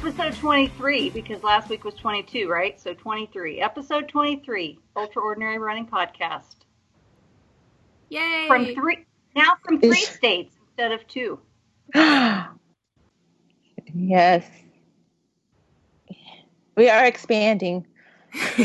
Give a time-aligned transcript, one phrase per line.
[0.00, 2.80] episode 23 because last week was 22, right?
[2.80, 3.60] So 23.
[3.60, 6.54] Episode 23, Ultra Ordinary Running Podcast.
[8.08, 8.46] Yay!
[8.48, 9.04] From three
[9.36, 11.38] now from three Is- states instead of two.
[13.94, 14.46] yes.
[16.76, 17.86] We are expanding.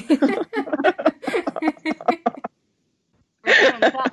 [3.45, 4.05] We're.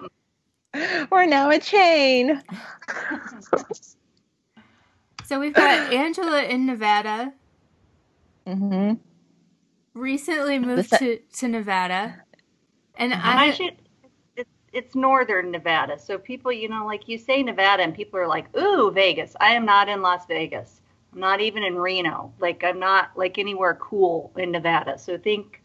[1.10, 2.42] We're now a chain.
[5.32, 7.32] so we've got Angela in Nevada.
[8.46, 8.92] hmm
[9.94, 12.22] Recently moved The to, to Nevada.
[12.96, 13.76] And I I, should.
[14.36, 18.28] It's, it's northern Nevada, so people, you know, like you say Nevada, and people are
[18.28, 20.82] like, "Ooh, Vegas." I am not in Las Vegas.
[21.14, 22.34] I'm not even in Reno.
[22.38, 24.98] Like I'm not like anywhere cool in Nevada.
[24.98, 25.62] So think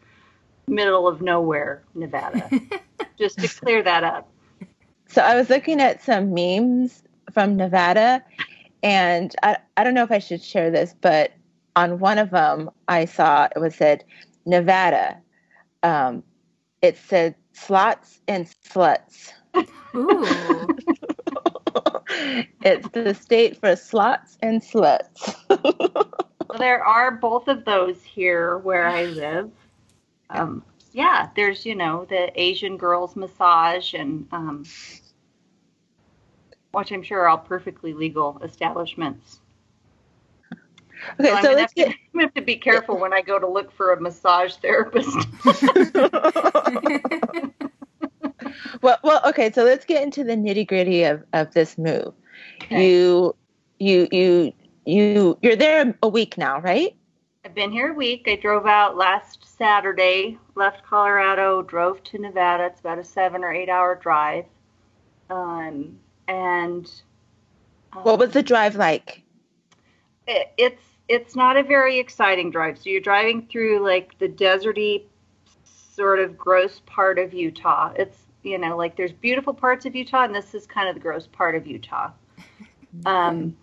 [0.66, 2.48] middle of nowhere, Nevada.
[3.18, 4.30] Just to clear that up.
[5.08, 7.02] So I was looking at some memes
[7.32, 8.24] from Nevada,
[8.82, 11.32] and I, I don't know if I should share this, but
[11.76, 14.04] on one of them I saw it was said
[14.46, 15.18] Nevada.
[15.82, 16.22] Um,
[16.82, 19.32] it said slots and sluts.
[19.94, 20.76] ooh,
[22.62, 25.34] it's the state for slots and sluts.
[26.48, 29.50] Well, there are both of those here where I live.
[30.30, 34.64] Um, yeah, there's you know the Asian girls massage and um,
[36.72, 39.40] which I'm sure are all perfectly legal establishments.
[41.20, 41.92] Okay, I'm so gonna let's have to.
[41.92, 45.16] I'm gonna have to be careful when I go to look for a massage therapist.
[48.82, 49.52] well, well, okay.
[49.52, 52.14] So let's get into the nitty gritty of of this move.
[52.62, 52.88] Okay.
[52.88, 53.34] You,
[53.78, 54.52] you, you,
[54.84, 55.38] you.
[55.42, 56.94] You're there a week now, right?
[57.44, 58.24] I've been here a week.
[58.26, 62.66] I drove out last Saturday, left Colorado, drove to Nevada.
[62.66, 64.44] It's about a seven or eight hour drive.
[65.30, 66.88] Um, and
[67.92, 69.22] What was um, the drive like?
[70.28, 72.78] it, it's it's not a very exciting drive.
[72.78, 75.04] So you're driving through like the deserty
[75.64, 77.92] sort of gross part of Utah.
[77.96, 81.00] It's you know like there's beautiful parts of Utah, and this is kind of the
[81.00, 82.12] gross part of Utah.
[83.04, 83.54] Um,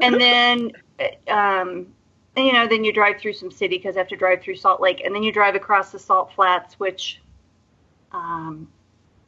[0.00, 0.72] and then
[1.28, 1.86] um,
[2.36, 4.56] and, you know then you drive through some city because I have to drive through
[4.56, 7.22] Salt Lake, and then you drive across the Salt Flats, which
[8.10, 8.68] um,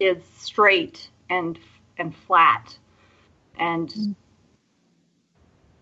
[0.00, 1.60] is straight and
[1.98, 2.78] and flat,
[3.58, 3.94] and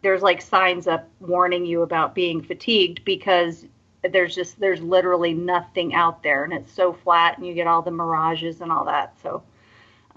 [0.03, 3.67] there's like signs up warning you about being fatigued because
[4.03, 7.83] there's just there's literally nothing out there and it's so flat and you get all
[7.83, 9.43] the mirages and all that so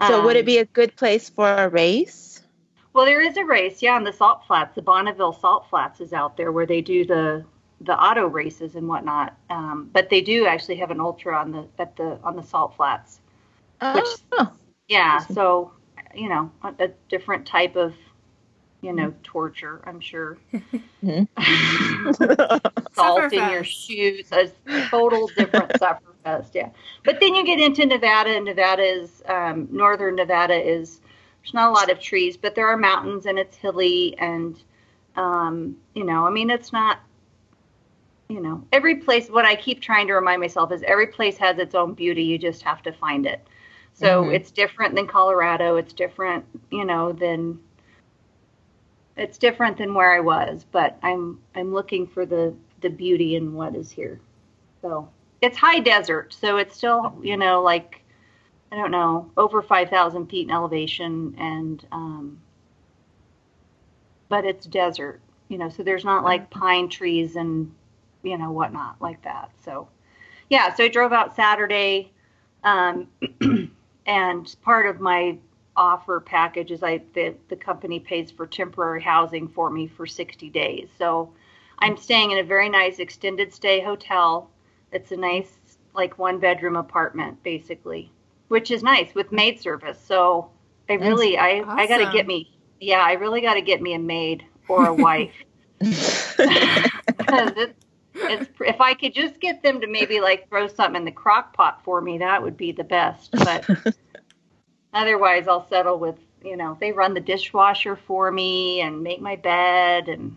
[0.00, 2.42] So would um, it be a good place for a race?
[2.92, 4.74] well there is a race yeah on the salt flats.
[4.74, 7.44] The bonneville salt flats is out there where they do the
[7.80, 11.66] the auto races and whatnot um, but they do actually have an ultra on the
[11.78, 13.20] at the on the salt flats
[13.92, 14.52] Which- Oh,
[14.88, 15.72] yeah so
[16.14, 17.94] you know a, a different type of
[18.82, 20.38] you know torture i'm sure
[21.02, 21.28] Mhm.
[22.92, 24.50] salt in your shoes, a
[24.90, 26.54] total different sufferfest.
[26.54, 26.70] Yeah,
[27.04, 31.00] but then you get into Nevada, and Nevada is um, northern Nevada is
[31.42, 34.62] there's not a lot of trees, but there are mountains, and it's hilly, and
[35.16, 36.98] um, you know, I mean, it's not.
[38.28, 39.28] You know, every place.
[39.28, 42.22] What I keep trying to remind myself is every place has its own beauty.
[42.22, 43.44] You just have to find it.
[44.00, 44.34] So Mhm.
[44.34, 45.76] it's different than Colorado.
[45.76, 47.60] It's different, you know, than
[49.16, 53.54] it's different than where I was, but I'm I'm looking for the the beauty in
[53.54, 54.20] what is here.
[54.82, 55.08] So
[55.42, 58.02] it's high desert, so it's still you know like
[58.72, 62.40] I don't know over five thousand feet in elevation, and um,
[64.28, 67.74] but it's desert, you know, so there's not like pine trees and
[68.22, 69.50] you know whatnot like that.
[69.64, 69.88] So
[70.50, 72.12] yeah, so I drove out Saturday,
[72.64, 73.08] um,
[74.06, 75.38] and part of my
[75.76, 80.50] offer package is I the, the company pays for temporary housing for me for 60
[80.50, 80.88] days.
[80.98, 81.32] So
[81.78, 84.50] I'm staying in a very nice extended stay hotel.
[84.92, 85.58] It's a nice
[85.94, 88.10] like one bedroom apartment basically,
[88.48, 89.98] which is nice with maid service.
[90.04, 90.50] So
[90.88, 92.50] I really I I got to get me
[92.80, 95.34] yeah, I really got to get me a maid or a wife.
[95.80, 97.76] because it,
[98.14, 101.82] if I could just get them to maybe like throw something in the crock pot
[101.84, 103.30] for me, that would be the best.
[103.32, 103.68] But
[104.92, 109.36] otherwise, I'll settle with you know they run the dishwasher for me and make my
[109.36, 110.36] bed, and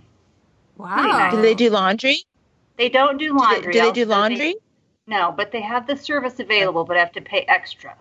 [0.78, 1.30] wow.
[1.32, 2.18] do they do laundry?
[2.78, 3.74] they don't do Do they, laundry.
[3.74, 4.56] do they do so laundry?
[5.08, 7.96] no, but they have the service available, but I have to pay extra.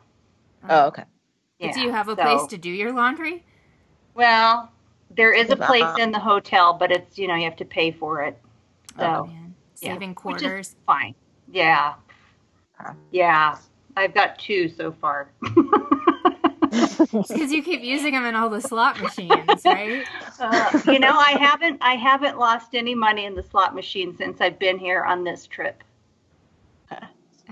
[0.69, 1.05] Oh, okay.
[1.61, 3.45] But do you have a so- place to do your laundry?
[4.15, 4.71] Well,
[5.11, 7.65] there is a Uh, place in the hotel, but it's you know you have to
[7.65, 8.37] pay for it.
[8.99, 9.05] So.
[9.05, 9.35] Oh, man.
[9.35, 9.42] yeah,
[9.83, 10.77] Saving which is quarters.
[10.87, 11.15] fine.
[11.51, 11.95] Yeah.
[13.11, 13.57] Yeah.
[13.97, 15.31] I've got two so far.
[15.43, 20.05] because you keep using them in all the slot machines, right?
[20.41, 24.41] Uh, you know, I haven't I haven't lost any money in the slot machine since
[24.41, 25.83] I've been here on this trip.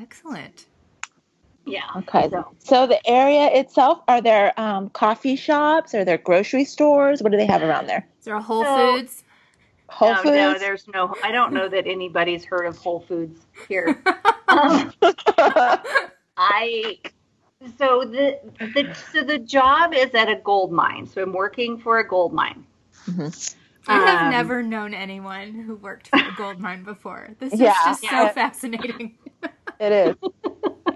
[0.00, 0.66] Excellent.
[1.66, 1.82] Yeah.
[1.96, 2.28] Okay.
[2.30, 5.94] So, So the area itself, are there um, coffee shops?
[5.94, 7.22] Are there grocery stores?
[7.22, 8.06] What do they have around there?
[8.18, 9.24] Is there a Whole So- Foods?
[9.90, 11.14] Whole no, no, there's no.
[11.22, 14.02] I don't know that anybody's heard of Whole Foods here.
[14.48, 14.92] Um,
[16.36, 16.98] I
[17.78, 21.06] so the the so the job is at a gold mine.
[21.06, 22.64] So I'm working for a gold mine.
[23.08, 23.54] Mhm.
[23.86, 27.30] I have Um, never known anyone who worked for a gold mine before.
[27.38, 27.74] This is Yeah.
[27.84, 28.28] just Yeah.
[28.28, 29.18] so fascinating.
[29.78, 30.16] It is.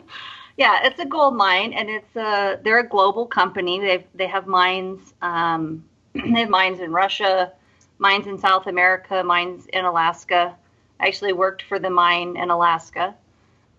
[0.57, 3.81] Yeah, it's a gold mine, and it's a they're a global company.
[3.81, 5.13] They they have mines.
[5.21, 7.53] Um, they have mines in Russia,
[7.99, 10.57] mines in South America, mines in Alaska.
[11.01, 13.15] I actually worked for the mine in Alaska.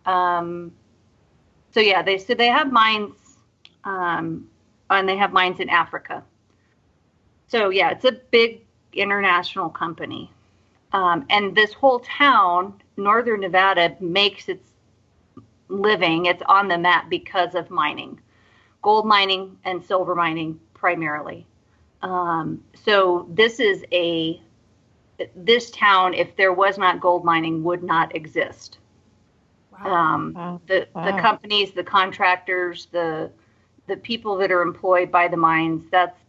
[0.06, 0.72] Um,
[1.72, 3.16] so yeah, they so they have mines,
[3.84, 4.48] um,
[4.90, 6.24] and they have mines in Africa.
[7.48, 8.62] So yeah, it's a big
[8.94, 10.32] international company,
[10.94, 14.70] um, and this whole town, Northern Nevada, makes its
[15.68, 16.28] living.
[16.28, 18.20] It's on the map because of mining,
[18.82, 21.46] gold mining and silver mining primarily.
[22.06, 24.40] Um, so this is a
[25.36, 28.78] this town, if there was not gold mining, would not exist.
[29.72, 29.92] Wow.
[29.92, 30.62] Um, Wow.
[30.68, 33.32] the the companies, the contractors, the
[33.88, 35.84] the people that are employed by the mines.
[35.92, 36.20] That's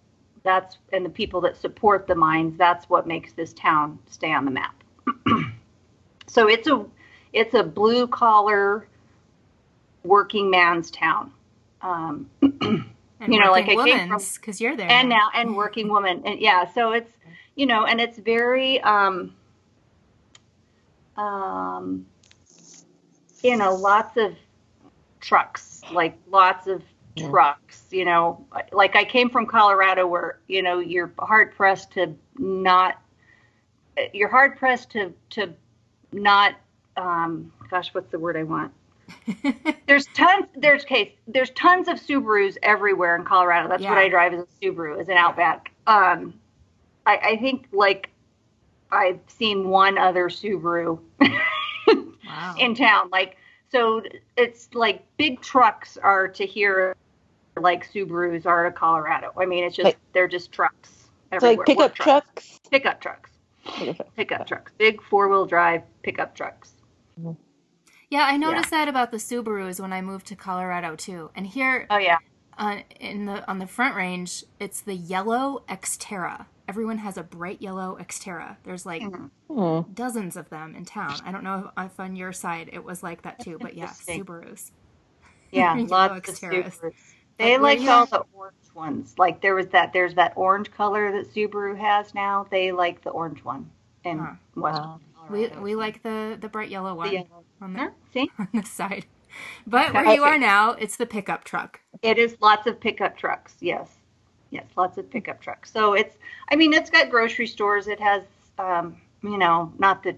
[0.42, 2.56] that's and the people that support the mines.
[2.56, 4.82] That's what makes this town stay on the map.
[6.26, 6.86] so it's a
[7.34, 8.88] it's a blue collar
[10.04, 11.32] working man's town.
[11.82, 12.30] Um,
[13.20, 14.90] and you know, like working I came women's, because you're there.
[14.90, 17.10] and now and working woman and yeah so it's
[17.54, 19.34] you know and it's very um
[21.16, 22.06] um
[23.42, 24.34] you know lots of
[25.20, 26.82] trucks like lots of
[27.14, 27.30] Yeah.
[27.30, 32.14] trucks you know like i came from colorado where you know you're hard pressed to
[32.38, 33.00] not
[34.12, 35.54] you're hard pressed to to
[36.12, 36.54] not
[36.96, 38.72] um gosh what's the word i want
[39.86, 43.68] there's tons there's case there's tons of Subarus everywhere in Colorado.
[43.68, 45.70] That's what I drive as a Subaru, as an Outback.
[45.86, 46.34] Um,
[47.06, 48.10] I, I think like
[48.90, 52.54] I've seen one other Subaru wow.
[52.58, 53.10] in town.
[53.10, 53.36] Like
[53.70, 54.02] so,
[54.36, 56.96] it's like big trucks are to here,
[57.60, 59.32] like Subarus are to Colorado.
[59.36, 61.56] I mean, it's just Like- they're just trucks everywhere.
[61.58, 62.60] like pickup trucks.
[62.70, 63.30] pickup trucks,
[63.64, 64.10] Pickup trucks.
[64.16, 66.72] pickup trucks, big four wheel drive pickup trucks.
[68.10, 71.30] Yeah, I noticed that about the Subarus when I moved to Colorado too.
[71.34, 72.18] And here Oh yeah,
[72.58, 76.46] on in the on the front range, it's the yellow Xterra.
[76.68, 78.56] Everyone has a bright yellow Xterra.
[78.64, 79.30] There's like Mhm.
[79.48, 79.80] Hmm.
[79.92, 81.22] dozens of them in town.
[81.24, 83.92] I don't know if, if on your side it was like that too, but yeah,
[83.92, 84.70] Subarus.
[85.52, 86.80] Yeah, lots of Xterras.
[86.80, 87.14] Subarus.
[87.38, 89.14] They like where liked all the orange ones.
[89.18, 89.92] Like there was that.
[89.92, 92.46] There's that orange color that Subaru has now.
[92.50, 93.70] They like the orange one
[94.04, 94.34] in Huh.
[94.54, 94.82] West.
[94.82, 95.00] Wow.
[95.30, 97.44] We we like the the bright yellow one the yellow.
[97.60, 99.06] on the See, on the side.
[99.66, 101.80] But where you are now, it's the pickup truck.
[102.02, 103.56] it is lots of pickup trucks.
[103.60, 103.90] Yes,
[104.50, 105.70] yes, lots of pickup trucks.
[105.70, 106.16] So it's.
[106.50, 107.86] I mean, it's got grocery stores.
[107.88, 108.22] It has.
[108.58, 110.16] Um, you know, not that.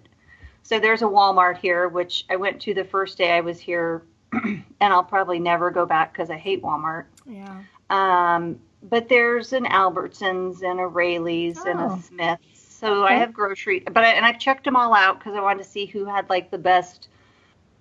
[0.62, 4.02] So there's a Walmart here, which I went to the first day I was here,
[4.44, 7.04] and I'll probably never go back because I hate Walmart.
[7.26, 7.62] Yeah.
[7.90, 11.94] Um, but there's an Albertsons and a Raley's and Oh.
[11.94, 12.57] a Smith's.
[12.78, 15.64] So I have grocery, but I, and I've checked them all out because I wanted
[15.64, 17.08] to see who had like the best,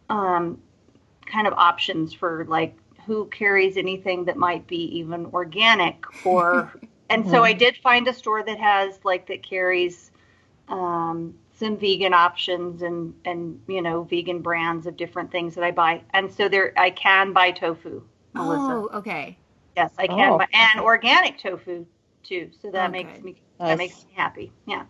[0.10, 0.60] um,
[1.27, 2.75] kind of options for like
[3.06, 6.74] who carries anything that might be even organic or.
[7.12, 10.10] and so I did find a store that has like that carries,
[10.68, 15.72] um, some vegan options and and you know vegan brands of different things that I
[15.72, 16.01] buy.
[16.12, 18.01] And so there I can buy tofu.
[18.34, 18.74] Melissa.
[18.74, 19.38] Oh, okay.
[19.75, 20.86] Yes, I can, Oh, buy and okay.
[20.86, 21.86] organic tofu
[22.27, 22.50] too.
[22.62, 22.91] So that Okay.
[22.91, 23.67] makes me Nice.
[23.67, 24.51] that makes me happy.
[24.65, 24.84] Yeah.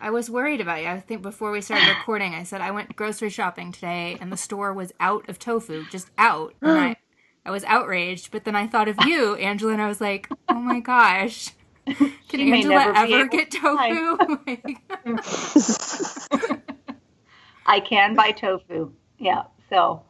[0.00, 0.88] I was worried about you.
[0.88, 4.36] I think before we started recording, I said I went grocery shopping today and the
[4.36, 6.54] store was out of tofu, just out.
[6.64, 6.92] And I,
[7.44, 10.60] I was outraged, but then I thought of you, Angela, and I was like, oh
[10.60, 11.50] my gosh.
[12.28, 14.18] Can She Angela ever get tofu?
[17.66, 18.92] I can buy tofu.
[19.18, 19.42] Yeah.
[19.70, 20.02] So,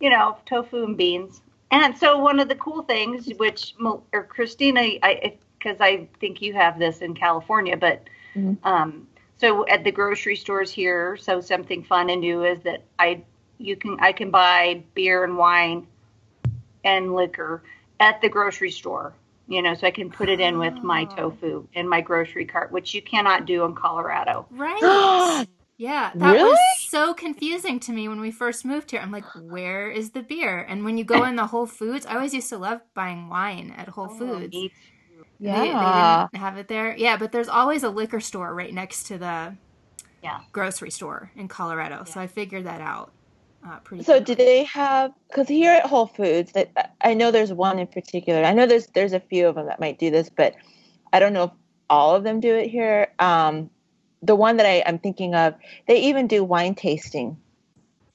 [0.00, 1.42] you know, tofu and beans.
[1.70, 3.74] And so one of the cool things, which
[4.12, 8.02] or Christina, I because I think you have this in California, but
[8.34, 8.56] Mhm.
[8.64, 9.06] um,
[9.38, 13.22] so at the grocery stores here, so something fun and new is that I
[13.58, 15.86] you can I can buy beer and wine
[16.84, 17.62] and liquor
[18.00, 19.14] at the grocery store.
[19.48, 21.06] You know, so I can put it in with my Oh.
[21.06, 24.46] tofu in my grocery cart, which you cannot do in Colorado.
[24.50, 25.46] right.
[25.78, 26.40] Yeah, that Really?
[26.40, 29.00] was so confusing to me when we first moved here.
[29.00, 30.58] I'm like, where is the beer?
[30.60, 33.72] And when you go in the Whole Foods, I always used to love buying wine
[33.76, 34.60] at Whole Oh,
[35.42, 35.60] Foods.
[35.60, 36.28] me They, they Yeah.
[36.32, 36.96] didn't have it there.
[36.96, 39.56] Yeah, but there's always a liquor store right next to the
[40.22, 40.40] Yeah.
[40.52, 42.04] grocery store in Colorado.
[42.04, 43.12] So I figured that out
[43.66, 44.34] uh, pretty So quickly.
[44.34, 45.12] do they have?
[45.28, 48.44] Because here at Whole Foods, that I know there's one in particular.
[48.44, 50.54] I know there's there's a few of them that might do this, but
[51.12, 51.50] I don't know if
[51.90, 53.12] all of them do it here.
[53.18, 53.70] Um,
[54.22, 55.54] the one that I, I'm thinking of,
[55.86, 57.36] they even do wine tasting.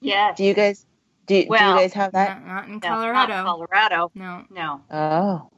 [0.02, 0.34] Yeah.
[0.36, 0.86] Do you guys
[1.28, 1.36] do?
[1.36, 2.46] do you guys have that?
[2.46, 3.34] Not, not in No, Colorado.
[3.34, 4.12] Not Colorado.
[4.16, 4.46] no.
[4.50, 4.82] No.
[4.92, 5.50] Oh,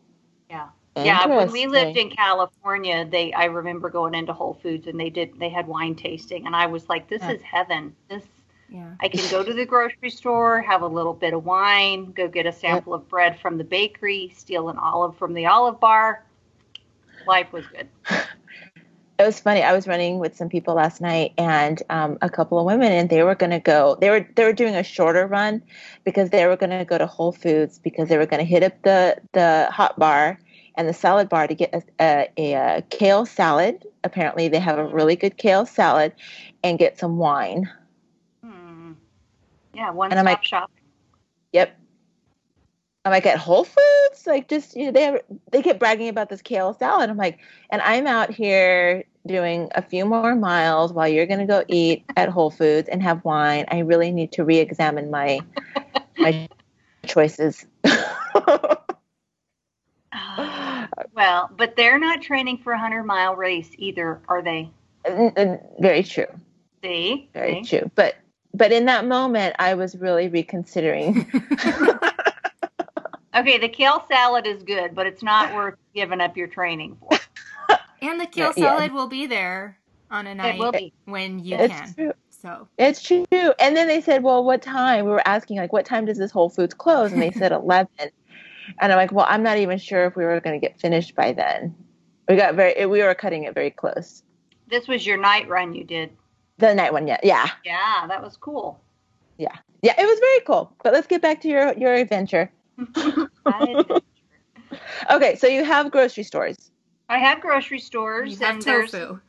[0.49, 0.69] Yeah.
[1.05, 5.09] Yeah, when we lived in California, they I remember going into Whole Foods and they
[5.09, 7.31] did they had wine tasting and I was like, this Yeah.
[7.31, 7.95] is heaven.
[8.09, 8.23] This
[8.69, 8.93] Yeah.
[8.99, 12.45] I can go to the grocery store, have a little bit of wine, go get
[12.45, 16.23] a sample of bread from the bakery, steal an olive from the olive bar.
[17.25, 17.87] Life was good.
[19.19, 19.61] It was funny.
[19.61, 23.09] I was running with some people last night, and um, a couple of women, and
[23.09, 23.97] they were going to go.
[23.99, 25.61] They were they were doing a shorter run
[26.05, 28.63] because they were going to go to Whole Foods because they were going to hit
[28.63, 30.39] up the the hot bar
[30.79, 33.85] and the salad bar to get a, a, a, uh kale salad.
[34.05, 36.13] Apparently, they have a really good kale salad,
[36.63, 37.69] and get some wine.
[38.41, 38.93] Hmm.
[39.73, 40.71] Yeah, one And stop like- shop.
[41.51, 41.75] Yep.
[43.05, 45.21] I'm like at Whole Foods, like just you know, they have,
[45.51, 47.09] they kept bragging about this kale salad.
[47.09, 47.39] I'm like,
[47.71, 52.29] and I'm out here doing a few more miles while you're gonna go eat at
[52.29, 53.65] Whole Foods and have wine.
[53.69, 55.39] I really need to re-examine my
[56.17, 56.47] my
[57.05, 57.65] choices.
[60.13, 64.69] Ah, well, but they're not training for a hundred mile race either, are they?
[65.79, 66.25] Very true,
[66.83, 67.29] See?
[67.33, 67.79] very See?
[67.79, 67.91] true.
[67.95, 68.15] But
[68.53, 71.29] but in that moment, I was really reconsidering.
[73.35, 77.09] Okay, the kale salad is good, but it's not worth giving up your training for.
[78.01, 78.75] and the kale Yeah, yeah.
[78.77, 79.77] salad will be there
[80.09, 80.93] on a night will be.
[81.05, 81.93] when you it's can.
[81.93, 82.13] true.
[82.31, 83.25] So It's true.
[83.31, 85.05] And then they said, well, what time?
[85.05, 87.11] We were asking, like, what time does this Whole Foods close?
[87.11, 87.87] And they said 11.
[88.79, 91.15] And I'm like, well, I'm not even sure if we were going to get finished
[91.15, 91.75] by then.
[92.27, 94.23] We got very, we were cutting it very close.
[94.69, 96.11] This was your night run you did.
[96.57, 97.17] The night one, yeah.
[97.23, 97.49] Yeah.
[97.65, 98.79] Yeah, that was cool.
[99.37, 99.55] Yeah.
[99.81, 99.99] Yeah.
[99.99, 100.71] It was very cool.
[100.83, 102.51] But let's get back to your, your adventure.
[103.45, 103.83] I,
[105.09, 105.35] Okay.
[105.35, 106.71] So you have grocery stores.
[107.07, 109.19] I have grocery stores you have and tofu.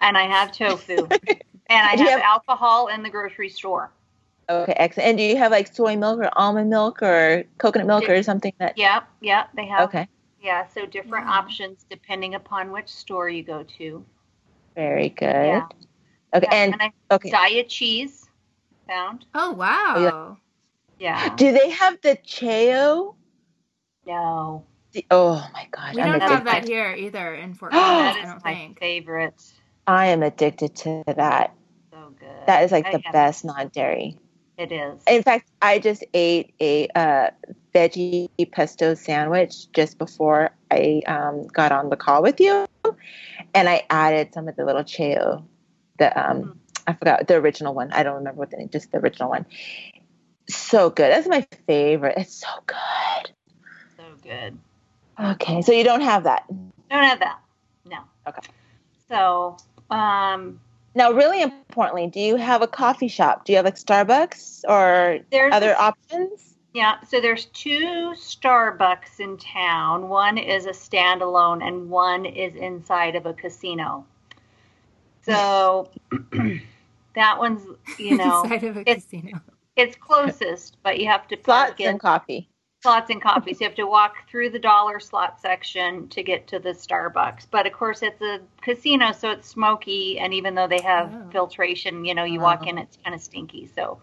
[0.00, 0.96] and I have tofu.
[1.26, 1.38] and
[1.68, 3.90] I have have- alcohol in the grocery store.
[4.48, 4.74] Okay.
[4.76, 5.08] Excellent.
[5.08, 8.52] And do you have like soy milk or almond milk or coconut milk or something
[8.58, 8.78] that?
[8.78, 9.88] Yeah, yeah, they have.
[9.88, 10.08] Okay.
[10.40, 11.32] Yeah, so different Yeah.
[11.32, 14.04] options depending upon which store you go to.
[14.76, 15.26] Very good.
[15.26, 15.66] Yeah.
[16.34, 16.46] Okay.
[16.50, 17.30] Yeah, And I, okay.
[17.30, 18.28] diet cheese
[18.86, 19.24] found.
[19.34, 20.36] Oh, oh wow.
[20.98, 21.34] Yeah.
[21.34, 23.16] Do they have the Chao?
[24.06, 24.64] No.
[24.92, 25.94] The- Oh my gosh.
[25.94, 28.54] We I'm don't have that here either in Fort Oh, Collins, That I don't my
[28.54, 28.78] think.
[28.78, 29.34] favorite.
[29.86, 31.54] I am addicted to that.
[31.90, 32.28] So good.
[32.46, 34.18] That is like I the best non-dairy.
[34.58, 35.02] It is.
[35.06, 37.30] In fact, I just ate a uh,
[37.74, 42.66] veggie pesto sandwich just before I um, got on the call with you,
[43.54, 45.44] and I added some of the little Chao.
[45.98, 46.56] The um, Mm.
[46.88, 47.92] I forgot the original one.
[47.92, 48.68] I don't remember what the name.
[48.68, 49.46] Just the original one.
[50.48, 51.10] So good.
[51.10, 52.14] That's my favorite.
[52.16, 53.30] It's so good.
[53.96, 54.58] So good.
[55.18, 57.40] Okay, so you don't have that Don't have that.
[57.84, 57.98] No.
[58.28, 58.42] Okay.
[59.08, 59.56] So,
[59.90, 60.60] um,
[60.96, 61.12] now.
[61.12, 63.44] Really importantly, do you have a coffee shop?
[63.44, 66.54] Do you have like Starbucks or there's other options?
[66.74, 70.08] Yeah, so there's two Starbucks in town.
[70.08, 74.04] One is a standalone and one is inside of a casino.
[75.22, 75.90] So
[77.14, 77.62] that one's,
[77.98, 79.40] you know, Inside of a it's- casino.
[79.76, 82.48] it's closest, but you have to park Slots in and coffee.
[82.82, 83.60] Slots and coffees.
[83.60, 87.46] You have to walk through the dollar slot section to get to the Starbucks.
[87.50, 90.18] But of course, it's a casino, so it's smoky.
[90.18, 91.30] And even though they have Oh.
[91.30, 92.70] filtration, you know, you walk Oh.
[92.70, 93.68] in, it's kind of stinky.
[93.74, 94.00] So,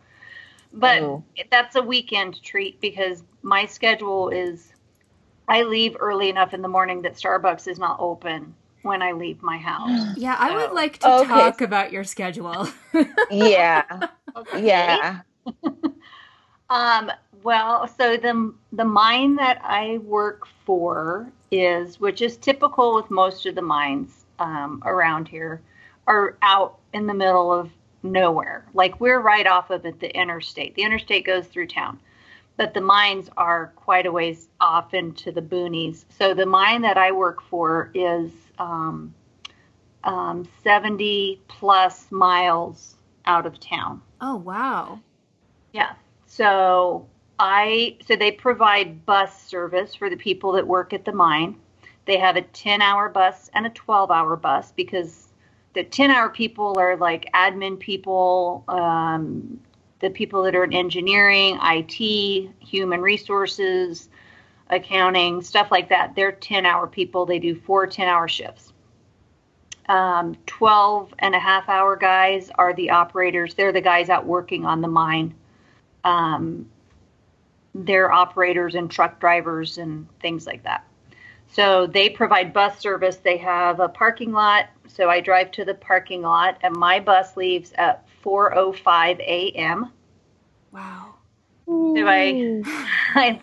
[0.73, 1.23] but Oh.
[1.51, 4.73] that's a weekend treat because my schedule is
[5.47, 9.41] I leave early enough in the morning that Starbucks is not open when I leave
[9.43, 10.07] my house.
[10.15, 11.23] Yeah, I would like to Okay.
[11.27, 12.67] talk about your schedule.
[13.29, 13.83] Yeah,
[14.53, 15.21] yeah.
[16.69, 17.11] Um,
[17.43, 23.45] well, so the the mine that I work for is, which is typical with most
[23.45, 25.61] of the mines um, around here,
[26.07, 27.69] are out in the middle of
[28.01, 28.65] nowhere.
[28.73, 30.75] Like we're right off of it, the interstate.
[30.75, 31.99] The interstate goes through town,
[32.57, 36.05] but the mines are quite a ways off into the boonies.
[36.17, 39.13] So the mine that I work for is um,
[40.03, 44.01] um, 70 plus miles out of town.
[44.21, 44.99] oh wow.
[45.71, 45.93] Yeah.
[46.35, 47.05] So
[47.37, 51.57] I so they provide bus service for the people that work at the mine.
[52.05, 55.27] They have a 10-hour bus and a 12-hour bus because
[55.73, 59.59] the 10 hour people are like admin people, um,
[59.99, 64.09] the people that are in engineering, IT, human resources,
[64.71, 66.15] accounting, stuff like that.
[66.15, 67.27] They're 10 hour people.
[67.27, 68.73] They do four 10 hour shifts.
[69.87, 73.53] Um, 12 and a half hour guys are the operators.
[73.53, 75.35] They're the guys out working on the mine.
[76.03, 76.69] Um,
[77.75, 80.85] they're operators and truck drivers and things like that.
[81.47, 83.17] So they provide bus service.
[83.17, 84.69] They have a parking lot.
[84.87, 89.91] So I drive to the parking lot, and my bus leaves at 4:05 a.m.
[90.71, 91.15] Wow.
[91.67, 92.61] So I,
[93.15, 93.39] I,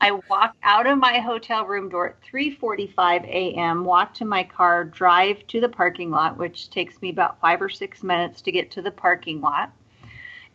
[0.00, 3.84] I walk out of my hotel room door at 3:45 a.m.
[3.84, 7.68] Walk to my car, drive to the parking lot, which takes me about five or
[7.68, 9.72] six minutes to get to the parking lot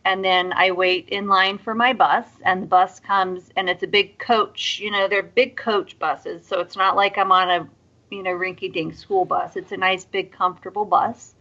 [0.04, 3.82] and then I wait in line for my bus, and the bus comes, and it's
[3.82, 4.78] a big coach.
[4.80, 7.68] You know, they're big coach buses, so it's not like I'm on a,
[8.10, 9.56] you know, rinky-dink school bus.
[9.56, 11.34] It's a nice, big, comfortable bus.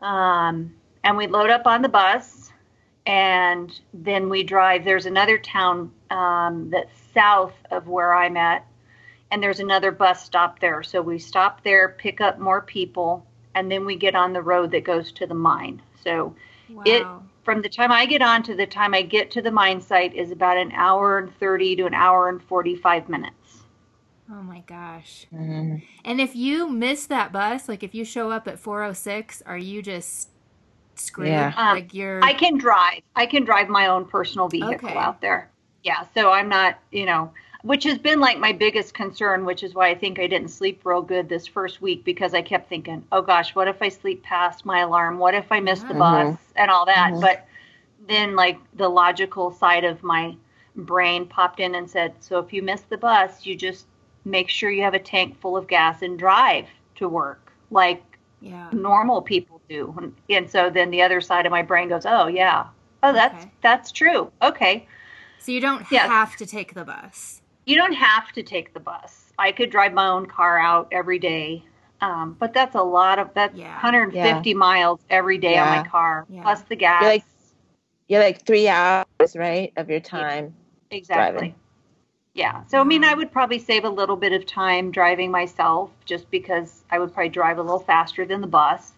[0.00, 2.52] Um, and we load up on the bus,
[3.06, 4.84] and then we drive.
[4.84, 8.66] There's another town um, that's south of where I'm at,
[9.30, 10.82] and there's another bus stop there.
[10.82, 14.70] So we stop there, pick up more people, and then we get on the road
[14.72, 15.82] that goes to the mine.
[16.04, 16.36] So
[16.68, 16.82] wow.
[16.86, 17.06] it
[17.48, 20.14] from the time I get on to the time I get to the mine site
[20.14, 23.62] is about an hour and 30 to an hour and 45 minutes.
[24.30, 25.26] Oh my gosh.
[25.32, 25.76] Mm-hmm.
[26.04, 29.80] And if you miss that bus, like if you show up at 406, are you
[29.80, 30.28] just
[30.96, 31.28] screwed?
[31.28, 31.54] Yeah.
[31.56, 33.00] Um, like you're I can drive.
[33.16, 34.98] I can drive my own personal vehicle okay.
[34.98, 35.50] out there.
[35.82, 39.74] Yeah, so I'm not, you know, which has been like my biggest concern, which is
[39.74, 43.04] why I think I didn't sleep real good this first week because I kept thinking,
[43.10, 45.18] oh gosh, what if I sleep past my alarm?
[45.18, 45.98] What if I miss the mm-hmm.
[46.30, 47.12] bus and all that?
[47.12, 47.20] Mm-hmm.
[47.20, 47.46] But
[48.06, 50.36] then, like, the logical side of my
[50.76, 53.86] brain popped in and said, so if you miss the bus, you just
[54.24, 58.02] make sure you have a tank full of gas and drive to work like
[58.40, 58.68] yeah.
[58.72, 60.12] normal people do.
[60.30, 62.68] And, so then the other side of my brain goes, oh, yeah.
[63.02, 63.52] Oh, that's okay.
[63.62, 64.30] that's true.
[64.42, 64.86] Okay.
[65.38, 66.08] So you don't yes.
[66.08, 67.37] have to take the bus
[67.68, 69.30] you don't have to take the bus.
[69.38, 71.62] I could drive my own car out every day.
[72.00, 73.72] Um, but that's a lot of that's yeah.
[73.72, 74.56] 150 yeah.
[74.56, 75.64] miles every day yeah.
[75.64, 77.02] on my car plus the gas.
[77.02, 77.24] You're like,
[78.08, 80.54] you're like three hours, right, of your time.
[80.90, 81.38] Exactly.
[81.38, 81.54] Driving.
[82.34, 82.64] Yeah.
[82.68, 86.30] So I mean, I would probably save a little bit of time driving myself, just
[86.30, 88.92] because I would probably drive a little faster than the bus.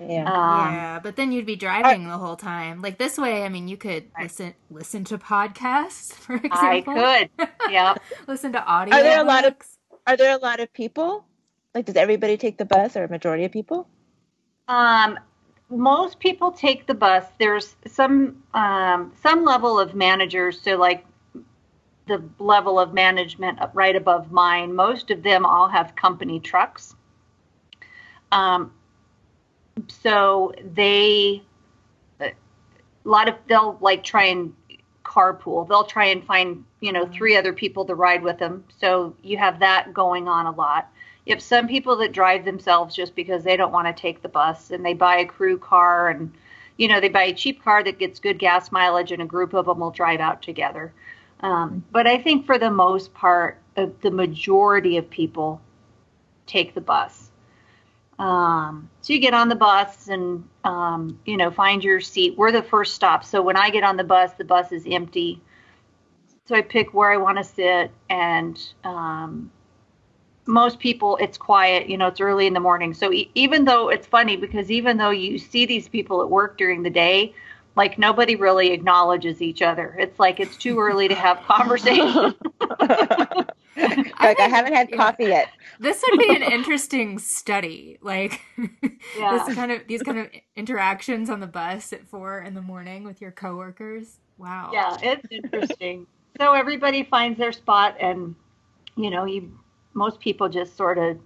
[0.00, 0.24] Yeah.
[0.24, 2.82] Um, yeah, but then you'd be driving I, the whole time.
[2.82, 6.94] Like this way, I mean, you could I, listen listen to podcasts, for example.
[6.96, 7.48] I could.
[7.70, 7.94] Yeah.
[8.28, 8.94] listen to audio.
[8.94, 9.54] Are there a lot of
[10.06, 11.24] Are there a lot of people?
[11.74, 13.88] Like, does everybody take the bus, or a majority of people?
[14.68, 15.18] Um,
[15.68, 17.24] most people take the bus.
[17.38, 20.60] There's some um, some level of managers.
[20.60, 21.04] So, like
[22.06, 26.94] the level of management right above mine, most of them all have company trucks.
[28.32, 28.72] Um,
[29.88, 31.42] so they
[32.20, 32.32] a
[33.04, 34.54] lot of they'll like try and
[35.04, 35.66] carpool.
[35.66, 38.64] They'll try and find you know three other people to ride with them.
[38.80, 40.90] So you have that going on a lot.
[41.26, 44.28] You have some people that drive themselves just because they don't want to take the
[44.28, 46.32] bus and they buy a crew car and
[46.76, 49.54] you know they buy a cheap car that gets good gas mileage and a group
[49.54, 50.92] of them will drive out together.
[51.40, 55.60] Um, but I think for the most part, uh, the majority of people
[56.46, 57.27] take the bus.
[58.18, 62.36] Um, so you get on the bus and um, you know find your seat.
[62.36, 65.40] We're the first stop, so when I get on the bus, the bus is empty.
[66.46, 69.50] So I pick where I want to sit, and um,
[70.46, 71.88] most people it's quiet.
[71.88, 72.94] You know, it's early in the morning.
[72.94, 76.58] So e- even though it's funny because even though you see these people at work
[76.58, 77.34] during the day,
[77.78, 79.96] like nobody really acknowledges each other.
[79.98, 82.34] It's like it's too early to have conversation.
[84.20, 85.50] like I, haven't had coffee yet.
[85.78, 88.40] This would be an interesting study, like
[89.16, 89.44] yeah.
[89.46, 93.04] this kind of these kind of interactions on the bus at four in the morning
[93.04, 94.18] with your coworkers.
[94.38, 94.70] Wow.
[94.72, 96.08] Yeah, it's interesting.
[96.36, 98.34] so everybody finds their spot, and
[98.96, 99.56] you know, you
[99.94, 101.18] most people just sort of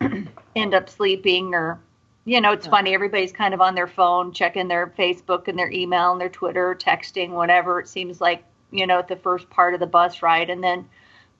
[0.54, 1.80] end up sleeping or
[2.24, 2.70] you know, it's yeah.
[2.70, 2.94] funny.
[2.94, 6.76] Everybody's kind of on their phone, checking their Facebook and their email and their Twitter,
[6.78, 7.80] texting, whatever.
[7.80, 10.50] It seems like, you know, at the first part of the bus ride.
[10.50, 10.86] And then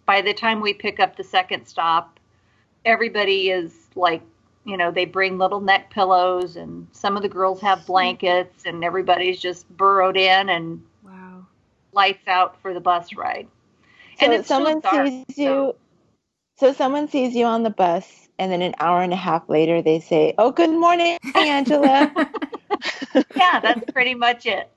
[0.06, 2.18] by the time we pick up the second stop,
[2.84, 4.22] everybody is like,
[4.64, 8.82] you know, they bring little neck pillows and some of the girls have blankets and
[8.82, 11.46] everybody's just burrowed in and wow.
[11.92, 13.48] lights out for the bus ride.
[14.18, 15.76] So and someone dark, sees you so.
[16.58, 19.82] so someone sees you on the bus and then an hour and a half later
[19.82, 22.10] they say, "Oh, good morning, Angela."
[23.36, 24.72] yeah, that's pretty much it.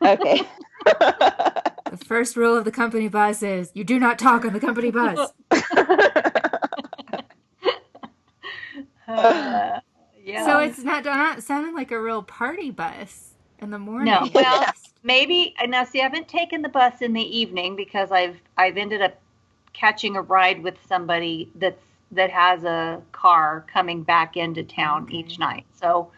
[0.00, 0.40] okay.
[0.86, 4.92] the first rule of the company bus is you do not talk on the company
[4.92, 5.32] bus.
[9.08, 9.80] uh,
[10.60, 14.06] it's not not sounding like a real party bus in the morning.
[14.06, 14.64] No, well,
[15.02, 15.56] maybe.
[15.66, 19.20] Now, see, I haven't taken the bus in the evening because I've I've ended up
[19.72, 25.18] catching a ride with somebody that's that has a car coming back into town Okay.
[25.18, 25.64] each night.
[25.80, 26.10] So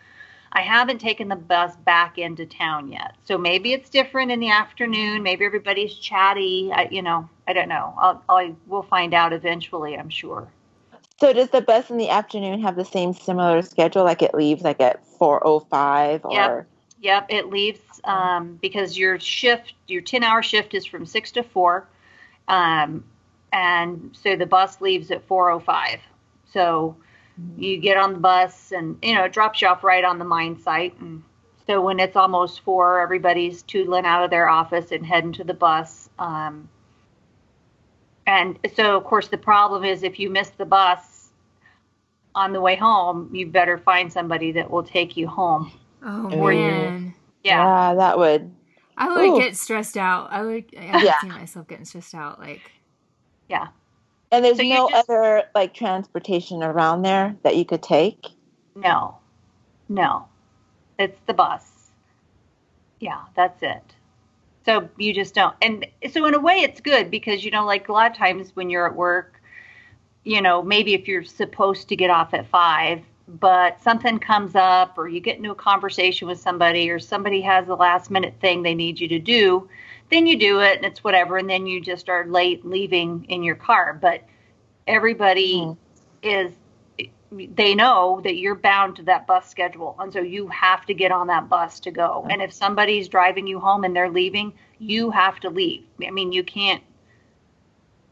[0.53, 3.15] I haven't taken the bus back into town yet.
[3.25, 5.23] So maybe it's different in the afternoon.
[5.23, 6.71] Maybe everybody's chatty.
[6.73, 7.95] I, you know, I don't know.
[7.99, 9.97] I'll, I will find out eventually.
[9.97, 10.49] I'm sure.
[11.21, 14.05] So does the bus in the afternoon have the same similar schedule?
[14.05, 16.67] Like it leaves like at four oh five or Yep.
[17.01, 21.43] Yep, it leaves um, because your shift, your 10 hour shift is from 6 to
[21.43, 21.89] 4.
[22.47, 23.05] Um,
[23.53, 25.99] and so the bus leaves at 4.05.
[26.53, 26.97] So
[27.57, 30.25] you get on the bus and, you know, it drops you off right on the
[30.25, 30.99] mine site.
[31.01, 31.23] And
[31.67, 35.55] so when it's almost 4, everybody's tootling out of their office and heading to the
[35.55, 36.11] bus.
[36.19, 36.69] Um,
[38.27, 41.31] and so, of course, the problem is if you miss the bus
[42.35, 45.73] on the way home, you better find somebody that will take you home.
[46.05, 47.15] Oh Or you- man.
[47.45, 47.95] Yeah.
[47.95, 48.55] that would
[48.97, 49.39] I would Ooh.
[49.41, 50.31] get stressed out.
[50.31, 50.65] I would.
[50.79, 51.19] I Yeah.
[51.21, 52.39] see myself getting stressed out.
[52.39, 52.61] Like,
[53.53, 53.69] Yeah.
[54.31, 58.29] and there's So no just- other like transportation around there that you could take.
[58.75, 59.19] No,
[59.91, 60.25] no,
[60.99, 61.91] it's the bus.
[62.99, 63.83] Yeah, that's it.
[64.65, 65.55] So you just don't.
[65.61, 68.57] And so, in a way, it's good because, you know, like a lot of times
[68.57, 69.43] when you're at work,
[70.25, 74.97] you know, maybe if you're supposed to get off at five, but something comes up
[74.97, 78.63] or you get into a conversation with somebody or somebody has a last minute thing
[78.63, 79.69] they need you to do,
[80.13, 81.39] then you do it and it's whatever.
[81.39, 83.99] And then you just are late leaving in your car.
[84.01, 84.23] But
[84.87, 85.77] everybody Mm.
[86.23, 86.53] is
[87.31, 91.11] they know that you're bound to that bus schedule and so you have to get
[91.13, 95.11] on that bus to go and if somebody's driving you home and they're leaving you
[95.11, 96.83] have to leave i mean you can't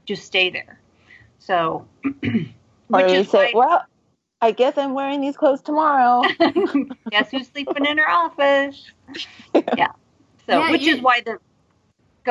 [0.07, 0.81] just stay there
[1.39, 2.13] so Or
[2.89, 3.85] which you is say, why, well,
[4.41, 6.35] I guess I'm wearing these clothes tomorrow.
[7.11, 8.93] guess who's sleeping in her office
[9.73, 9.93] yeah
[10.47, 11.39] so Yeah, which you- is why the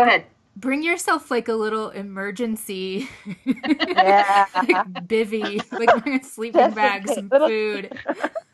[0.03, 3.07] go ahead bring yourself like a little emergency.
[3.45, 4.45] Yeah.
[4.55, 7.97] like bivy, like a sleeping Just in bag, some food.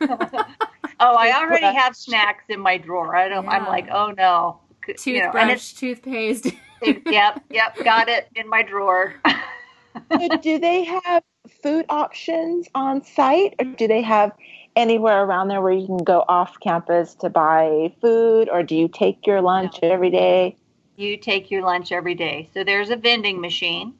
[1.00, 4.94] oh i already have snacks in my drawer i don't i'm like oh no You
[4.94, 6.46] know, Toothbrush, and it's toothpaste.
[7.06, 9.14] yep yep got it in my drawer
[10.42, 11.22] do they have
[11.62, 14.32] food options on site or do they have
[14.76, 18.88] anywhere around there where you can go off campus to buy food or do you
[18.88, 20.54] take your lunch every day?
[20.96, 22.48] You take your lunch every day.
[22.54, 23.94] So there's a vending machine.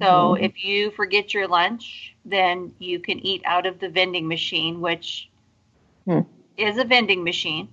[0.00, 0.42] So Mhm.
[0.42, 5.28] if you forget your lunch, then you can eat out of the vending machine, which
[6.04, 6.20] Hmm.
[6.56, 7.68] is a vending machine.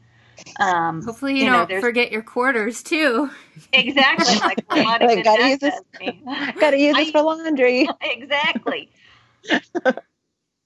[0.59, 3.29] Um, Hopefully, you, You know, don't there's- forget your quarters too.
[3.71, 5.81] exactly like a lot of Like, good gotta use this-
[6.59, 7.87] Gotta use this I- for laundry.
[8.01, 8.89] exactly.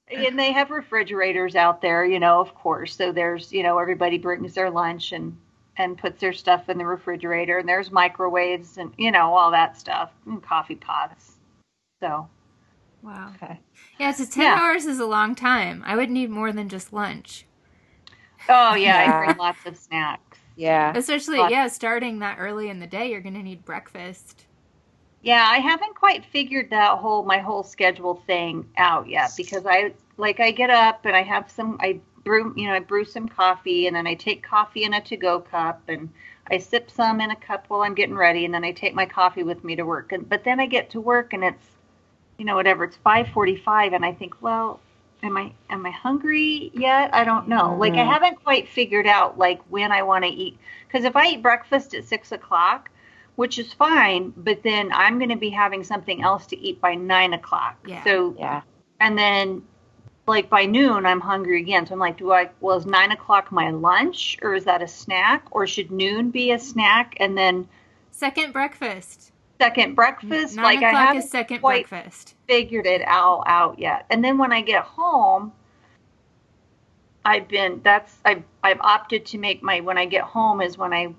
[0.09, 2.95] and they have refrigerators out there, you know, of course.
[2.95, 5.37] So there's, you know, everybody brings their lunch and
[5.77, 9.77] and puts their stuff in the refrigerator, and there's microwaves and you know all that
[9.77, 11.37] stuff, and coffee pots.
[12.01, 12.29] So
[13.01, 13.31] Wow.
[13.35, 13.59] Okay.
[13.97, 14.57] Yeah, so ten Yeah.
[14.57, 15.81] hours is a long time.
[15.85, 17.47] I would need more than just lunch,
[18.49, 18.97] Oh yeah, Yeah.
[18.97, 20.39] I bring lots of snacks.
[20.55, 20.97] Yeah.
[20.97, 21.51] especially Lots.
[21.51, 23.09] yeah, starting that early in the day.
[23.11, 24.47] You're gonna need breakfast.
[25.21, 29.93] Yeah, I haven't quite figured that whole my whole schedule thing out yet because I
[30.17, 33.27] like I get up and I have some I brew you know I brew some
[33.29, 36.09] coffee and then I take coffee in a to go cup and
[36.49, 39.05] I sip some in a cup while I'm getting ready and then I take my
[39.05, 41.67] coffee with me to work and but then I get to work and it's
[42.37, 44.79] you know whatever it's 5:45 and I think well
[45.23, 47.13] am I am I hungry yet?
[47.13, 47.75] I don't know.
[47.75, 48.13] Like I Mhm.
[48.13, 51.93] haven't quite figured out like when I want to eat because if I eat breakfast
[51.93, 52.89] at six o'clock,
[53.35, 56.95] which is fine, but then I'm going to be having something else to eat by
[56.95, 57.77] nine o'clock.
[57.85, 58.03] Yeah.
[58.03, 58.61] So Yeah.
[58.99, 59.63] and then
[60.27, 61.85] like by noon I'm hungry again.
[61.87, 64.87] So I'm like, do I well is nine o'clock my lunch or is that a
[64.87, 67.67] snack or should noon be a snack and then
[68.11, 69.31] Second breakfast.
[69.59, 70.55] second breakfast?
[70.55, 72.35] Nine like I o'clock haven't is second quite breakfast.
[72.47, 74.05] figured it all out yet.
[74.09, 75.51] And then when I get home,
[77.23, 80.93] I've been that's I've I've opted to make my when I get home is when
[80.93, 81.13] I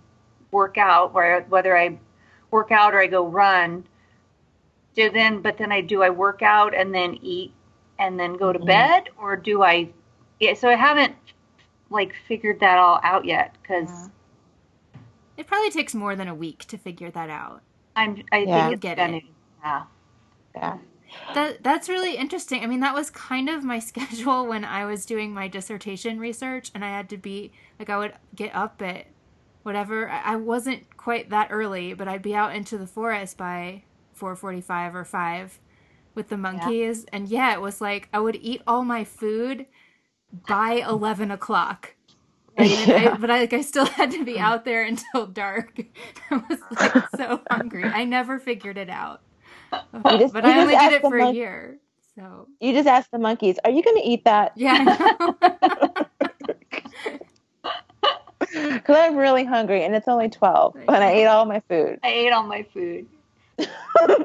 [0.50, 1.98] work out where whether I
[2.50, 3.84] work out or I go run.
[4.96, 7.52] Do then but then I do I work out and then eat
[7.98, 8.66] and then go to Mhm.
[8.66, 9.90] bed or do I
[10.40, 11.14] yeah so I haven't
[11.90, 14.08] like figured that all out yet cuz Yeah.
[15.36, 17.62] It probably takes more than a week to figure that out.
[17.96, 18.46] I'm I Yeah.
[18.46, 19.24] think it's Get it.
[19.64, 19.84] yeah.
[20.56, 20.78] Yeah.
[21.34, 22.62] That that's really interesting.
[22.62, 26.70] I mean, that was kind of my schedule when I was doing my dissertation research,
[26.74, 29.06] and I had to be like, I would get up at
[29.62, 30.08] whatever.
[30.10, 34.36] I I wasn't quite that early, but I'd be out into the forest by four
[34.36, 35.60] forty-five or five
[36.18, 39.64] with the monkeys, and yeah, it was like I would eat all my food
[40.46, 41.94] by eleven o'clock.
[42.58, 43.12] Yeah.
[43.14, 45.80] I, but I like I still had to be out there until dark.
[46.30, 47.84] I was like so hungry.
[47.84, 49.22] I never figured it out.
[50.18, 51.78] Just- but I only did it the for a year.
[52.16, 56.04] So You just ask the monkeys, "Are you going to eat that?" yeah, I know.
[58.40, 62.00] Because I'm really hungry, and it's only twelve, and I ate all my food.
[62.02, 63.06] I ate all my food.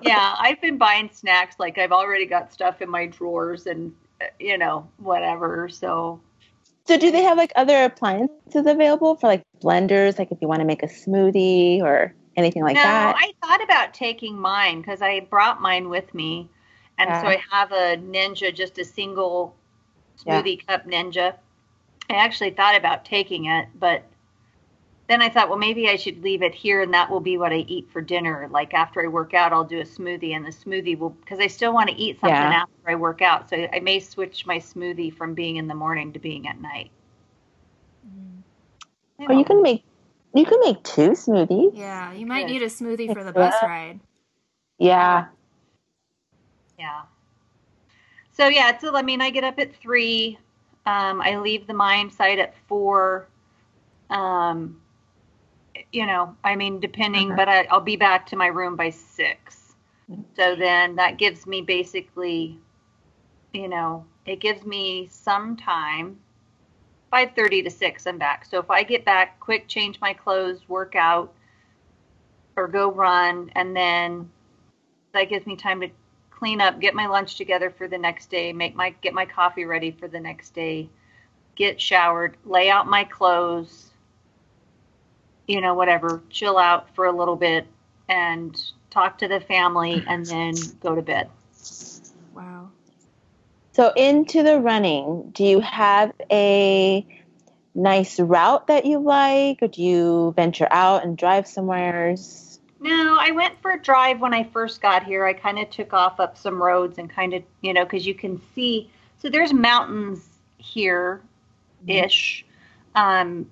[0.02, 1.56] Yeah, I've been buying snacks.
[1.60, 5.70] Like I've already got stuff in my drawers and uh, you know whatever.
[5.70, 6.20] So
[6.88, 10.60] So, do they have like other appliances available for like blenders, like if you want
[10.60, 13.16] to make a smoothie or anything like no, that?
[13.18, 16.50] I thought about taking mine because I brought mine with me,
[16.98, 19.56] and so I have a Ninja, just a single
[20.26, 20.42] Yeah.
[20.42, 21.36] smoothie cup Ninja.
[22.10, 24.04] I actually thought about taking it, but
[25.14, 27.54] then I thought, well, maybe I should leave it here, and that will be what
[27.54, 28.50] I eat for dinner.
[28.52, 31.48] Like after I work out, I'll do a smoothie, and the smoothie will because I
[31.48, 32.54] still want to eat something Yeah.
[32.54, 33.50] after I work out.
[33.50, 36.92] So I may switch my smoothie from being in the morning to being at night.
[39.20, 39.84] I Or you don't can make
[40.34, 41.76] you can make two smoothies.
[41.76, 42.52] yeah, you might Good.
[42.52, 44.00] need a smoothie for the bus ride.
[44.80, 45.28] Yeah.
[46.80, 47.04] Yeah.
[48.32, 48.84] So yeah, it's.
[48.84, 50.40] I mean, I get up at three.
[50.86, 53.28] Um, I leave the mime site at four.
[54.10, 54.82] Um,
[55.94, 57.36] you know, I mean, depending, Okay.
[57.38, 59.76] but I, I'll be back to my room by six.
[60.36, 62.60] So then that gives me basically,
[63.54, 66.20] you know, it gives me some time.
[67.12, 68.44] Five thirty to six, I'm back.
[68.44, 71.32] So if I get back, quick, change my clothes, work out,
[72.58, 74.32] or go run, and then
[75.14, 75.90] that gives me time to
[76.32, 79.66] clean up, get my lunch together for the next day, make my get my coffee
[79.66, 80.90] ready for the next day,
[81.56, 83.93] get showered, lay out my clothes,
[85.48, 87.68] you know, whatever, chill out for a little bit
[88.10, 91.30] and talk to the family and then go to bed.
[92.34, 92.70] Wow.
[93.74, 97.06] So into the running, do you have a
[97.76, 102.16] nice route that you like, or do you venture out and drive somewhere?
[102.80, 105.26] No, I went for a drive when I first got here.
[105.26, 108.14] I kind of took off up some roads and kind of, you know, because you
[108.14, 108.92] can see.
[109.20, 110.28] So there's mountains
[110.58, 111.22] here
[111.88, 112.46] ish.
[112.94, 113.50] Um,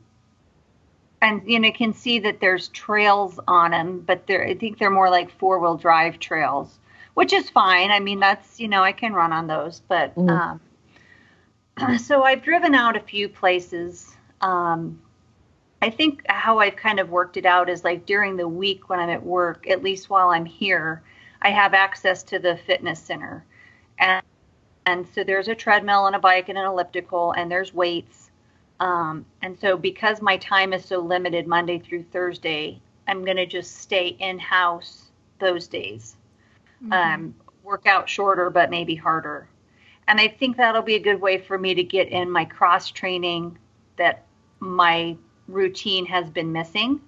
[1.21, 4.79] and, you know, you can see that there's trails on them, but they're, I think
[4.79, 6.79] they're more like four wheel drive trails,
[7.13, 7.91] which is fine.
[7.91, 9.81] I mean, that's, you know, I can run on those.
[9.87, 10.59] But Mhm.
[11.77, 14.15] um, so I've driven out a few places.
[14.41, 15.01] Um,
[15.81, 18.99] I think how I've kind of worked it out is like during the week when
[18.99, 21.03] I'm at work, at least while I'm here,
[21.41, 23.45] I have access to the fitness center.
[23.99, 24.23] And
[24.85, 28.30] and so there's a treadmill and a bike and an elliptical and there's weights.
[28.81, 33.45] Um, and so because my time is so limited Monday through Thursday, I'm going to
[33.45, 36.17] just stay in house those days.
[36.83, 36.91] Mm-hmm.
[36.91, 39.47] Um, work out shorter, but maybe harder.
[40.07, 42.89] And I think that'll be a good way for me to get in my cross
[42.89, 43.55] training
[43.97, 44.25] that
[44.59, 45.15] my
[45.47, 46.99] routine has been missing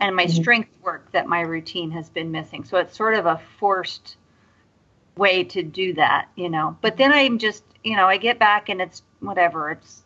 [0.00, 0.40] and my Mhm.
[0.40, 2.64] strength work that my routine has been missing.
[2.64, 4.16] So it's sort of a forced
[5.16, 6.76] way to do that, you know.
[6.80, 9.70] But then I'm just, you know, I get back and it's whatever.
[9.70, 10.01] It's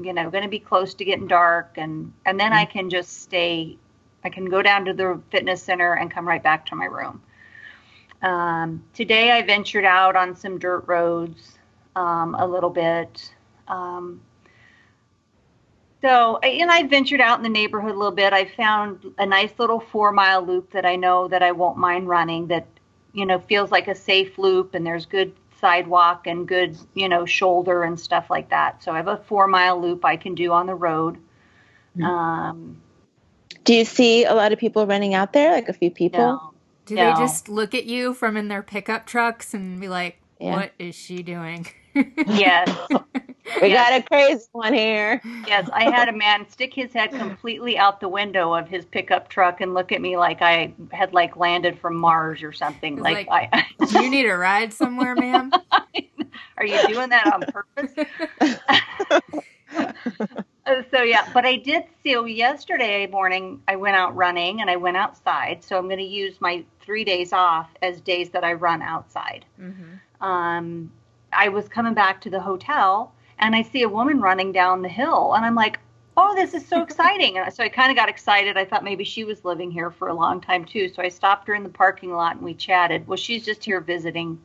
[0.00, 3.22] you know, going to be close to getting dark and and then I can just
[3.22, 3.78] stay
[4.24, 7.22] I can go down to the fitness center and come right back to my room.
[8.22, 11.58] Um, today I ventured out on some dirt roads
[11.96, 13.34] um, a little bit.
[13.66, 14.20] Um,
[16.00, 18.32] so, and I ventured out in the neighborhood a little bit.
[18.32, 22.08] I found a nice little four mile loop that I know that I won't mind
[22.08, 22.66] running that,
[23.12, 27.24] you know, feels like a safe loop and there's good sidewalk and good, you know,
[27.24, 28.82] shoulder and stuff like that.
[28.82, 31.18] So I have a four mile loop I can do on the road.
[31.96, 32.04] Mhm.
[32.04, 32.82] Um,
[33.64, 36.18] Do you see a lot of people running out there, like a few people?
[36.20, 36.52] no,
[36.84, 37.14] Do No.
[37.14, 40.56] they just look at you from in their pickup trucks and be like, Yeah.
[40.56, 42.68] "What is she doing?" yes,
[43.60, 43.90] We Yes.
[43.90, 45.20] got a crazy one here.
[45.46, 45.68] yes.
[45.72, 49.60] I had a man stick his head completely out the window of his pickup truck
[49.60, 52.96] and look at me like I had like landed from Mars or something.
[52.96, 53.66] Like, like- I,
[54.00, 55.50] you need a ride somewhere, ma'am?
[56.56, 57.92] are you doing that on purpose?
[60.92, 63.60] So yeah, but I did see oh, yesterday morning.
[63.66, 65.62] I went out running and I went outside.
[65.64, 69.44] So I'm going to use my three days off as days that I run outside.
[69.60, 70.24] mm-hmm.
[70.24, 70.92] Um,
[71.32, 74.88] I was coming back to the hotel and I see a woman running down the
[74.88, 75.80] hill, and I'm like,
[76.16, 78.56] "Oh, this is so exciting!" And so I kind of got excited.
[78.56, 80.88] I thought maybe she was living here for a long time too.
[80.88, 83.06] So I stopped her in the parking lot and we chatted.
[83.08, 84.38] Well, she's just here visiting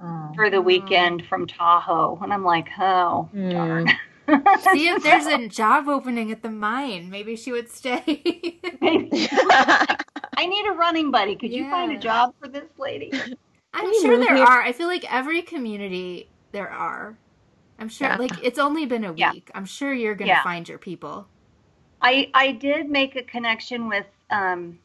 [0.00, 0.32] Oh.
[0.36, 3.50] for the weekend from Tahoe, and I'm like, "Oh, Hmm.
[3.50, 3.88] darn."
[4.60, 7.08] See if there's a job opening at the mine.
[7.10, 8.60] Maybe she would stay.
[8.82, 11.34] I need a running buddy.
[11.34, 13.10] Could you find a job for this lady?
[13.72, 14.44] I'm sure there here?
[14.46, 14.62] are.
[14.62, 17.18] I feel like every community there are.
[17.78, 18.08] I'm sure.
[18.08, 18.16] Yeah.
[18.16, 19.18] Like it's only been a week.
[19.20, 19.32] Yeah.
[19.54, 20.42] I'm sure you're gonna Yeah.
[20.42, 21.28] find your people.
[22.00, 24.78] I I did make a connection with um,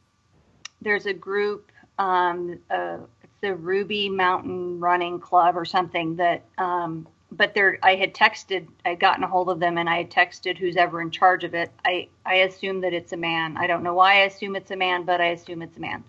[0.82, 7.08] there's a group um, uh, it's the Ruby Mountain Running Club or something that um,
[7.32, 10.12] but there I had texted I had gotten a hold of them and I had
[10.12, 11.72] texted who's ever in charge of it.
[11.86, 13.58] I I assume that it's a man.
[13.58, 16.04] I don't know why I assume it's a man, but I assume it's a man.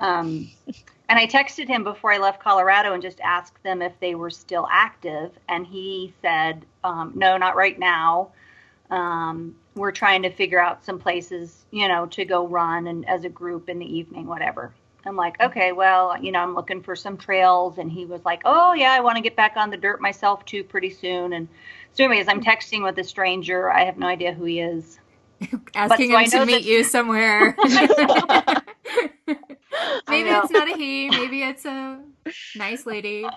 [0.00, 0.50] Um,
[1.08, 4.30] and I texted him before I left Colorado and just asked them if they were
[4.30, 8.30] still active, and he said, um, "No, not right now."
[8.90, 13.24] um, we're trying to figure out some places, you know, to go run and as
[13.24, 14.72] a group in the evening, whatever.
[15.06, 17.76] I'm like, okay, well, you know, I'm looking for some trails.
[17.78, 20.44] And he was like, oh, yeah, I want to get back on the dirt myself
[20.46, 21.34] too pretty soon.
[21.34, 21.48] And
[21.92, 23.70] so, anyways, I'm texting with a stranger.
[23.70, 24.98] I have no idea who he is.
[25.74, 27.56] Asking so I him to meet that- you somewhere.
[30.06, 31.10] maybe it's not a he.
[31.10, 32.02] Maybe it's a
[32.54, 33.36] nice lady.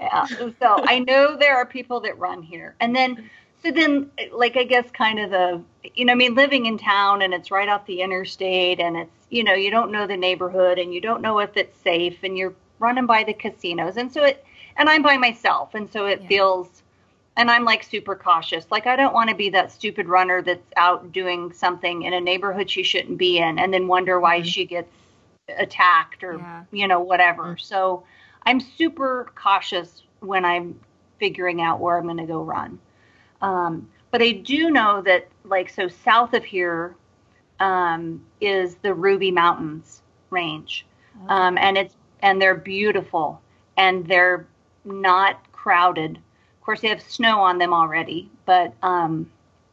[0.00, 0.26] yeah.
[0.60, 2.74] So I know there are people that run here.
[2.80, 3.18] And then,
[3.62, 5.62] so then, like, I guess kind of the,
[5.94, 9.26] you know, I mean, living in town and it's right off the interstate and it's,
[9.30, 12.36] you know, you don't know the neighborhood and you don't know if it's safe and
[12.36, 13.96] you're running by the casinos.
[13.96, 14.44] And so it,
[14.76, 15.74] and I'm by myself.
[15.74, 16.26] And so it Yeah.
[16.26, 16.79] feels,
[17.40, 18.66] and I'm like super cautious.
[18.70, 22.20] Like, I don't want to be that stupid runner that's out doing something in a
[22.20, 24.44] neighborhood she shouldn't be in and then wonder why Mhm.
[24.44, 24.92] she gets
[25.56, 26.64] attacked or, Yeah.
[26.70, 27.56] you know, whatever.
[27.56, 28.04] So,
[28.44, 30.78] I'm super cautious when I'm
[31.18, 32.78] figuring out where I'm going to go run.
[33.40, 36.94] Um, but I do know that, like, so south of here
[37.58, 40.86] um, is the Ruby Mountains range,
[41.28, 43.40] um, and it's and they're beautiful
[43.76, 44.46] and they're
[44.84, 46.18] not crowded.
[46.70, 49.28] Course, they have snow on them already, but um,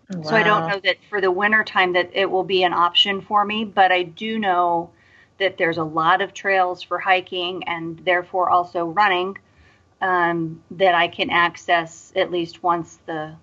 [0.10, 3.22] so I don't know that for the winter time that it will be an option
[3.22, 4.90] for me, but I do know
[5.38, 9.38] that there's a lot of trails for hiking and therefore also running
[10.02, 13.36] um, that I can access at least once the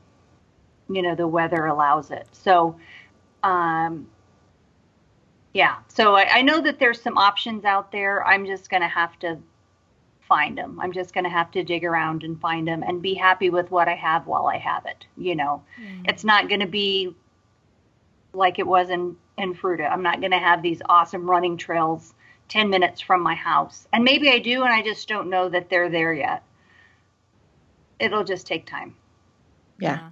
[0.91, 2.27] you know the weather allows it.
[2.33, 2.75] So
[3.45, 4.09] um,
[5.53, 8.27] yeah, so I, I know that there's some options out there.
[8.27, 9.39] I'm just going to have to
[10.29, 10.79] find them.
[10.81, 13.71] I'm just going to have to dig around and find them and be happy with
[13.71, 15.07] what I have while I have it.
[15.17, 16.09] You know, Mm.
[16.09, 17.15] it's not going to be
[18.33, 19.91] like it was in in Fruita.
[19.91, 22.15] I'm not going to have these awesome running trails
[22.49, 23.89] 10 minutes from my house.
[23.93, 26.43] And maybe I do and I just don't know that they're there yet.
[27.99, 28.95] It'll just take time.
[29.81, 30.11] Yeah.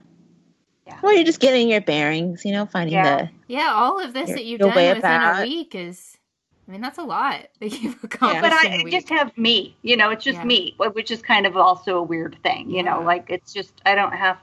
[0.87, 0.99] Yeah.
[1.03, 3.17] Well, you're just getting your bearings, you know, finding Yeah.
[3.27, 3.31] the.
[3.47, 6.19] Yeah, all of this Your- that you've done way within a week is,
[6.69, 8.95] I mean, that's a lot that you've accomplished but in a I week.
[8.95, 10.45] just have me, you know, it's just Yeah.
[10.45, 13.95] me, which is kind of also a weird thing, you know, like it's just, I
[13.95, 14.39] don't have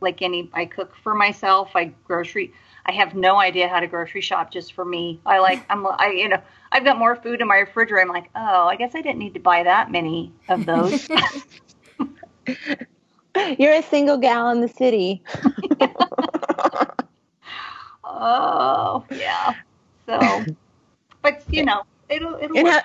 [0.00, 1.70] like any, I cook for myself.
[1.74, 2.52] I grocery,
[2.86, 5.20] I have no idea how to grocery shop just for me.
[5.26, 8.02] I like, I'm, I, you know, I've got more food in my refrigerator.
[8.02, 11.08] I'm like, oh, I guess I didn't need to buy that many of those.
[13.58, 15.22] You're a single gal in the city.
[18.04, 19.54] oh, yeah.
[20.06, 20.44] So,
[21.30, 22.74] but you know, it'll, it'll and work.
[22.74, 22.80] how,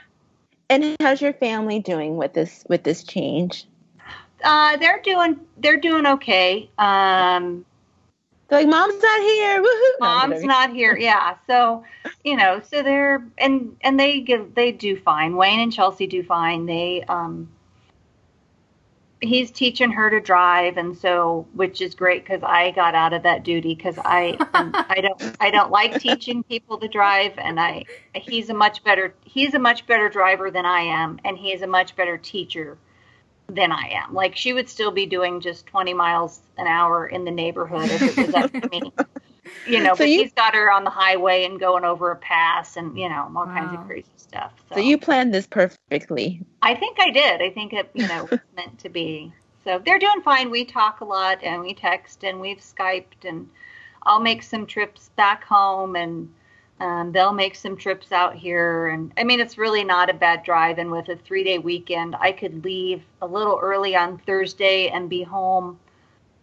[0.69, 3.65] and how's your family doing with this with this change?
[4.43, 6.69] Uh, they're doing, they're doing okay.
[6.77, 7.65] Um,
[8.49, 9.63] They're like, mom's not here.
[9.63, 9.99] Woohoo!
[10.01, 11.83] Mom's not here yeah so
[12.23, 16.23] you know so they're and and they give they do fine wayne and chelsea do
[16.23, 17.49] fine they um
[19.23, 23.23] he's teaching her to drive and so which is great because i got out of
[23.23, 24.35] that duty because i
[24.89, 27.83] i don't i don't like teaching people to drive and i
[28.15, 31.61] he's a much better he's a much better driver than i am and he is
[31.61, 32.77] a much better teacher
[33.47, 34.13] than i am.
[34.13, 38.17] Like she would still be doing just 20 miles an hour in the neighborhood if
[38.17, 38.93] it was up to me
[39.65, 42.15] you know, So but you- he's got her on the highway and going over a
[42.15, 44.51] pass and, you know, all kinds of crazy stuff.
[44.69, 46.41] So, So you planned this perfectly.
[46.61, 47.41] I think I did.
[47.41, 49.31] I think it, you know, was meant to be.
[49.63, 50.49] So they're doing fine.
[50.51, 53.49] We talk a lot and we text and we've Skyped and
[54.03, 56.33] I'll make some trips back home and
[56.81, 58.87] um, they'll make some trips out here.
[58.87, 60.79] And I mean, it's really not a bad drive.
[60.79, 65.09] And with a three day weekend, I could leave a little early on Thursday and
[65.09, 65.79] be home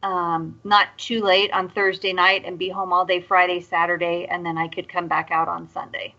[0.02, 4.44] um, not too late on Thursday night and be home all day Friday, Saturday, and
[4.44, 6.14] then I could come back out on Sunday.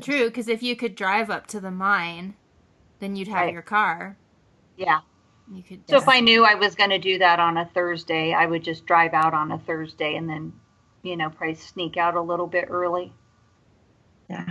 [0.00, 2.34] True, because if you could drive up to the mine,
[3.00, 3.52] then you'd have Right.
[3.52, 4.18] your car.
[4.76, 5.00] Yeah.
[5.52, 5.82] You could.
[5.88, 8.64] So if I knew I was going to do that on a Thursday, I would
[8.64, 10.52] just drive out on a Thursday and then,
[11.02, 13.12] you know, probably sneak out a little bit early.
[14.28, 14.46] Yeah.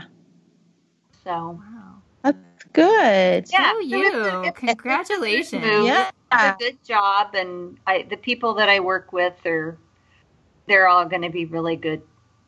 [1.23, 2.03] So wow.
[2.23, 3.47] That's good.
[3.51, 4.11] Yeah, Go so you!
[4.13, 5.63] it's a good Congratulations.
[5.85, 6.11] Yeah.
[6.31, 9.77] It's a good job, and I the people that I work with are
[10.67, 12.01] they're all going to be really good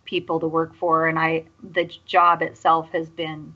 [0.05, 3.53] people to work for, and I the job itself has been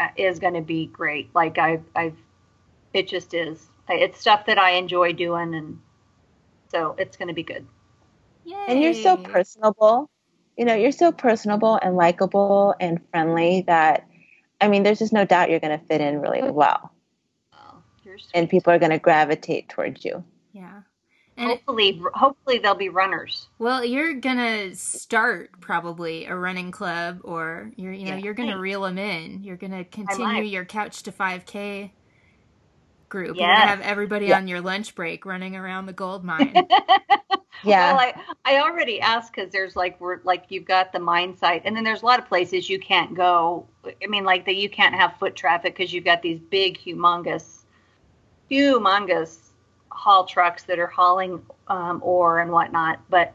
[0.00, 1.34] uh, is going to be great.
[1.34, 2.16] Like I I've
[2.92, 3.68] it just is.
[3.88, 5.80] it's stuff that I enjoy doing, and
[6.70, 7.66] so it's going to be good.
[8.44, 8.56] Yay.
[8.68, 10.10] And you're so personable.
[10.56, 14.08] You know, you're so personable and likable and friendly that,
[14.60, 16.90] I mean, there's just no doubt you're going to fit in really well.
[18.18, 18.30] You're sweet.
[18.34, 20.24] And people are going to gravitate towards you.
[20.52, 20.82] Yeah.
[21.36, 23.46] And hopefully, hopefully they'll be runners.
[23.60, 28.24] well, you're gonna start probably a running club, or you're you know Yeah.
[28.24, 28.60] you're gonna Right.
[28.60, 29.44] reel them in.
[29.44, 31.92] You're gonna continue your couch to 5K
[33.08, 33.36] group.
[33.36, 34.38] You're gonna have everybody Yeah.
[34.38, 36.54] on your lunch break running around the gold mine.
[37.64, 37.92] Yeah.
[37.92, 38.14] Well, I,
[38.44, 41.82] I already asked because there's like we're like you've got the mine site, and then
[41.82, 43.66] there's a lot of places you can't go.
[43.84, 47.57] I mean, like that you can't have foot traffic because you've got these big, humongous,
[48.50, 49.38] humongous
[49.90, 53.00] haul trucks that are hauling um, ore and whatnot.
[53.10, 53.34] But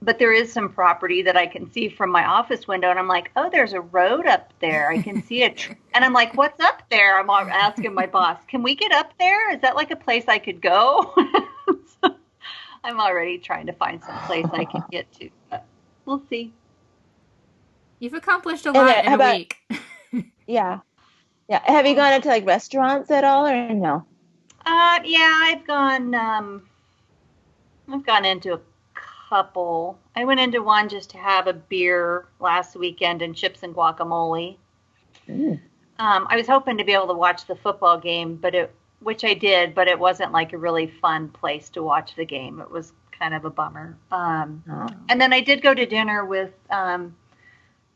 [0.00, 3.08] but there is some property that I can see from my office window, and I'm
[3.08, 4.90] like, oh, there's a road up there.
[4.90, 7.18] I can see it, and I'm like, what's up there?
[7.18, 9.52] I'm asking my boss, can we get up there?
[9.52, 11.14] Is that like a place I could go?
[12.02, 12.14] So
[12.84, 15.28] I'm already trying to find some place I can get to.
[15.50, 15.66] But
[16.06, 16.52] we'll see.
[17.98, 19.56] You've accomplished a And, lot uh, in a about- week.
[20.46, 20.78] yeah.
[21.48, 21.60] Yeah.
[21.64, 24.06] Have you gone into like restaurants at all or no?
[24.70, 26.14] Uh, yeah, I've gone.
[26.14, 26.62] Um,
[27.90, 28.60] I've gone into a
[28.94, 29.98] couple.
[30.14, 34.56] I went into one just to have a beer last weekend and chips and guacamole.
[35.26, 35.58] Mm.
[35.98, 39.24] Um, I was hoping to be able to watch the football game, but it, which
[39.24, 42.60] I did, but it wasn't like a really fun place to watch the game.
[42.60, 43.96] It was kind of a bummer.
[44.12, 44.86] Um, Oh.
[45.08, 47.16] and then I did go to dinner with um,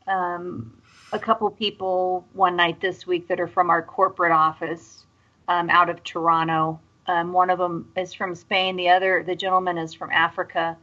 [0.07, 0.75] um,
[1.11, 5.05] a couple people one night this week that are from our corporate office
[5.47, 6.79] um, out of Toronto.
[7.07, 8.75] Um, one of them is from Spain.
[8.75, 10.77] The other, the gentleman, is from Africa,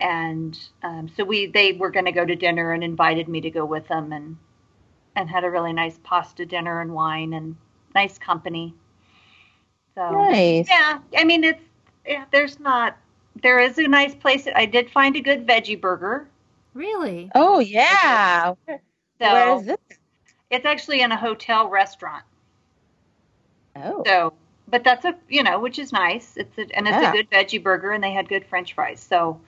[0.00, 3.50] and um, so we they were going to go to dinner and invited me to
[3.50, 4.36] go with them, and
[5.16, 7.56] and had a really nice pasta dinner and wine and
[7.94, 8.74] nice company.
[9.94, 10.68] So Nice.
[10.68, 11.62] yeah, I mean it's
[12.06, 12.96] yeah, there's not
[13.42, 14.46] there is a nice place.
[14.54, 16.28] I did find a good veggie burger.
[16.74, 17.30] Really?
[17.34, 18.54] Oh yeah.
[18.68, 18.78] So
[19.18, 19.76] where is this?
[20.50, 22.22] it's actually in a hotel restaurant.
[23.84, 24.02] Oh.
[24.06, 24.32] So,
[24.68, 26.36] but that's a you know, which is nice.
[26.36, 27.02] It's a, and it's Yeah.
[27.02, 29.00] a good veggie burger, and they had good French fries.
[29.00, 29.40] So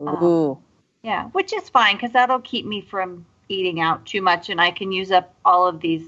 [0.00, 0.58] Ooh.
[1.02, 4.70] yeah, which is fine because that'll keep me from eating out too much, and I
[4.70, 6.04] can use up all of these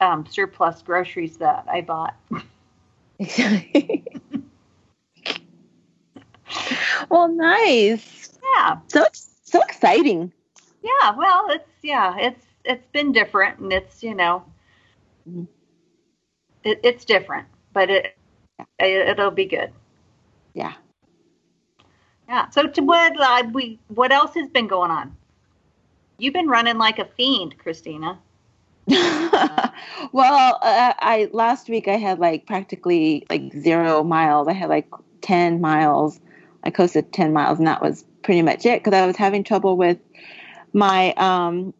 [0.00, 2.14] um, surplus groceries that I bought.
[7.10, 8.38] well, nice.
[8.56, 10.32] Yeah, So it's so exciting.
[10.82, 11.16] yeah.
[11.16, 14.44] Well, it's yeah, it's it's been different, and it's you know,
[15.28, 15.46] Mhm.
[16.66, 18.16] It, it's different, but it,
[18.78, 19.72] it it'll be good.
[20.54, 20.74] Yeah.
[22.28, 22.50] Yeah.
[22.50, 25.16] So to what uh, we what else has been going on?
[26.18, 28.18] You've been running like a fiend, Christina.
[28.88, 34.48] well, uh, I last week I had like practically like zero miles.
[34.48, 34.88] I had like
[35.20, 36.20] ten miles.
[36.64, 39.76] I coasted ten miles, and that was pretty much it because I was having trouble
[39.76, 39.98] with
[40.72, 41.74] my um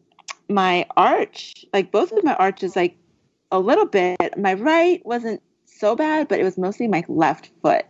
[0.47, 1.65] my arch.
[1.73, 2.95] Like both of my arches, like
[3.51, 4.37] a little bit.
[4.37, 7.85] My right wasn't so bad, but it was mostly my left foot.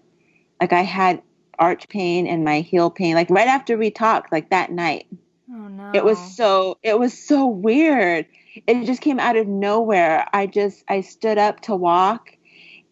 [0.60, 1.22] Like I had
[1.60, 3.16] arch pain and my heel pain.
[3.16, 5.08] Like right after we talked, like that night.
[5.49, 5.91] Oh no.
[5.93, 8.26] It was so it was so weird.
[8.66, 10.28] It just came out of nowhere.
[10.34, 12.30] I just I stood up to walk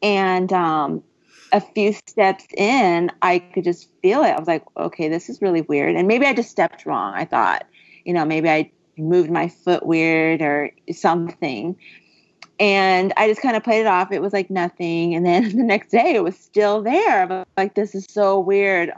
[0.01, 1.03] and um
[1.51, 4.32] a few steps in, I could just feel it.
[4.32, 5.95] I was like, okay, this is really weird.
[5.95, 7.13] And maybe I just stepped wrong.
[7.16, 7.66] I thought,
[8.03, 11.78] you know, maybe I moved my foot weird or something.
[12.59, 14.11] And I just kind of played it off.
[14.11, 15.13] It was like nothing.
[15.15, 17.23] And then the next day it was still there.
[17.23, 18.91] I'm like, this is so weird.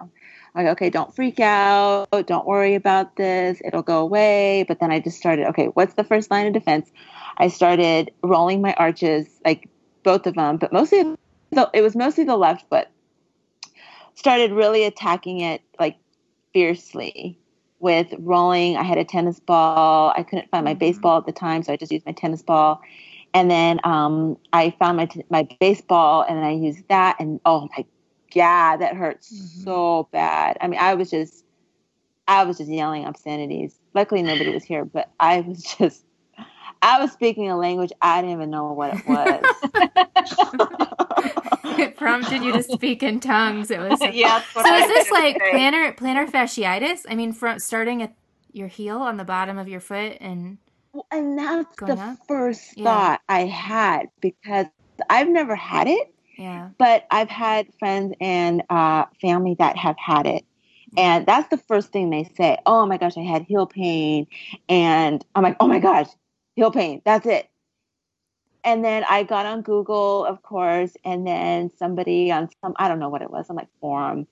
[0.55, 2.07] Like, okay, don't freak out.
[2.25, 3.61] Don't worry about this.
[3.63, 4.65] It'll go away.
[4.67, 6.91] But then I just started, okay, what's the first line of defense?
[7.37, 9.69] I started rolling my arches, like
[10.03, 11.15] both of them, but mostly
[11.51, 12.87] the, it was mostly the left foot.
[14.15, 15.97] Started really attacking it like
[16.53, 17.37] fiercely
[17.79, 18.77] with rolling.
[18.77, 20.11] I had a tennis ball.
[20.15, 20.79] I couldn't find my Mhm.
[20.79, 22.81] baseball at the time, so I just used my tennis ball.
[23.33, 27.67] And then um, I found my t- my baseball, and I used that, and oh
[27.77, 27.85] my
[28.33, 29.63] god, that hurts Mhm.
[29.63, 30.57] so bad.
[30.61, 31.45] I mean, I was just,
[32.27, 33.75] I was just yelling obscenities.
[33.93, 36.03] Luckily, nobody was here, but I was just,
[36.81, 39.43] I was speaking a language I didn't even know what it was.
[41.79, 43.71] it prompted you to speak in tongues.
[43.71, 43.99] It was.
[44.13, 44.41] yeah.
[44.53, 47.05] So I is this like plantar plantar fasciitis?
[47.09, 48.13] I mean, from starting at
[48.51, 50.57] your heel on the bottom of your foot and
[51.11, 52.17] and that's Going the up?
[52.27, 52.83] first Yeah.
[52.83, 54.67] thought I had because
[55.09, 56.69] I've never had it, yeah.
[56.77, 60.45] but I've had friends and uh, family that have had it.
[60.97, 62.57] And that's the first thing they say.
[62.65, 64.27] Oh my gosh, I had heel pain.
[64.69, 66.07] And I'm like, oh my gosh,
[66.55, 67.01] heel pain.
[67.05, 67.49] That's it.
[68.63, 72.99] and then I got on Google, of course, and then somebody on some I don't
[72.99, 74.27] know what it was, on like forum,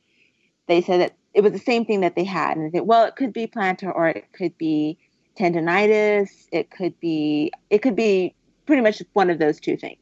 [0.67, 3.05] they said that it was the same thing that they had, and they said, well,
[3.05, 4.97] it could be plantar or it could be
[5.37, 8.33] tendonitis, it could be it could be
[8.65, 9.99] pretty much one of those two things.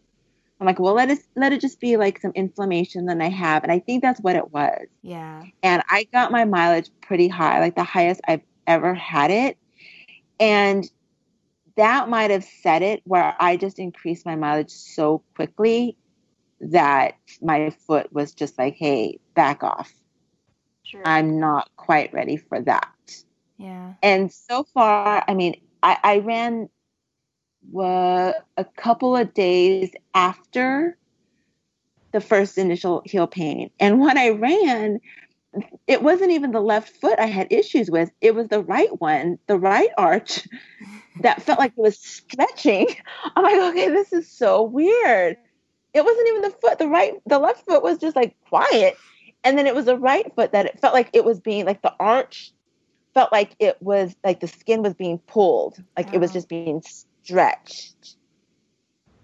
[0.60, 3.64] I'm like, well, let it let it just be like some inflammation that I have,
[3.64, 4.86] and I think that's what it was.
[5.02, 5.44] Yeah.
[5.62, 9.58] And I got my mileage pretty high, like the highest I've ever had it,
[10.40, 10.90] and
[11.76, 15.98] that might have set it where I just increased my mileage so quickly
[16.62, 19.92] that my foot was just like, hey, back off.
[20.84, 21.02] Sure.
[21.06, 22.93] I'm not quite ready for that.
[23.64, 23.94] Yeah.
[24.04, 26.68] And so far, I mean, I, I ran
[27.74, 30.98] uh, a couple of days after
[32.12, 33.70] the first initial heel pain.
[33.80, 35.00] And when I ran,
[35.88, 38.12] it wasn't even the left foot I had issues with.
[38.20, 40.46] It was the right one, the right arch
[41.22, 42.88] that felt like it was stretching.
[43.38, 45.38] I'm like, okay, this is so weird.
[45.94, 48.98] It wasn't even the foot, the right, the left foot was just like quiet.
[49.46, 51.82] And then it was the right foot that it felt like it was being like
[51.82, 52.53] the arch
[53.14, 56.34] felt like it was like the skin was being pulled, like it was Oh.
[56.34, 58.18] just being stretched.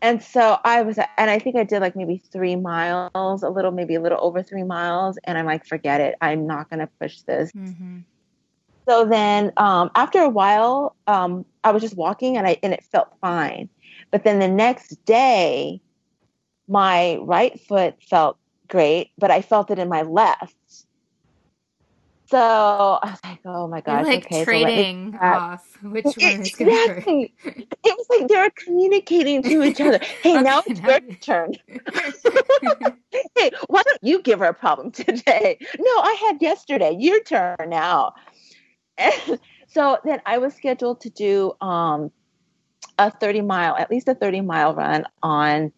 [0.02, 3.72] And so I was, and I think I did like maybe three miles, a little,
[3.72, 5.18] maybe a little over three miles.
[5.26, 6.16] And I'm like, forget it.
[6.22, 7.52] I'm not going to push this.
[7.52, 8.00] Mm-hmm.
[8.88, 12.84] So then um, after a while, um, I was just walking and I, and it
[12.84, 13.70] felt fine.
[14.10, 15.82] But then the next day,
[16.68, 18.38] my right foot felt
[18.70, 20.56] great, but I felt it in my left.
[22.30, 24.06] So I was like, oh my gosh.
[24.06, 26.98] like okay, so trading try- off which one is going to hurt.
[27.00, 27.34] Exactly.
[27.44, 30.00] It was like they were communicating to each other.
[30.22, 31.54] Hey, now it's now- your turn.
[33.36, 35.58] hey, why don't you give her a problem today?
[35.80, 36.96] No, I had yesterday.
[37.00, 38.14] Your turn now.
[39.00, 42.12] And so then I was scheduled to do um,
[43.00, 45.72] a 30 mile, at least a 30 mile run on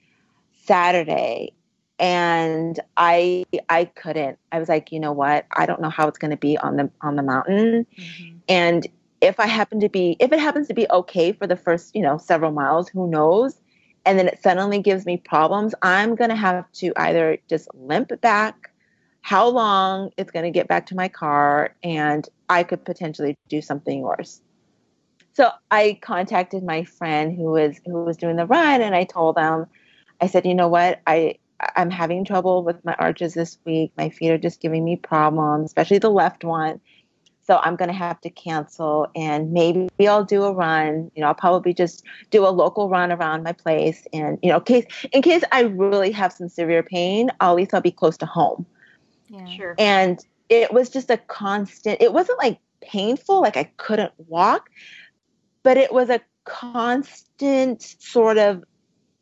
[0.66, 1.54] Saturday.
[2.02, 4.40] And I I couldn't.
[4.52, 5.46] I was like, you know what?
[5.56, 7.86] I don't know how it's going to be on the on the mountain.
[7.98, 8.40] Mhm.
[8.50, 8.88] And
[9.22, 12.02] if I happen to be, if it happens to be okay for the first, you
[12.02, 13.62] know, several miles, who knows?
[14.04, 18.20] And then it suddenly gives me problems, I'm going to have to either just limp
[18.20, 18.72] back,
[19.22, 23.62] how long it's going to get back to my car, and I could potentially do
[23.62, 24.42] something worse.
[25.34, 29.36] So I contacted my friend who was who was doing the run, and I told
[29.36, 29.68] them,
[30.20, 31.36] I said, you know what, I
[31.76, 33.92] I'm having trouble with my arches this week.
[33.98, 36.80] My feet are just giving me problems, especially the left one.
[37.44, 41.12] So I'm going to have to cancel and maybe I'll do a run.
[41.16, 44.06] You know, I'll probably just do a local run around my place.
[44.14, 47.56] And, you know, in case, in case I really have some severe pain, I'll at
[47.58, 48.66] least I'll be close to home.
[49.28, 49.46] Yeah.
[49.48, 49.76] Sure.
[49.80, 54.70] And it was just a constant, it wasn't like painful, like I couldn't walk,
[55.64, 58.64] but it was a constant sort of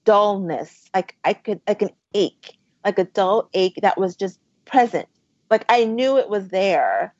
[0.04, 0.90] dullness.
[0.94, 5.08] Like I could, like an ache, like a dull ache that was just present.
[5.50, 7.14] Like I knew it was there.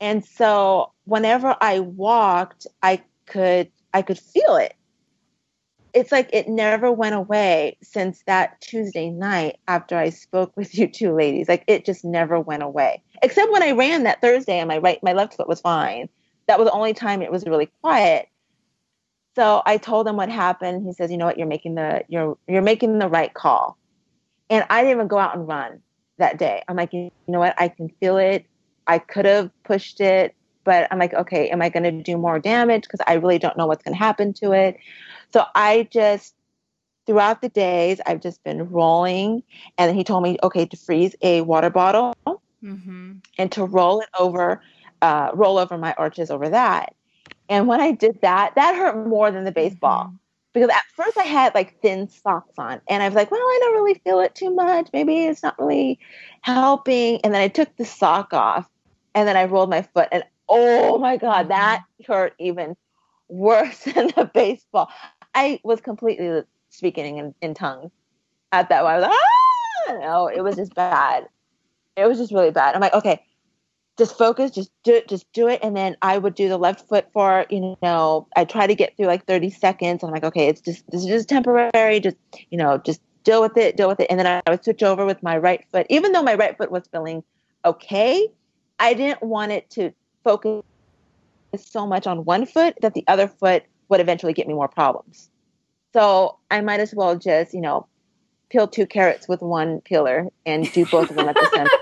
[0.00, 4.74] And so whenever I walked, I could, I could feel it.
[5.94, 10.88] It's like it never went away since that Tuesday night after I spoke with you
[10.88, 11.48] two ladies.
[11.48, 13.02] Like it just never went away.
[13.22, 16.08] Except when I ran that Thursday and my right my left foot was fine.
[16.48, 18.28] That was the only time it was really quiet.
[19.36, 20.84] So I told him what happened.
[20.84, 21.38] He says, "You know what?
[21.38, 23.78] You're making the you're you're making the right call."
[24.52, 25.80] And I didn't even go out and run
[26.18, 26.62] that day.
[26.68, 27.54] I'm like, you know what?
[27.56, 28.44] I can feel it.
[28.86, 30.34] I could have pushed it,
[30.64, 32.82] but I'm like, okay, am I going to do more damage?
[32.82, 34.76] Because I really don't know what's going to happen to it.
[35.32, 36.34] So I just,
[37.06, 39.42] throughout the days, I've just been rolling.
[39.78, 42.12] And he told me, okay, to freeze a water bottle
[42.62, 43.12] Mm-hmm.
[43.38, 44.62] and to roll it over,
[45.00, 46.94] uh, roll over my arches over that.
[47.48, 50.16] And when I did that, that hurt more than the baseball Mm-hmm.
[50.52, 53.58] Because at first I had like thin socks on and I was like, well, I
[53.62, 54.88] don't really feel it too much.
[54.92, 55.98] Maybe it's not really
[56.42, 57.20] helping.
[57.22, 58.68] And then I took the sock off
[59.14, 62.76] and then I rolled my foot and oh my God, that hurt even
[63.28, 64.90] worse than the baseball.
[65.34, 67.90] I was completely speaking in, in tongues
[68.52, 68.94] at that one.
[68.94, 71.26] I was like, ah, no, it was just bad.
[71.96, 72.74] It was just really bad.
[72.74, 73.22] I'm like, okay,
[73.98, 75.60] just focus, just do it, just do it.
[75.62, 78.96] And then I would do the left foot for, you know, I try to get
[78.96, 80.02] through like 30 seconds.
[80.02, 82.00] I'm like, okay, it's just, this is just temporary.
[82.00, 82.16] Just,
[82.50, 84.06] you know, just deal with it, deal with it.
[84.10, 85.86] And then I would switch over with my right foot.
[85.90, 87.22] Even though my right foot was feeling
[87.64, 88.28] okay,
[88.78, 89.92] I didn't want it to
[90.24, 90.62] focus
[91.56, 95.30] so much on one foot that the other foot would eventually get me more problems.
[95.92, 97.86] So I might as well just, you know,
[98.48, 101.66] peel two carrots with one peeler and do both of them at the same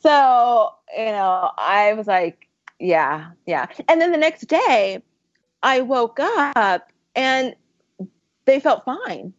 [0.00, 2.48] so you know i was like
[2.78, 5.02] yeah yeah and then the next day
[5.64, 7.56] I woke up and
[8.44, 9.32] they felt fine.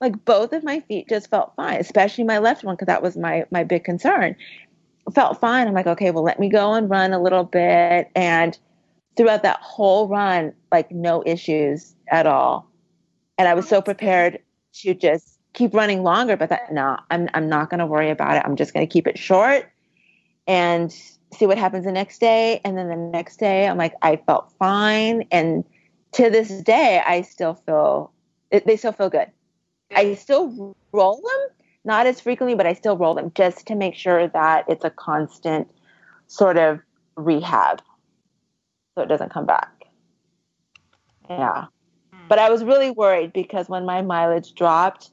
[0.00, 3.16] Like both of my feet just felt fine, especially my left one because that was
[3.16, 4.34] my my big concern.
[5.14, 5.68] Felt fine.
[5.68, 8.10] I'm like, okay, well, let me go and run a little bit.
[8.16, 8.58] And
[9.16, 12.68] throughout that whole run, like no issues at all.
[13.38, 14.40] And I was so oh, prepared
[14.74, 18.42] to just keep running longer, but that no, I'm I'm not gonna worry about it.
[18.44, 19.69] I'm just gonna keep it short
[20.50, 20.90] and
[21.32, 22.60] see what happens the next day.
[22.64, 25.22] And then the next day, I'm like, I felt fine.
[25.30, 25.64] And
[26.12, 28.12] to this day, I still feel,
[28.50, 29.28] they still feel good.
[29.94, 33.94] I still roll them, not as frequently, but I still roll them just to make
[33.94, 35.70] sure that it's a constant
[36.26, 36.80] sort of
[37.14, 37.80] rehab
[38.96, 39.70] so it doesn't come back.
[41.28, 41.66] Yeah.
[42.28, 45.12] But I was really worried because when my mileage dropped,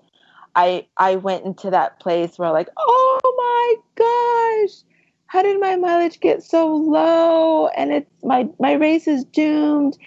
[0.55, 4.83] I I went into that place where like, oh my gosh,
[5.27, 7.67] how did my mileage get so low?
[7.67, 9.97] And it's my my race is doomed.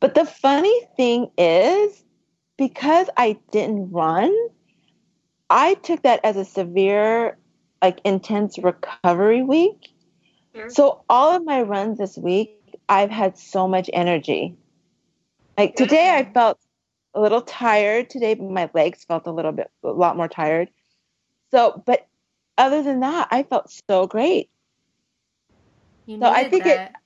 [0.00, 2.04] But the funny thing is
[2.56, 4.34] because i didn't run
[5.50, 7.36] i took that as a severe
[7.82, 9.90] like intense recovery week.
[10.54, 10.70] Sure.
[10.70, 12.58] so all of my runs this week
[12.88, 14.56] i've had so much energy.
[15.58, 16.58] Like today i felt
[17.14, 18.10] a little tired.
[18.10, 20.68] Today my legs felt a little bit a lot more tired.
[21.50, 22.06] So but
[22.56, 24.50] other than that, I felt so great.
[26.06, 26.90] You so I think that.
[26.90, 26.96] it.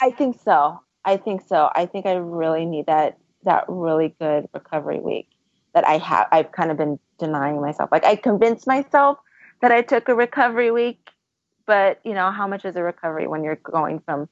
[0.00, 0.80] I think so.
[1.04, 1.70] I think so.
[1.74, 5.28] I think I really need that that really good recovery week
[5.74, 6.28] that I have.
[6.32, 7.90] I've kind of been denying myself.
[7.90, 9.18] Like I convinced myself
[9.62, 11.10] that I took a recovery week,
[11.66, 14.28] but you know how much is a recovery when you're going from,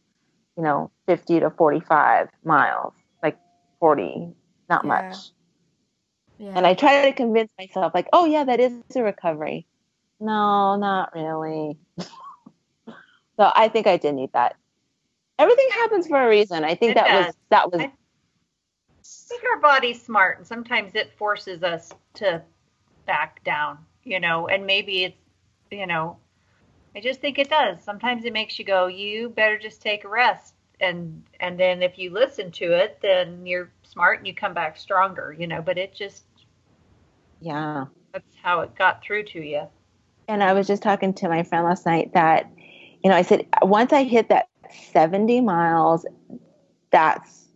[0.57, 2.93] you know, 50 to 45 miles,
[3.23, 3.39] like
[3.81, 4.35] 40,
[4.69, 4.89] not yeah.
[4.89, 5.17] much.
[6.39, 6.53] Yeah.
[6.55, 9.67] And I try to convince myself, like, oh yeah, that is a recovery.
[10.21, 11.79] No, not really.
[11.99, 12.95] so
[13.39, 14.57] I think I did need that.
[15.39, 16.65] Everything happens for a reason.
[16.65, 17.27] I think it that does.
[17.27, 17.81] was that was.
[17.83, 17.93] I
[19.29, 22.43] think our body's smart, and sometimes it forces us to
[23.05, 23.79] back down.
[24.05, 25.19] You know, and maybe it's
[25.71, 26.17] you know,
[26.95, 27.83] I just think it does.
[27.83, 31.99] Sometimes it makes you go, you better just take a rest, and and then if
[31.99, 35.37] you listen to it, then you're smart and you come back stronger.
[35.39, 36.25] You know, but it just
[37.41, 39.69] yeah, that's how it got through to you.
[40.29, 42.51] And I was just talking to my friend last night that,
[43.03, 44.49] you know, I said, once I hit that
[44.93, 46.05] 70 miles,
[46.91, 47.47] that's,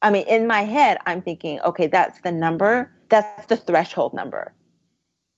[0.00, 4.54] I mean, in my head, I'm thinking, okay, that's the number, that's the threshold number.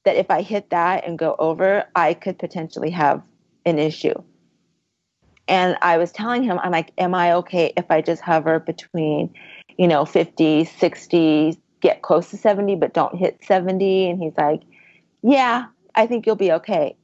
[0.05, 3.23] That if I hit that and go over, I could potentially have
[3.65, 4.15] an issue.
[5.49, 9.35] And I was telling him, I'm like, am I okay if I just hover between,
[9.77, 14.11] you know, 50, 60, get close to 70, but don't hit 70?
[14.11, 14.63] And he's like,
[15.23, 16.97] yeah, I think you'll be okay.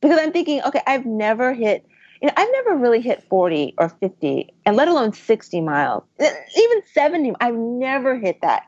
[0.00, 1.86] Because I'm thinking, okay, I've never hit,
[2.20, 6.82] you know, I've never really hit 40 or 50, and let alone 60 miles, even
[6.92, 7.32] 70.
[7.40, 8.64] I've never hit that.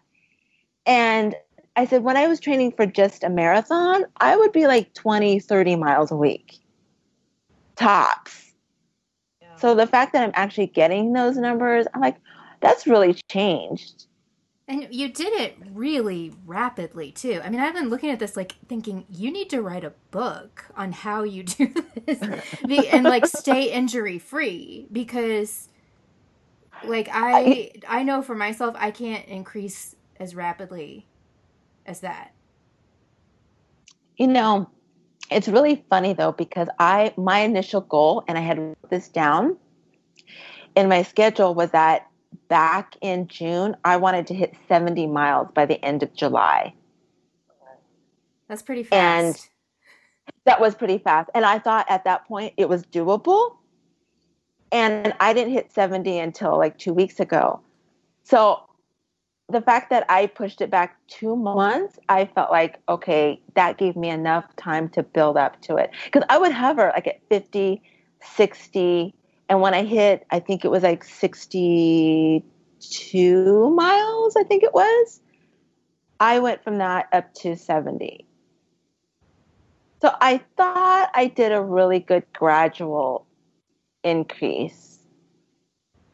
[0.87, 1.35] And
[1.77, 5.41] I said, when I was training for just a marathon, I would be like 20,
[5.41, 6.59] 30 miles a week,
[7.77, 8.55] tops.
[9.43, 9.57] Yeah.
[9.57, 12.17] So the fact that I'm actually getting those numbers, I'm like,
[12.61, 14.07] that's really changed.
[14.69, 17.41] And you did it really rapidly too.
[17.45, 20.65] I mean, I've been looking at this like thinking you need to write a book
[20.77, 21.73] on how you do
[22.07, 22.21] this
[22.69, 25.69] and like stay injury free because
[26.85, 31.07] like I I know for myself I can't increase as rapidly
[31.85, 32.33] as that.
[34.17, 34.69] You know,
[35.31, 39.59] it's really funny though because I my initial goal and I had this down
[40.75, 42.06] in my schedule was that
[42.49, 46.75] back in June, I wanted to hit 70 miles by the end of July.
[48.49, 48.95] That's pretty fast.
[48.95, 51.31] And that was pretty fast.
[51.35, 53.57] And I thought at that point it was doable.
[54.73, 57.61] And I didn't hit 70 until like two weeks ago.
[58.25, 58.63] So
[59.49, 63.95] the fact that I pushed it back two months, I felt like, okay, that gave
[63.95, 65.91] me enough time to build up to it.
[66.05, 67.81] Because I would hover like at 50,
[68.23, 69.15] 60,
[69.49, 75.21] and when I hit, I think it was like 62 miles, I think it was,
[76.19, 78.27] I went from that up to 70.
[80.03, 83.27] So I thought I did a really good gradual
[84.03, 84.99] increase.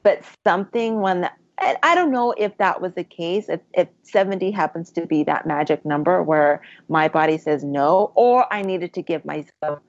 [0.02, 4.50] But something when the, I don't know if that was the case, if, if 70
[4.50, 9.02] happens to be that magic number where my body says no, or I needed to
[9.02, 9.80] give myself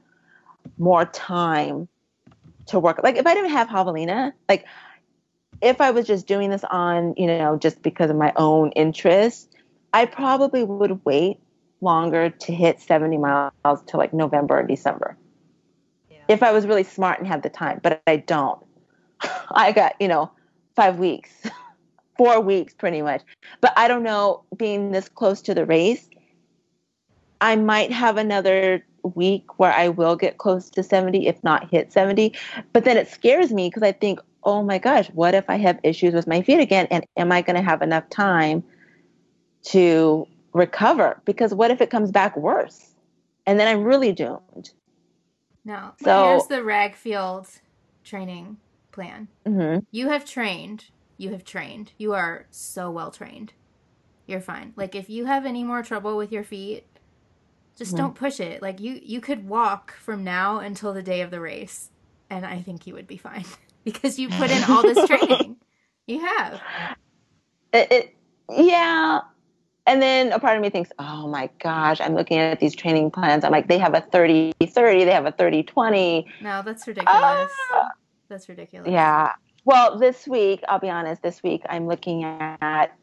[0.78, 1.88] more time
[2.68, 3.02] to work.
[3.04, 4.66] Like if I didn't have javelina, like
[5.62, 9.56] if I was just doing this on, you know, just because of my own interest,
[9.94, 11.40] I probably would wait
[11.82, 15.18] longer to hit 70 miles to like November or December.
[16.10, 16.18] Yeah.
[16.28, 18.60] If I was really smart and had the time, but I don't.
[19.52, 20.32] I got, you know,
[20.76, 21.30] five weeks,
[22.18, 23.22] four weeks, pretty much.
[23.62, 26.10] But I don't know, being this close to the race,
[27.40, 31.92] I might have another week where I will get close to 70, if not hit
[31.92, 32.34] 70.
[32.72, 35.80] But then it scares me because I think, oh my gosh, what if I have
[35.84, 36.88] issues with my feet again?
[36.92, 38.64] And am I going to have enough time
[39.64, 41.22] to recover?
[41.26, 42.94] Because what if it comes back worse?
[43.46, 44.72] And then I'm really doomed.
[45.66, 45.94] No.
[46.04, 47.60] So- here's the Ragfield
[48.04, 48.58] training
[48.92, 49.28] plan.
[49.46, 50.86] hmm You have trained.
[51.18, 51.92] You have trained.
[51.98, 53.54] You are so well trained.
[54.28, 54.74] You're fine.
[54.76, 56.86] Like if you have any more trouble with your feet,
[57.78, 58.62] just don't push it.
[58.62, 61.90] Like you you could walk from now until the day of the race
[62.30, 63.46] and I think you would be fine
[63.84, 65.58] because you put in all this training.
[66.08, 66.62] You have.
[67.72, 68.16] It, it,
[68.50, 69.22] yeah.
[69.86, 73.12] And then a part of me thinks, oh my gosh, I'm looking at these training
[73.12, 73.44] plans.
[73.44, 76.28] I'm like, they have a 30 30, they have a 30 20.
[76.42, 77.52] No, that's ridiculous.
[77.72, 77.90] Ah!
[78.30, 78.90] That's ridiculous.
[78.90, 79.32] Yeah.
[79.66, 82.98] Well, this week, I'll be honest, this week I'm looking at,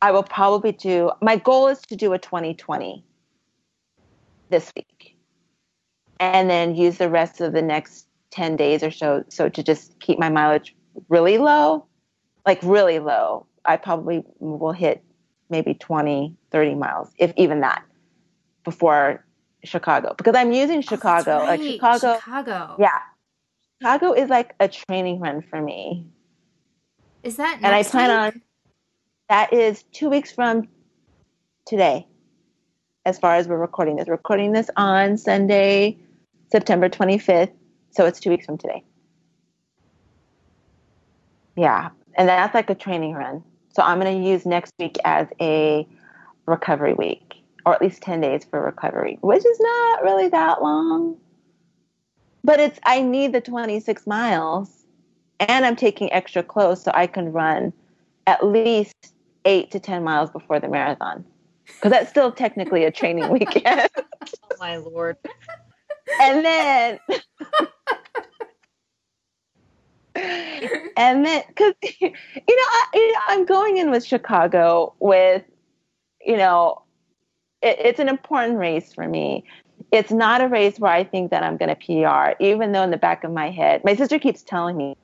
[0.00, 3.04] I will probably do, my goal is to do a 2020
[4.50, 5.16] this week.
[6.20, 9.98] And then use the rest of the next 10 days or so, so to just
[10.00, 10.74] keep my mileage
[11.08, 11.86] really low,
[12.46, 13.46] like really low.
[13.64, 15.02] I probably will hit
[15.50, 17.84] maybe 20, 30 miles, if even that,
[18.64, 19.24] before
[19.64, 20.14] Chicago.
[20.16, 21.38] Because I'm using Oh, Chicago.
[21.38, 22.16] Like Chicago.
[22.16, 22.76] Chicago.
[22.78, 22.98] Yeah.
[23.80, 26.06] Chicago is like a training run for me.
[27.22, 28.34] Is that And I plan week?
[28.36, 28.42] on
[29.28, 30.68] that is two weeks from
[31.66, 32.07] today,
[33.04, 34.06] as far as we're recording this.
[34.06, 35.96] We're recording this on Sunday,
[36.50, 37.52] September 25th.
[37.90, 38.84] So it's two weeks from today.
[41.56, 41.90] Yeah.
[42.14, 43.42] And that's like a training run.
[43.74, 45.86] So I'm going to use next week as a
[46.46, 47.34] recovery week,
[47.64, 51.16] or at least 10 days for recovery, which is not really that long.
[52.44, 54.78] But it's, I need the 26 miles
[55.40, 57.72] and I'm taking extra clothes so I can run
[58.26, 58.94] at least
[59.44, 61.24] eight to 10 miles before the marathon.
[61.74, 63.88] Because that's still technically a training weekend.
[64.50, 65.16] Oh my lord.
[66.20, 66.98] and then,
[70.96, 72.16] and then, because, you know,
[72.48, 75.44] I, you know, I'm going in with Chicago with,
[76.20, 76.82] you know,
[77.62, 79.44] it, it's an important race for me.
[79.92, 82.90] It's not a race where I think that I'm going to PR, even though in
[82.90, 84.96] the back of my head, my sister keeps telling me,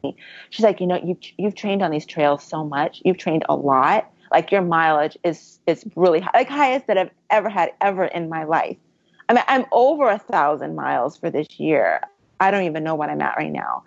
[0.51, 3.01] she's like, you know, you've, you've trained on these trails so much.
[3.05, 4.11] You've trained a lot.
[4.35, 8.29] Like your mileage is, is really high, like highest that I've ever had ever in
[8.29, 8.77] my life.
[9.29, 12.01] I mean, I'm over a thousand miles for this year.
[12.41, 13.85] I don't even know what I'm at right now.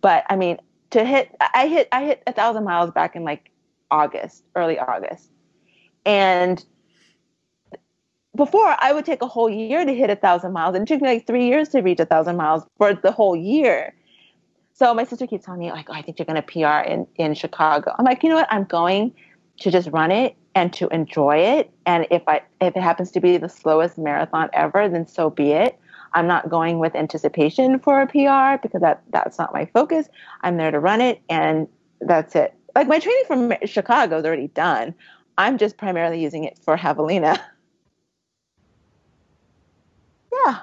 [0.00, 0.58] But I mean,
[0.90, 3.50] to hit, I hit, I hit a thousand miles back in like
[3.90, 5.30] August, early August.
[6.06, 6.64] And
[8.34, 10.74] before I would take a whole year to hit a thousand miles.
[10.74, 13.36] And it took me like three years to reach a thousand miles for the whole
[13.36, 13.94] year.
[14.72, 17.06] So my sister keeps telling me, like, oh, I think you're going to PR in,
[17.16, 17.94] in Chicago.
[17.96, 18.48] I'm like, you know what?
[18.50, 19.14] I'm going
[19.60, 21.70] to just run it and to enjoy it.
[21.86, 25.52] And if I if it happens to be the slowest marathon ever, then so be
[25.52, 25.78] it.
[26.12, 30.08] I'm not going with anticipation for a PR because that that's not my focus.
[30.42, 31.68] I'm there to run it, and
[32.00, 32.54] that's it.
[32.74, 34.94] Like my training from Chicago is already done.
[35.36, 37.40] I'm just primarily using it for Javelina.
[40.46, 40.60] Yeah.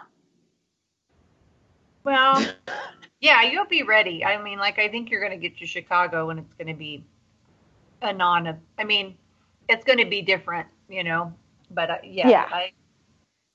[2.04, 2.46] Well,
[3.22, 4.26] yeah, you'll be ready.
[4.26, 6.74] I mean, like, I think you're going to get to Chicago and it's going to
[6.74, 7.06] be
[8.02, 9.18] a non, I mean,
[9.70, 11.34] it's going to be different, you know,
[11.70, 12.50] but uh, yeah, Yeah.
[12.52, 12.72] I,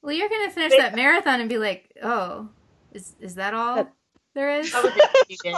[0.03, 0.79] Well, you're gonna finish Wait.
[0.81, 2.49] that marathon and be like, oh,
[2.93, 3.93] is is that all That-
[4.35, 4.71] there is?
[4.73, 5.57] that was a few days.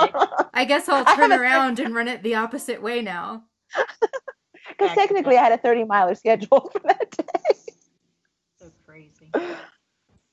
[0.54, 3.44] I guess I'll turn around and run it the opposite way now.
[4.70, 7.56] Because technically, I had a 30 miler scheduled for that day.
[8.60, 9.32] So crazy.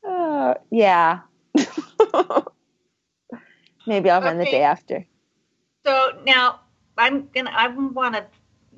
[0.07, 1.21] Uh, yeah.
[3.87, 5.05] Maybe I'll run the day after.
[5.85, 6.59] So now
[6.97, 7.51] I'm gonna.
[7.55, 8.25] I want to.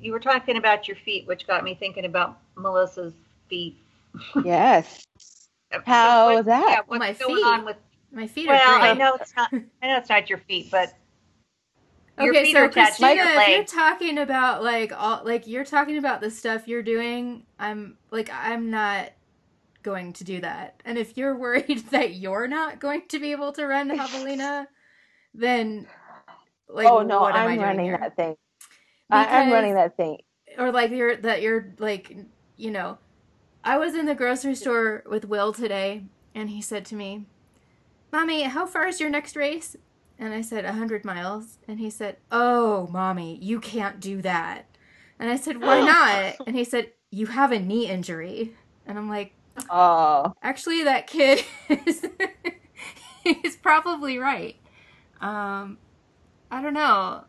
[0.00, 3.14] You were talking about your feet, which got me thinking about Melissa's
[3.48, 3.76] feet.
[4.44, 5.04] Yes.
[5.72, 6.66] So How what- was that?
[6.70, 7.44] Yeah, what's My going feet.
[7.44, 7.76] on with?
[8.12, 8.80] My feet Well, are.
[8.80, 9.50] I know it's not.
[9.82, 10.94] I know it's not your feet, but
[12.18, 15.98] your okay, feet so are Christina, if you're talking about like all like you're talking
[15.98, 19.10] about the stuff you're doing, I'm like I'm not
[19.82, 20.82] going to do that.
[20.84, 24.66] And if you're worried that you're not going to be able to run the Javelina,
[25.34, 25.86] then
[26.68, 27.98] like oh no, what am I I'm doing running here?
[28.00, 28.36] that thing.
[29.10, 30.18] I, I'm running that thing.
[30.58, 32.16] or like you're that you're like
[32.56, 32.98] you know
[33.64, 36.04] i was in the grocery store with will today
[36.34, 37.26] and he said to me
[38.12, 39.76] mommy how far is your next race?
[40.18, 41.58] And i said 100 miles.
[41.68, 44.66] And he said oh mommy you can't do that.
[45.18, 46.46] And i said why not?
[46.46, 48.54] And he said you have a knee injury.
[48.86, 49.32] And i'm like
[49.70, 52.06] Oh, actually that kid is
[53.24, 54.56] he's probably right.
[55.20, 55.78] Um
[56.50, 57.24] i don't know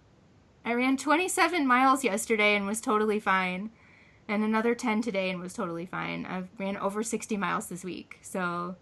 [0.66, 3.72] I ran 27 miles yesterday and was totally fine,
[4.28, 6.26] and another 10 today and was totally fine.
[6.26, 8.76] I ran over 60 miles this week, so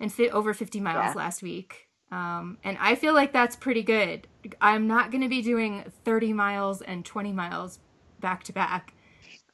[0.00, 1.14] and fit over 50 miles yeah.
[1.14, 1.88] last week.
[2.10, 4.26] Um, and I feel like that's pretty good.
[4.60, 7.80] I'm not going to be doing 30 miles and 20 miles
[8.20, 8.94] back to back.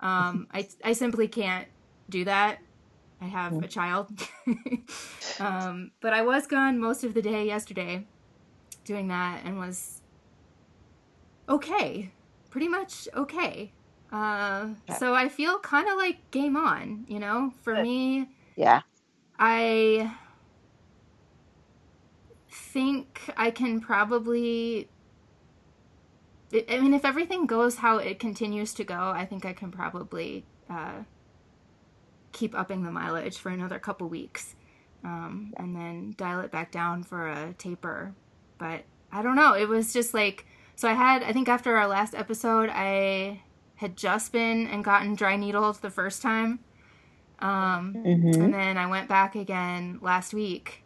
[0.00, 1.66] Um, I I simply can't
[2.08, 2.58] do that.
[3.20, 4.10] I have a child.
[5.40, 8.06] um, but I was gone most of the day yesterday
[8.84, 10.02] doing that and was
[11.48, 12.10] okay.
[12.50, 13.72] Pretty much okay.
[14.12, 14.98] Uh, yeah.
[14.98, 17.52] So I feel kind of like game on, you know?
[17.62, 18.82] For me, yeah.
[19.38, 20.14] I
[22.48, 24.88] think I can probably
[26.68, 30.44] I mean, if everything goes how it continues to go, I think I can probably
[30.70, 31.02] uh,
[32.32, 34.54] keep upping the mileage for another couple weeks,
[35.02, 38.14] um, and then dial it back down for a taper.
[38.58, 39.54] But I don't know.
[39.54, 40.46] It was just like
[40.76, 40.88] so.
[40.88, 43.42] I had I think after our last episode, I
[43.76, 46.60] had just been and gotten dry needled the first time,
[47.38, 48.42] um, mm-hmm.
[48.42, 50.82] and then I went back again last week.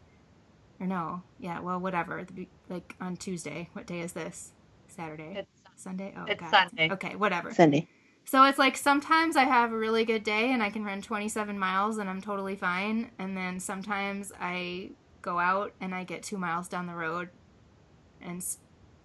[0.80, 2.26] Or no, yeah, well, whatever.
[2.68, 3.68] Like on Tuesday.
[3.72, 4.52] What day is this?
[4.86, 5.34] Saturday.
[5.36, 6.14] It's Sunday?
[6.16, 6.50] Oh, it's God.
[6.50, 6.90] Sunday.
[6.92, 7.52] Okay, whatever.
[7.52, 7.88] Sunday.
[8.24, 11.58] So it's like sometimes I have a really good day and I can run 27
[11.58, 13.10] miles and I'm totally fine.
[13.18, 14.90] And then sometimes I
[15.22, 17.30] go out and I get two miles down the road
[18.20, 18.44] and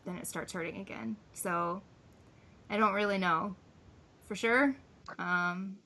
[0.06, 1.16] then it starts hurting again.
[1.34, 1.82] So
[2.70, 3.56] I don't really know
[4.26, 4.76] for sure.
[5.20, 5.78] Um,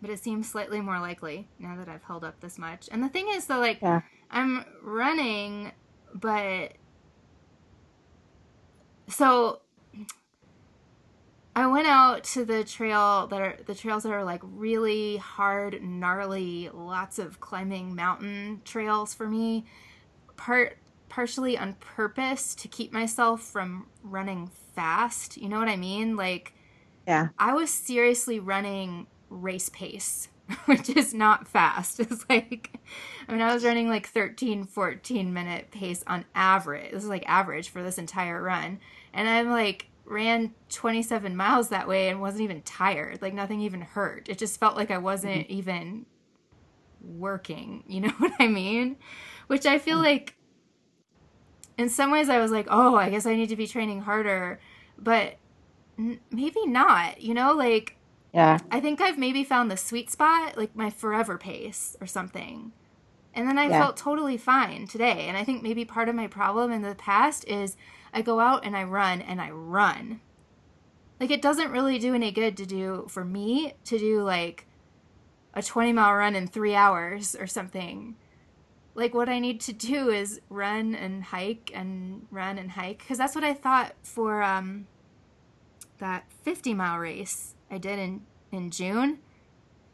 [0.00, 2.88] but it seems slightly more likely now that I've held up this much.
[2.92, 4.02] And the thing is, though, like, yeah.
[4.30, 5.72] I'm running,
[6.14, 6.72] but
[9.08, 9.60] so
[11.54, 15.82] I went out to the trail that are the trails that are like really hard,
[15.82, 19.64] gnarly, lots of climbing mountain trails for me.
[20.36, 20.76] Part
[21.16, 25.38] partially on purpose to keep myself from running fast.
[25.38, 26.14] You know what I mean?
[26.14, 26.52] Like
[27.06, 27.28] Yeah.
[27.38, 30.28] I was seriously running race pace,
[30.66, 32.00] which is not fast.
[32.00, 32.78] It's like
[33.26, 36.92] I mean I was running like 13 14 minute pace on average.
[36.92, 38.78] This is like average for this entire run.
[39.14, 43.22] And I'm like ran 27 miles that way and wasn't even tired.
[43.22, 44.28] Like nothing even hurt.
[44.28, 45.52] It just felt like I wasn't mm-hmm.
[45.52, 46.06] even
[47.00, 47.84] working.
[47.88, 48.96] You know what I mean?
[49.46, 50.04] Which I feel mm-hmm.
[50.04, 50.35] like
[51.78, 54.60] in some ways I was like, oh, I guess I need to be training harder.
[54.98, 55.36] But
[55.98, 57.52] n- maybe not, you know?
[57.52, 57.96] Like,
[58.32, 58.58] yeah.
[58.70, 62.72] I think I've maybe found the sweet spot, like my forever pace or something.
[63.34, 63.80] And then I yeah.
[63.80, 65.26] felt totally fine today.
[65.28, 67.76] And I think maybe part of my problem in the past is
[68.12, 70.20] I go out and I run and I run.
[71.20, 74.66] Like it doesn't really do any good to do for me to do like
[75.54, 78.16] a 20 mile run in 3 hours or something.
[78.96, 83.18] Like what I need to do is run and hike and run and hike cuz
[83.18, 84.86] that's what I thought for um
[85.98, 89.18] that 50 mile race I did in in June.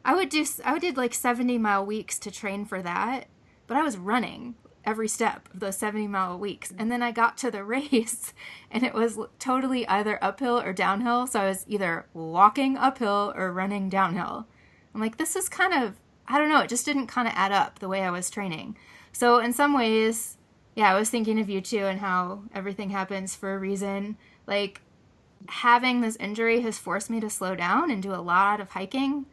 [0.05, 3.27] I would do I did like 70 mile weeks to train for that,
[3.67, 6.73] but I was running every step of those 70 mile weeks.
[6.77, 8.33] And then I got to the race
[8.71, 11.27] and it was totally either uphill or downhill.
[11.27, 14.47] So I was either walking uphill or running downhill.
[14.95, 15.97] I'm like, this is kind of,
[16.27, 18.77] I don't know, it just didn't kind of add up the way I was training.
[19.13, 20.39] So in some ways,
[20.75, 24.17] yeah, I was thinking of you too and how everything happens for a reason.
[24.47, 24.81] Like,
[25.49, 29.27] having this injury has forced me to slow down and do a lot of hiking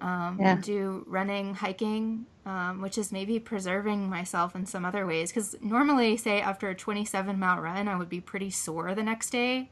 [0.00, 0.52] um, yeah.
[0.52, 5.30] and do running, hiking, um, which is maybe preserving myself in some other ways.
[5.30, 9.30] Because normally, say after a 27 mile run, I would be pretty sore the next
[9.30, 9.70] day.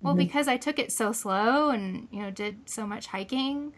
[0.00, 0.24] Well, mm-hmm.
[0.24, 3.72] because I took it so slow and you know did so much hiking,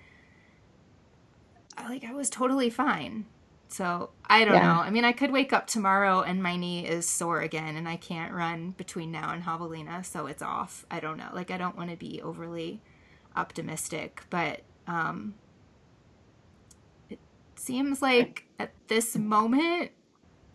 [1.77, 3.27] I, like I was totally fine.
[3.75, 4.73] So I don't yeah.
[4.73, 4.81] know.
[4.83, 7.97] I mean, I could wake up tomorrow and my knee is sore again, and I
[7.97, 10.87] can't run between now and Javelina, so it's off.
[10.93, 11.31] I don't know.
[11.33, 12.81] Like I don't want to be overly
[13.35, 15.35] optimistic, but um,
[17.11, 17.19] it
[17.57, 19.91] seems like at this moment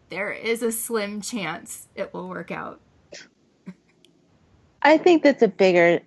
[0.08, 2.80] there is a slim chance it will work out.
[4.82, 6.00] I think that's a bigger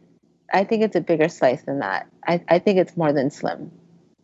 [0.50, 2.06] I think it's a bigger slice than that.
[2.26, 3.70] I, I think it's more than slim.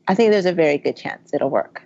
[0.06, 1.82] I think there's a very good chance it'll work.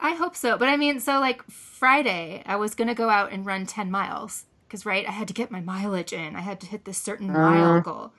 [0.00, 0.56] I hope so.
[0.56, 3.90] But I mean, so like Friday, I was going to go out and run 10
[3.90, 6.34] miles because, right, I had to get my mileage in.
[6.34, 7.34] I had to hit this certain uh.
[7.34, 8.12] mile goal.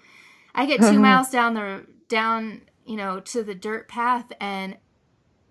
[0.53, 4.77] I get two miles down the, down, you know, to the dirt path and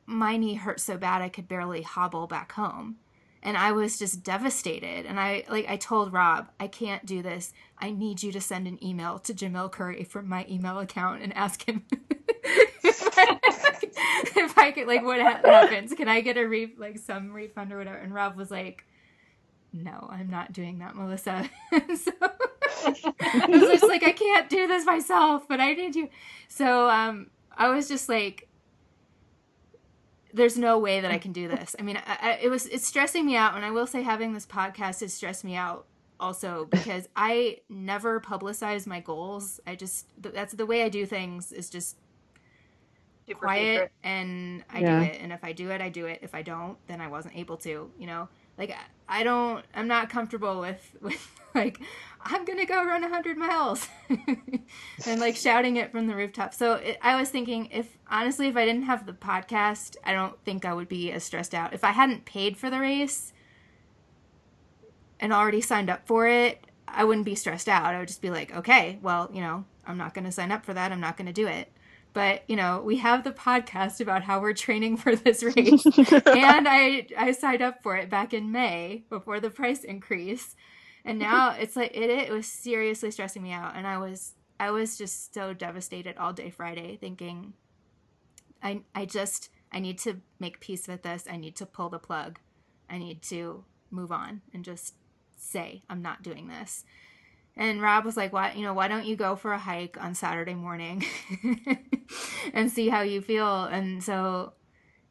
[0.07, 2.97] my knee hurt so bad I could barely hobble back home.
[3.43, 5.07] And I was just devastated.
[5.07, 7.53] And I like I told Rob, I can't do this.
[7.79, 11.35] I need you to send an email to Jamil Coury from my email account and
[11.37, 11.85] ask him
[12.85, 13.39] if, I,
[14.37, 15.95] if I could like what happens.
[15.95, 17.97] Can I get a re like some refund or whatever?
[17.97, 18.85] And Rob was like,
[19.73, 21.49] No, I'm not doing that, Melissa.
[21.73, 22.13] so
[22.83, 26.11] I was just like, I can't do this myself, but I need you.
[26.49, 28.50] So um, I was just like,
[30.33, 31.77] there's no way that I can do this.
[31.79, 34.33] I mean, I, I, it was it's stressing me out, and I will say having
[34.33, 35.87] this podcast has stressed me out
[36.19, 39.61] also because I never publicize my goals.
[39.67, 41.97] I just that's the way I do things is just
[43.27, 43.93] Super quiet secret.
[44.03, 44.99] and I yeah.
[44.99, 45.21] do it.
[45.21, 46.19] And if I do it, I do it.
[46.23, 47.91] If I don't, then I wasn't able to.
[47.99, 48.29] You know,
[48.61, 48.77] like
[49.09, 49.65] I don't.
[49.75, 51.81] I'm not comfortable with with like
[52.21, 56.55] I'm gonna go run hundred miles and like shouting it from the rooftop.
[56.55, 60.39] So it, I was thinking, if honestly, if I didn't have the podcast, I don't
[60.45, 61.73] think I would be as stressed out.
[61.73, 63.33] If I hadn't paid for the race
[65.19, 67.95] and already signed up for it, I wouldn't be stressed out.
[67.95, 70.75] I would just be like, okay, well, you know, I'm not to sign up for
[70.75, 70.93] that.
[70.93, 71.73] I'm not to do it.
[72.13, 75.85] But, you know, we have the podcast about how we're training for this race.
[75.87, 80.57] and I I signed up for it back in May before the price increase.
[81.05, 84.71] And now it's like it, it was seriously stressing me out and I was I
[84.71, 87.55] was just so devastated all day Friday thinking
[88.63, 91.25] I I just I need to make peace with this.
[91.31, 92.39] I need to pull the plug.
[92.89, 94.95] I need to move on and just
[95.37, 96.85] say I'm not doing this.
[97.57, 100.15] And Rob was like, "Why, you know, why don't you go for a hike on
[100.15, 101.05] Saturday morning
[102.55, 104.55] and see how you feel?" And so,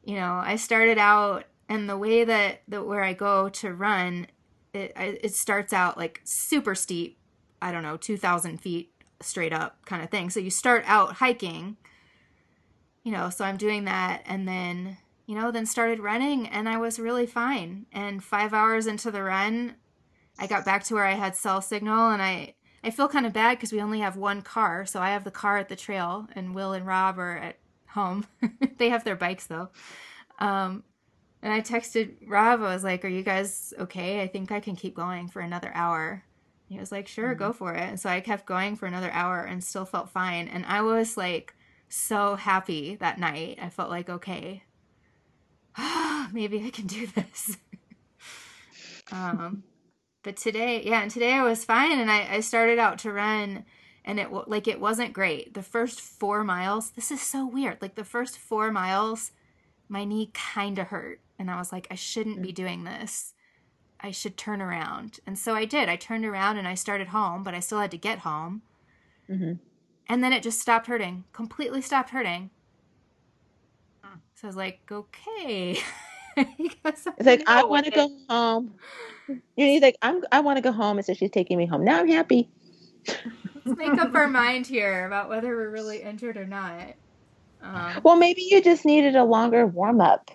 [0.03, 4.27] you know, I started out, and the way that that where I go to run,
[4.73, 7.17] it it starts out like super steep.
[7.61, 10.29] I don't know, two thousand feet straight up kind of thing.
[10.29, 11.77] So you start out hiking,
[13.03, 13.29] you know.
[13.29, 14.97] So I'm doing that, and then
[15.29, 17.85] you know, then started running, and I was really fine.
[17.91, 19.75] And five hours into the run,
[20.39, 23.33] I got back to where I had cell signal and I I feel kind of
[23.33, 24.85] bad because we only have one car.
[24.85, 27.57] So I have the car at the trail and Will and Rob are at
[27.89, 28.25] home.
[28.77, 29.69] they have their bikes though.
[30.39, 30.83] Um,
[31.41, 32.61] and I texted Rob.
[32.61, 34.21] I was like, "Are you guys okay?
[34.21, 36.23] I think I can keep going for another hour."
[36.67, 37.39] He was like, "Sure, mm-hmm.
[37.39, 40.47] go for it." And so I kept going for another hour and still felt fine.
[40.47, 41.53] And I was like
[41.89, 43.59] so happy that night.
[43.61, 44.63] I felt like, okay,
[46.31, 47.57] maybe I can do this.
[49.11, 49.63] um,
[50.23, 53.65] but today, yeah, and today I was fine, and I, I started out to run,
[54.05, 55.53] and it like it wasn't great.
[55.53, 57.81] The first four miles, this is so weird.
[57.81, 59.31] Like the first four miles,
[59.87, 63.33] my knee kind of hurt, and I was like, I shouldn't be doing this.
[64.01, 65.89] I should turn around, and so I did.
[65.89, 68.61] I turned around and I started home, but I still had to get home.
[69.29, 69.53] Mm-hmm.
[70.07, 72.49] And then it just stopped hurting, completely stopped hurting.
[74.39, 75.77] So I was like, okay.
[76.37, 78.75] it's like I want to go home.
[79.29, 81.83] And he's like, I'm I want to go home, and so she's taking me home.
[81.83, 82.49] Now I'm happy.
[83.65, 86.95] Let's make up our mind here about whether we're really injured or not.
[87.61, 90.31] Um, well, maybe you just needed a longer warm up.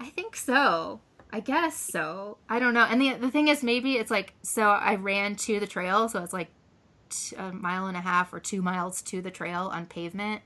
[0.00, 1.00] I think so.
[1.32, 2.38] I guess so.
[2.48, 2.84] I don't know.
[2.84, 4.62] And the the thing is, maybe it's like so.
[4.62, 6.50] I ran to the trail, so it's like
[7.36, 10.42] a mile and a half or two miles to the trail on pavement.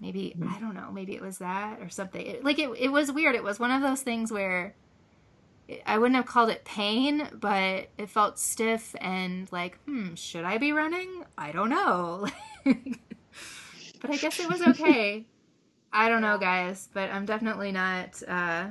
[0.00, 0.52] Maybe mm-hmm.
[0.52, 0.90] I don't know.
[0.92, 2.24] Maybe it was that or something.
[2.24, 3.34] It, like it, it was weird.
[3.34, 4.74] It was one of those things where
[5.86, 10.58] I wouldn't have called it pain, but it felt stiff and like, hmm, should I
[10.58, 11.24] be running?
[11.38, 12.26] I don't know.
[12.64, 15.24] but I guess it was okay.
[15.92, 18.22] I don't know, guys, but I'm definitely not.
[18.26, 18.68] Uh...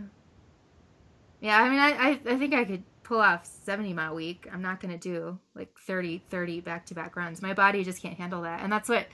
[1.41, 4.48] Yeah, I mean, I, I, I think I could pull off 70 mile week.
[4.52, 7.41] I'm not going to do like 30, 30 back to back runs.
[7.41, 8.62] My body just can't handle that.
[8.62, 9.08] And that's what,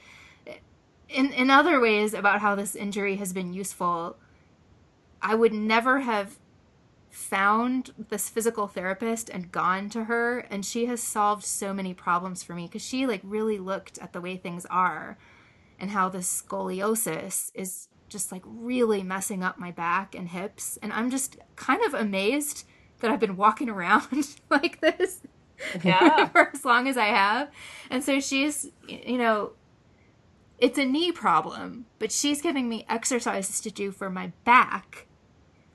[1.08, 4.18] in, in other ways, about how this injury has been useful,
[5.22, 6.38] I would never have
[7.10, 12.43] found this physical therapist and gone to her and she has solved so many problems
[12.43, 15.18] for me because she like really looked at the way things are
[15.80, 20.93] and how this scoliosis is just like really messing up my back and hips and
[20.93, 22.66] i'm just kind of amazed
[22.99, 25.22] that i've been walking around like this
[25.84, 26.26] yeah.
[26.32, 27.49] for as long as i have
[27.89, 29.53] and so she's you know
[30.60, 35.07] it's a knee problem but she's giving me exercises to do for my back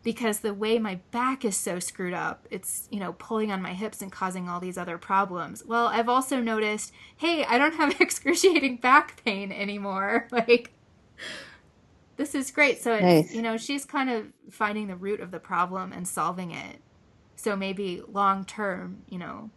[0.04, 3.72] because the way my back is so screwed up, it's, you know, pulling on my
[3.72, 5.64] hips and causing all these other problems.
[5.64, 10.28] Well, I've also noticed, hey, I don't have excruciating back pain anymore.
[10.34, 10.72] Like,
[12.16, 12.82] this is great.
[12.82, 13.34] So, it's, nice.
[13.34, 16.80] you know, she's kind of finding the root of the problem and solving it.
[17.36, 19.50] So maybe long term, you know,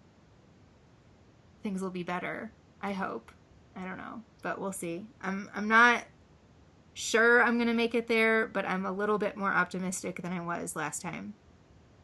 [1.63, 2.51] things will be better.
[2.81, 3.31] I hope.
[3.75, 5.05] I don't know, but we'll see.
[5.21, 6.03] I'm I'm not
[6.97, 10.33] sure I'm going to make it there, but I'm a little bit more optimistic than
[10.33, 11.35] I was last time.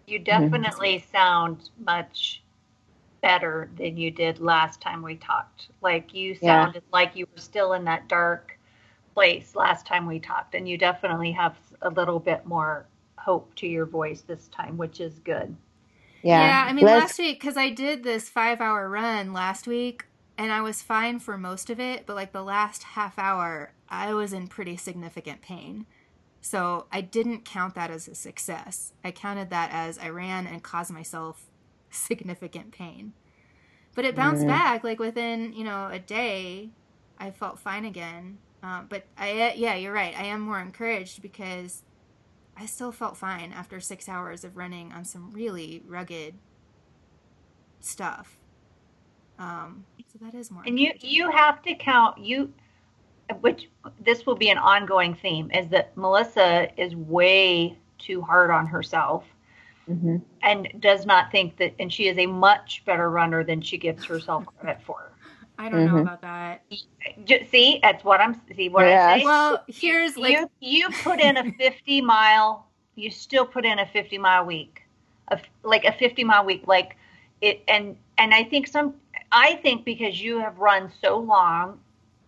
[0.05, 1.11] You definitely mm-hmm.
[1.11, 2.43] sound much
[3.21, 5.69] better than you did last time we talked.
[5.81, 6.89] Like you sounded yeah.
[6.91, 8.59] like you were still in that dark
[9.15, 12.85] place last time we talked, and you definitely have a little bit more
[13.17, 15.55] hope to your voice this time, which is good.
[16.21, 16.45] Yeah.
[16.45, 20.05] Yeah, I mean, Let's- last week, because I did this five hour run last week,
[20.37, 24.13] and I was fine for most of it, but like the last half hour, I
[24.13, 25.85] was in pretty significant pain.
[26.41, 28.93] So I didn't count that as a success.
[29.03, 31.49] I counted that as I ran and caused myself
[31.91, 33.13] significant pain.
[33.95, 34.47] But it bounced Mhm.
[34.47, 36.73] back, like within, you know, a day,
[37.17, 38.39] I felt fine again.
[38.63, 40.17] Uh, but I, yeah, you're right.
[40.17, 41.83] I am more encouraged because
[42.57, 46.39] I still felt fine after six hours of running on some really rugged
[47.79, 48.39] stuff.
[49.39, 50.63] Um, so that is more.
[50.65, 52.53] And you you have to count you
[53.41, 53.69] which
[54.03, 59.23] this will be an ongoing theme is that Melissa is way too hard on herself
[59.89, 60.21] Mhm.
[60.43, 64.05] and does not think that and she is a much better runner than she gives
[64.05, 65.11] herself credit for.
[65.57, 66.01] I don't know Mhm.
[66.01, 66.63] about that.
[67.49, 69.07] See, that's what I'm see what Yeah.
[69.07, 69.25] I'm saying.
[69.25, 73.85] Well, here's like you you put in a 50 mile you still put in a
[73.87, 74.83] 50 mile week
[75.29, 76.95] a, like a 50 mile week like
[77.41, 78.93] it and and i think some
[79.33, 81.79] i think because you have run so long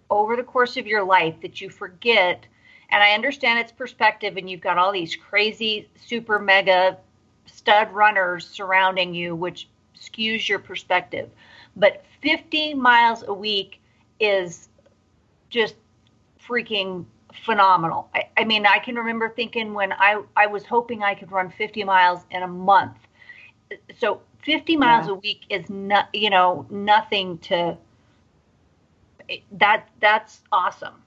[0.10, 2.46] over the course of your life that you forget
[2.90, 6.98] and i understand its perspective and you've got all these crazy super mega
[7.46, 11.30] stud runners surrounding you which skews your perspective
[11.76, 13.82] but 50 miles a week
[14.20, 14.70] is
[15.50, 15.76] just
[16.48, 17.06] freaking
[17.44, 18.10] phenomenal.
[18.14, 21.50] I, I mean, I can remember thinking when I, I was hoping I could run
[21.50, 22.98] 50 miles in a month.
[24.00, 25.10] So 50 miles Yeah.
[25.10, 27.78] a week is not, you know, nothing to
[29.54, 31.04] that that's awesome.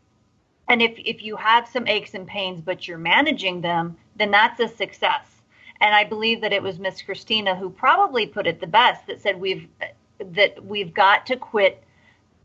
[0.69, 4.61] And if if you have some aches and pains but you're managing them, then that's
[4.61, 5.43] a success.
[5.81, 9.23] And I believe that it was Miss Christina who probably put it the best that
[9.23, 9.69] said we've
[10.21, 11.85] that we've got to quit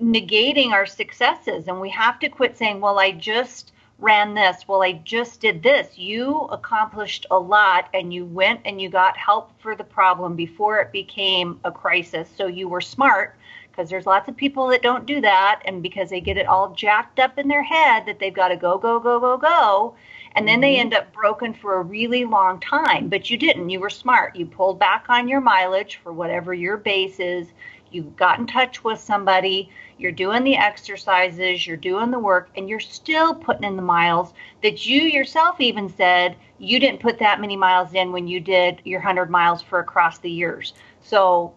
[0.02, 3.73] negating our successes and we have to quit saying, well, I just
[4.04, 4.68] ran this.
[4.68, 5.98] Well, I just did this.
[5.98, 10.80] You accomplished a lot and you went and you got help for the problem before
[10.80, 12.30] it became a crisis.
[12.38, 13.38] So you were smart
[13.72, 16.74] because there's lots of people that don't do that and because they get it all
[16.74, 19.96] jacked up in their head that they've got to go, go, go, go, go.
[20.36, 20.80] And then they Mhm.
[20.80, 23.10] end up broken for a really long time.
[23.10, 23.70] But you didn't.
[23.70, 24.36] You were smart.
[24.36, 27.54] You pulled back on your mileage for whatever your base is.
[27.94, 29.70] You got in touch with somebody.
[29.98, 31.66] You're doing the exercises.
[31.66, 32.50] You're doing the work.
[32.58, 37.20] And you're still putting in the miles that you yourself even said you didn't put
[37.20, 40.74] that many miles in when you did your 100 miles for across the years.
[41.02, 41.54] So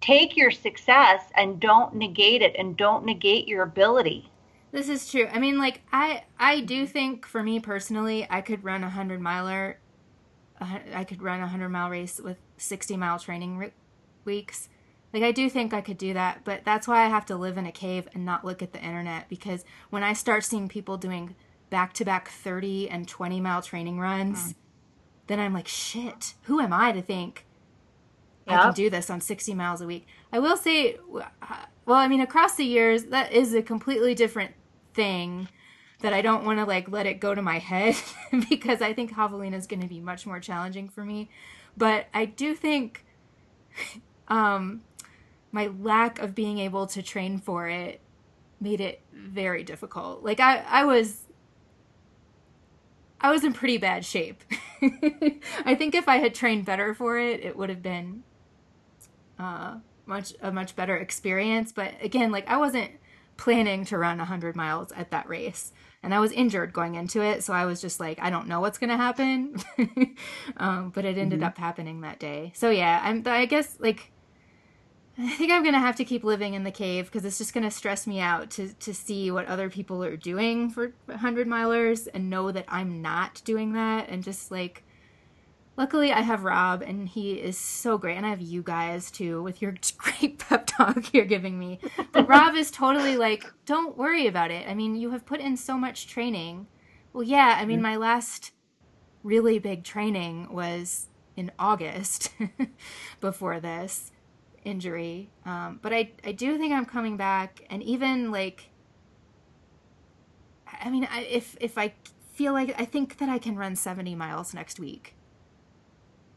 [0.00, 4.30] take your success and don't negate it and don't negate your ability.
[4.70, 5.26] This is true.
[5.32, 9.20] I mean, like I I do think for me personally, I could run a hundred
[9.20, 9.78] miler.
[10.60, 13.72] I could run a hundred mile race with sixty mile training re-
[14.24, 14.68] weeks.
[15.12, 17.56] Like I do think I could do that, but that's why I have to live
[17.56, 20.96] in a cave and not look at the internet because when I start seeing people
[20.96, 21.34] doing
[21.70, 24.54] back to back thirty and twenty mile training runs,
[25.28, 26.34] then I'm like, shit.
[26.42, 27.46] Who am I to think
[28.48, 30.06] I can do this on 60 miles a week.
[30.32, 31.56] I will say, uh,
[31.86, 34.52] well, I mean, across the years, that is a completely different
[34.94, 35.48] thing
[36.00, 37.96] that I don't want to like let it go to my head
[38.48, 41.28] because I think Javelina is going to be much more challenging for me.
[41.76, 43.04] But I do think
[44.28, 44.82] um,
[45.52, 48.00] my lack of being able to train for it
[48.60, 50.22] made it very difficult.
[50.22, 51.24] Like I, I was
[53.20, 54.42] I was in pretty bad shape.
[55.64, 58.22] I think if I had trained better for it, it would have been
[59.38, 61.72] uh, much a much better experience.
[61.72, 62.92] But again, like I wasn't
[63.36, 65.72] planning to run 100 miles at that race,
[66.02, 68.60] and I was injured going into it, so I was just like, I don't know
[68.60, 69.56] what's gonna happen.
[70.56, 72.52] um, but it ended up happening that day.
[72.54, 73.22] So yeah, I'm.
[73.26, 74.12] I guess like.
[75.20, 77.72] I think I'm gonna have to keep living in the cave because it's just gonna
[77.72, 82.30] stress me out to to see what other people are doing for hundred milers and
[82.30, 84.84] know that I'm not doing that and just like.
[85.76, 89.40] Luckily, I have Rob and he is so great, and I have you guys too
[89.44, 91.78] with your great pep talk you're giving me.
[92.10, 94.68] But Rob is totally like, don't worry about it.
[94.68, 96.66] I mean, you have put in so much training.
[97.12, 97.82] Well, yeah, I mean, mm.
[97.82, 98.50] my last
[99.22, 102.32] really big training was in August
[103.20, 104.10] before this
[104.64, 105.30] injury.
[105.44, 108.70] Um, but I, I do think I'm coming back, and even like,
[110.80, 111.94] I mean, I, if if I
[112.32, 115.14] feel like I think that I can run 70 miles next week,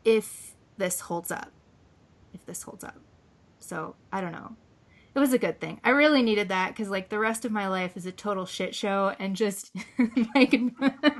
[0.03, 1.51] if this holds up,
[2.33, 2.97] if this holds up.
[3.59, 4.55] So I don't know.
[5.13, 5.81] It was a good thing.
[5.83, 8.73] I really needed that because like the rest of my life is a total shit
[8.73, 9.75] show, and just
[10.35, 10.59] like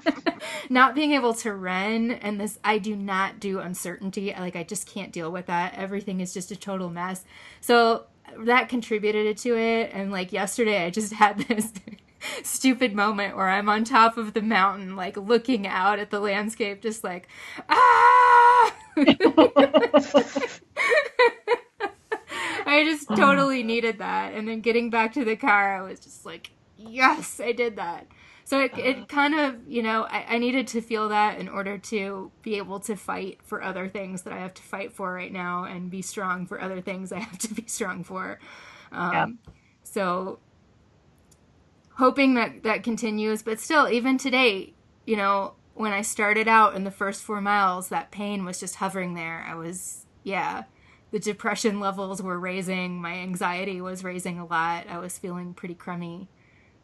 [0.70, 4.34] not being able to run and this I do not do uncertainty.
[4.38, 5.74] Like I just can't deal with that.
[5.76, 7.26] Everything is just a total mess.
[7.60, 8.06] So
[8.46, 9.92] that contributed to it.
[9.94, 11.74] And like yesterday, I just had this
[12.44, 16.82] stupid moment where I'm on top of the mountain, like looking out at the landscape,
[16.82, 17.28] just like
[17.70, 18.74] ah.
[22.72, 24.34] I just totally needed that.
[24.34, 28.08] And then getting back to the car, I was just like, yes, I did that.
[28.44, 31.78] So it, it kind of, you know, I, I needed to feel that in order
[31.78, 35.32] to be able to fight for other things that I have to fight for right
[35.32, 38.40] now and be strong for other things I have to be strong for.
[38.92, 39.28] Um, yeah.
[39.84, 40.40] So
[41.96, 44.74] hoping that that continues, but still, even today,
[45.06, 48.76] you know, when I started out in the first four miles, that pain was just
[48.76, 49.46] hovering there.
[49.48, 50.64] I was, yeah,
[51.12, 53.02] the depression levels were raising.
[53.02, 54.88] My anxiety was raising a lot.
[54.90, 56.30] I was feeling pretty crummy.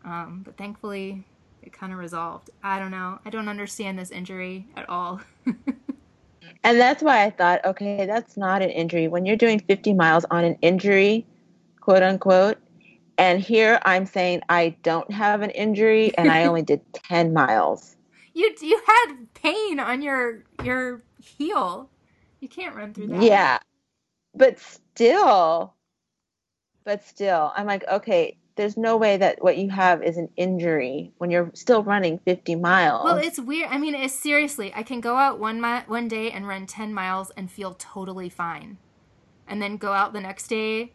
[0.03, 1.23] Um, but thankfully,
[1.63, 2.49] it kind of resolved.
[2.61, 3.19] I don't know.
[3.25, 5.21] I don't understand this injury at all.
[6.63, 9.07] and that's why I thought, okay, that's not an injury.
[9.07, 11.25] When you're doing 50 miles on an injury,
[11.79, 12.57] quote unquote,
[13.17, 17.95] and here I'm saying I don't have an injury and I only did 10 miles.
[18.33, 21.89] You you had pain on your your heel.
[22.39, 23.23] You can't run through that.
[23.23, 23.57] Yeah.
[24.37, 25.73] But still
[26.87, 31.11] but still I'm like, okay, there's no way that what you have is an injury
[31.17, 33.03] when you're still running 50 miles.
[33.03, 33.69] Well, it's weird.
[33.69, 36.93] I mean, it's seriously, I can go out one mi- one day and run 10
[36.93, 38.77] miles and feel totally fine.
[39.47, 40.93] And then go out the next day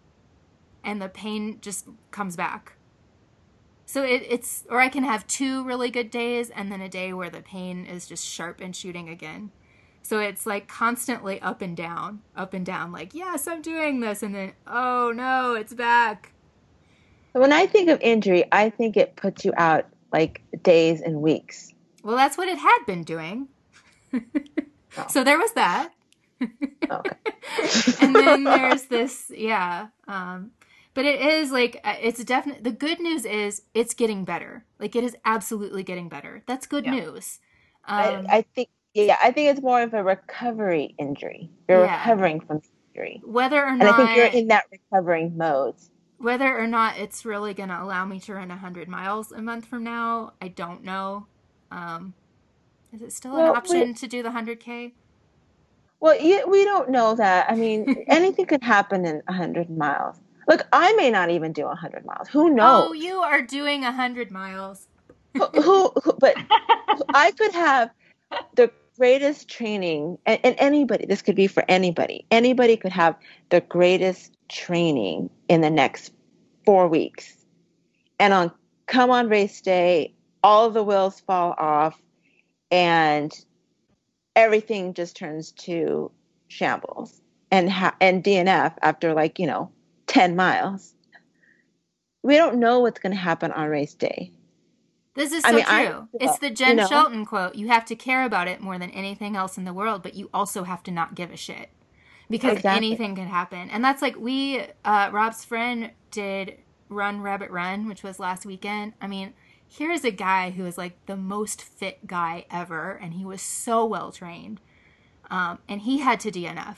[0.83, 2.73] and the pain just comes back.
[3.87, 7.13] So it, it's, or I can have two really good days and then a day
[7.13, 9.53] where the pain is just sharp and shooting again.
[10.03, 14.23] So it's like constantly up and down, up and down, like, yes, I'm doing this.
[14.23, 16.33] And then, oh no, it's back.
[17.33, 21.73] When I think of injury, I think it puts you out like days and weeks.
[22.03, 23.49] Well, that's what it had been doing.
[24.13, 24.21] oh.
[25.09, 25.91] So there was that.
[26.43, 27.17] okay.
[28.03, 29.87] and then there's this, yeah.
[30.07, 30.51] Um,
[30.95, 34.65] but it is like uh, it's definitely the good news is it's getting better.
[34.79, 36.43] Like it is absolutely getting better.
[36.47, 36.91] That's good yeah.
[36.93, 37.39] news.
[37.87, 41.51] Um, I, I, think yeah, I think it's more of a recovery injury.
[41.69, 41.99] You're yeah.
[41.99, 42.61] recovering from
[42.95, 43.23] injury.
[43.25, 45.75] Whether or not, and I think you're in that recovering mode.
[46.19, 49.67] Whether or not it's really going to allow me to run 100 miles a month
[49.67, 51.27] from now, I don't know.
[51.71, 52.15] Um,
[52.93, 54.93] is it still well, an option we, to do the 100K?
[55.99, 57.51] Well, we don't know that.
[57.51, 60.21] I mean, anything could happen in 100 miles.
[60.49, 62.29] Look, I may not even do 100 miles.
[62.29, 62.89] Who knows?
[62.89, 64.89] Oh, you are doing 100 miles.
[65.35, 66.37] who, who, who, but
[67.15, 67.91] I could have
[68.55, 73.17] the greatest training, and, and anybody, this could be for anybody, anybody could have
[73.51, 76.13] the greatest training in the next
[76.65, 77.37] four weeks.
[78.19, 78.53] And on
[78.87, 82.01] come on race day, all the wheels fall off
[82.71, 83.33] and
[84.37, 86.11] everything just turns to
[86.49, 87.21] shambles
[87.51, 89.71] and ha- and DNF after like, you know,
[90.07, 90.95] 10 miles.
[92.23, 94.33] We don't know what's going to happen on race day.
[95.15, 95.75] This is so I mean, true.
[95.75, 97.55] I, it's the Jenn you know, Shelton quote.
[97.55, 100.31] You have to care about it more than anything else in the world, but you
[100.33, 101.69] also have to not give a shit
[102.31, 102.89] because exactly.
[102.89, 103.69] anything can happen.
[103.71, 106.59] And that's like we, uh, Rob's friend did
[106.89, 108.95] Run Rabbit Run, which was last weekend.
[109.03, 109.35] I mean,
[109.69, 113.43] here is a guy who is like the most fit guy ever, and he was
[113.43, 114.61] so well trained.
[115.31, 116.77] Um, and he had to DNF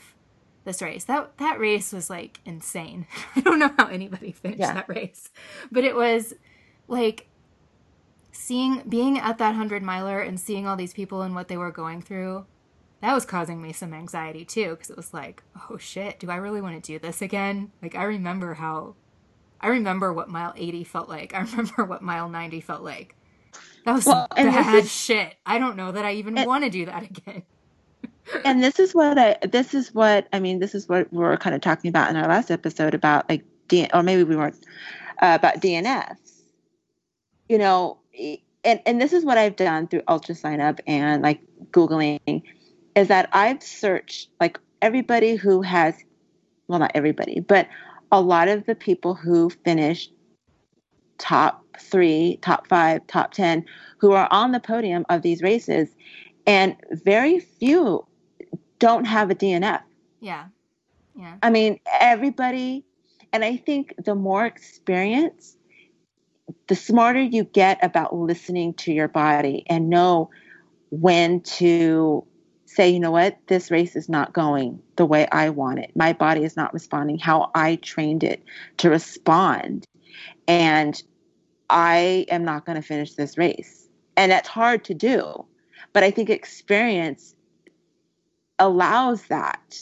[0.63, 1.05] this race.
[1.05, 3.07] That that race was like insane.
[3.35, 4.73] I don't know how anybody finished yeah.
[4.73, 5.29] that race,
[5.71, 6.33] but it was
[6.87, 7.27] like
[8.35, 11.71] seeing being at that 100 miler and seeing all these people and what they were
[11.71, 12.45] going through
[13.01, 16.35] that was causing me some anxiety too because it was like oh shit do i
[16.35, 17.71] really want to do this again?
[17.81, 18.95] Like i remember how
[19.61, 21.33] i remember what mile 80 felt like.
[21.33, 23.15] I remember what mile 90 felt like.
[23.85, 25.35] That was well, bad is, shit.
[25.45, 27.43] I don't know that i even want to do that again.
[28.43, 31.37] And this is what I this is what I mean this is what we were
[31.37, 33.43] kind of talking about in our last episode about like
[33.93, 34.65] or maybe we weren't
[35.21, 36.17] uh, about dns
[37.49, 37.99] You know,
[38.63, 42.43] and and this is what I've done through UltraSignup and like googling
[42.95, 45.95] is that I've searched like everybody who has
[46.67, 47.67] well not everybody, but
[48.11, 50.11] a lot of the people who finished
[51.17, 53.65] top 3, top 5, top 10
[53.97, 55.89] who are on the podium of these races
[56.45, 58.05] and very few
[58.79, 59.81] don't have a DNF.
[60.19, 60.45] Yeah.
[61.17, 61.35] Yeah.
[61.41, 62.83] I mean, everybody,
[63.31, 65.54] and I think the more experience,
[66.67, 70.29] the smarter you get about listening to your body and know
[70.89, 72.25] when to
[72.65, 75.91] say, you know what, this race is not going the way I want it.
[75.95, 78.43] My body is not responding how I trained it
[78.77, 79.85] to respond.
[80.47, 81.01] And
[81.69, 83.87] I am not going to finish this race.
[84.17, 85.45] And that's hard to do.
[85.93, 87.35] But I think experience
[88.59, 89.79] allows that.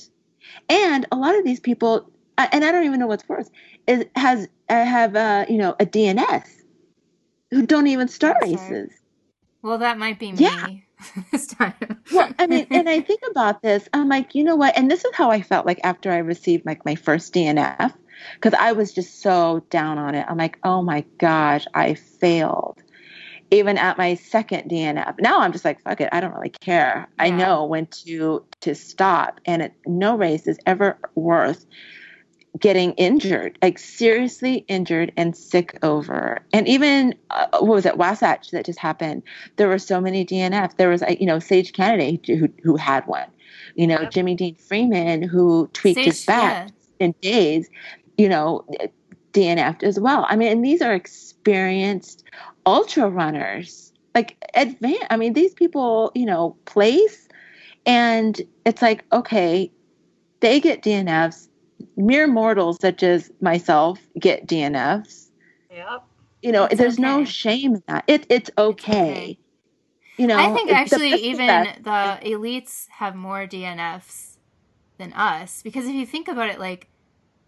[0.70, 3.50] And a lot of these people, and I don't even know what's worse,
[3.88, 6.63] is has uh, have uh, you know a DNS
[7.54, 8.92] who don't even start races.
[9.62, 10.40] Well, that might be me.
[10.40, 10.68] Yeah.
[11.32, 11.74] this time.
[12.12, 14.78] well, I mean, and I think about this, I'm like, you know what?
[14.78, 17.94] And this is how I felt like after I received like my first DNF,
[18.36, 20.26] because I was just so down on it.
[20.30, 22.82] I'm like, oh my gosh, I failed.
[23.52, 25.20] Even at my second DNF.
[25.20, 27.08] Now I'm just like, fuck it, I don't really care.
[27.18, 27.24] Yeah.
[27.24, 31.66] I know when to to stop, and it, no race is ever worth
[32.60, 36.40] getting injured, like seriously injured and sick over.
[36.54, 39.24] And even uh, what was it, Wasatch that just happened?
[39.56, 40.78] There were so many DNF.
[40.78, 43.28] There was, you know, Sage Canaday who who had one.
[43.76, 44.12] You know, yep.
[44.12, 46.70] Jimmy Dean Freeman who tweaked Sage, his back
[47.00, 47.06] yeah.
[47.06, 47.70] in days.
[48.18, 48.66] You know,
[49.34, 50.26] DNF'd as well.
[50.30, 52.24] I mean, and these are experienced
[52.66, 55.08] ultra runners, like advanced.
[55.10, 57.28] I mean, these people, you know, place,
[57.86, 59.72] and it's like, okay,
[60.40, 61.48] they get DNFs
[61.96, 65.30] mere mortals such as myself get DNFs.
[65.72, 66.06] Yep.
[66.42, 67.04] You know, it's there's okay.
[67.04, 68.04] no shame in that.
[68.08, 68.92] It it's okay.
[68.92, 69.40] It's okay.
[70.18, 74.38] You know, I think actually even the elites have more DNFs
[74.98, 76.88] than us because if you think about it, like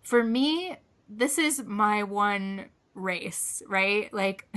[0.02, 0.76] for me,
[1.08, 2.66] this is my one
[2.96, 4.12] race, right?
[4.14, 4.48] Like,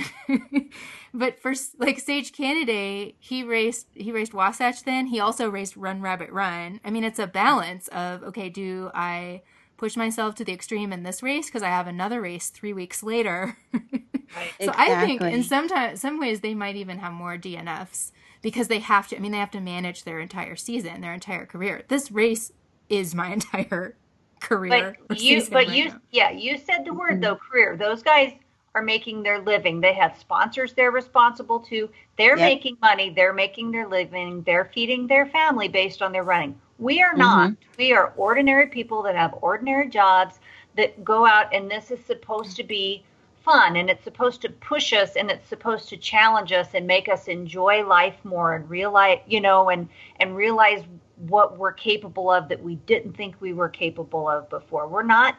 [1.15, 4.85] but for like Sage Canaday, he raced he raced Wasatch.
[4.85, 6.81] Then he also raced Run Rabbit Run.
[6.85, 9.43] I mean, it's a balance of okay, do I
[9.79, 13.03] push myself to the extreme in this race because I have another race three weeks
[13.03, 13.57] later.
[13.73, 14.53] right.
[14.61, 14.95] So exactly.
[14.95, 18.11] I think in some time, some ways they might even have more DNFs
[18.43, 19.17] because they have to.
[19.17, 21.85] I mean, they have to manage their entire season, their entire career.
[21.89, 22.53] This race
[22.89, 23.97] is my entire
[24.41, 24.97] career.
[25.09, 26.01] But you, but right you, now.
[26.11, 27.21] yeah, you said the word mm-hmm.
[27.21, 27.77] though, career.
[27.77, 28.33] Those guys
[28.75, 29.81] are making their living.
[29.81, 31.89] They have sponsors they're responsible to.
[32.17, 32.49] They're yep.
[32.49, 33.11] making money.
[33.11, 34.43] They're making their living.
[34.43, 36.61] They're feeding their family based on their running.
[36.79, 37.51] We are not.
[37.51, 37.73] Mm-hmm.
[37.79, 40.39] We are ordinary people that have ordinary jobs
[40.77, 43.05] that go out, and this is supposed to be
[43.49, 47.09] fun and it's supposed to push us and it's supposed to challenge us and make
[47.09, 49.89] us enjoy life more and realize you know and
[50.21, 50.83] and realize
[51.29, 54.87] what we're capable of that we didn't think we were capable of before.
[54.87, 55.37] We're not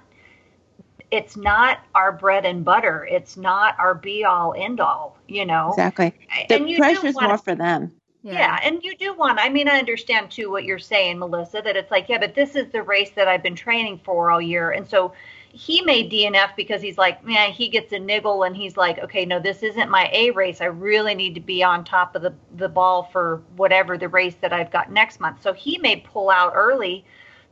[1.11, 3.07] it's not our bread and butter.
[3.09, 5.69] It's not our be all end all you know?
[5.69, 6.13] Exactly.
[6.47, 7.91] The pressure is more for them
[8.23, 8.33] yeah.
[8.33, 8.59] yeah.
[8.63, 9.39] and you do want.
[9.39, 11.61] I mean, I understand too what you're saying, Melissa.
[11.63, 14.41] That it's like, yeah, but this is the race that I've been training for all
[14.41, 15.13] year, and so
[15.51, 19.25] he made DNF because he's like, man, he gets a niggle, and he's like, okay,
[19.25, 20.61] no, this isn't my A race.
[20.61, 24.35] I really need to be on top of the the ball for whatever the race
[24.41, 25.41] that I've got next month.
[25.41, 27.05] So he may pull out early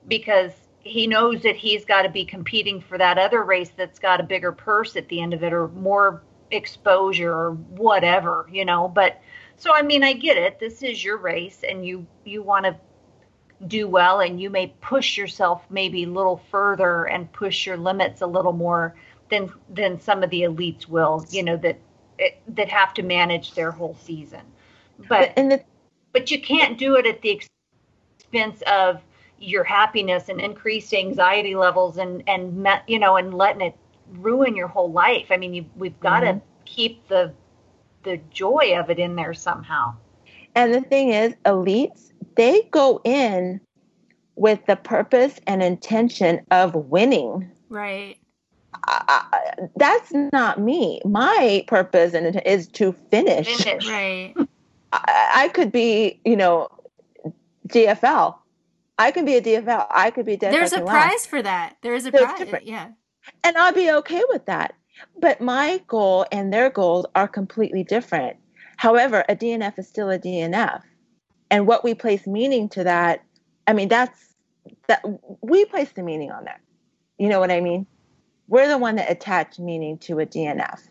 [0.07, 0.51] because
[0.87, 4.23] he knows that he's got to be competing for that other race that's got a
[4.23, 9.21] bigger purse at the end of it or more exposure or whatever, you know, but
[9.57, 10.59] so I mean, I get it.
[10.59, 12.75] This is your race, and you you want to
[13.67, 18.21] do well, and you may push yourself maybe a little further and push your limits
[18.21, 18.95] a little more
[19.29, 21.25] than than some of the elites will.
[21.29, 21.79] You know that
[22.49, 24.41] that have to manage their whole season,
[25.09, 25.63] but and the,
[26.13, 27.41] but you can't do it at the
[28.21, 29.01] expense of
[29.39, 33.75] your happiness and increased anxiety levels and and you know and letting it
[34.13, 35.27] ruin your whole life.
[35.31, 36.39] I mean, you, we've got to mm-hmm.
[36.65, 37.33] keep the
[38.03, 39.95] the joy of it in there somehow.
[40.55, 43.61] And the thing is, elites, they go in
[44.35, 47.51] with the purpose and intention of winning.
[47.69, 48.17] Right.
[49.75, 51.01] that's not me.
[51.03, 53.47] My purpose and is to finish.
[53.57, 53.87] finish.
[53.89, 54.33] Right.
[54.93, 56.69] I, I, could be, you know,
[57.67, 58.35] DFL.
[58.97, 59.85] I could be a DFL.
[59.91, 60.37] I could be.
[60.37, 60.53] Dead.
[60.53, 61.75] There's a prize for that.
[61.81, 62.47] There is a prize.
[62.63, 62.89] Yeah.
[63.43, 64.73] And I'll be okay with that.
[65.19, 68.37] But my goal and their goals are completely different.
[68.77, 70.81] However, a DNF is still a DNF.
[71.49, 73.23] And what we place meaning to that,
[73.65, 74.35] I mean, that's
[74.87, 75.03] that
[75.41, 76.61] we place the meaning on that.
[77.17, 77.87] You know what I mean?
[78.47, 80.81] We're the one that attach meaning to a DNF.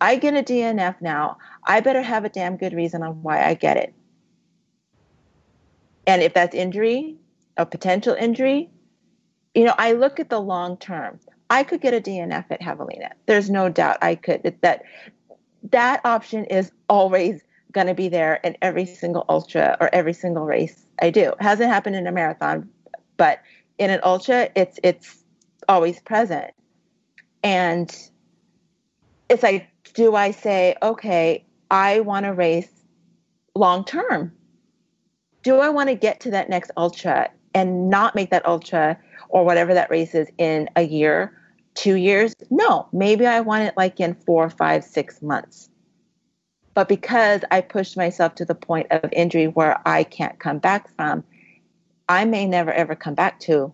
[0.00, 1.38] I get a DNF now.
[1.64, 3.94] I better have a damn good reason on why I get it.
[6.06, 7.16] And if that's injury,
[7.56, 8.70] a potential injury,
[9.54, 11.18] you know, I look at the long term.
[11.54, 13.12] I could get a DNF at Javelina.
[13.26, 14.56] There's no doubt I could.
[14.62, 14.82] That
[15.70, 20.44] that option is always going to be there in every single ultra or every single
[20.44, 21.30] race I do.
[21.30, 22.68] It hasn't happened in a marathon,
[23.16, 23.38] but
[23.78, 25.22] in an ultra, it's it's
[25.68, 26.50] always present.
[27.44, 27.96] And
[29.28, 32.82] it's like, do I say, okay, I want to race
[33.54, 34.32] long term?
[35.44, 38.98] Do I want to get to that next ultra and not make that ultra
[39.28, 41.32] or whatever that race is in a year,
[41.74, 42.34] two years.
[42.50, 45.68] No, maybe I want it like in four, five, six months.
[46.74, 50.94] But because I pushed myself to the point of injury where I can't come back
[50.96, 51.24] from,
[52.08, 53.72] I may never ever come back to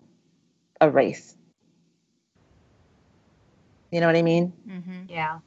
[0.79, 1.35] a race.
[3.91, 4.53] You know what I mean?
[4.67, 5.03] Mm-hmm.
[5.09, 5.39] Yeah.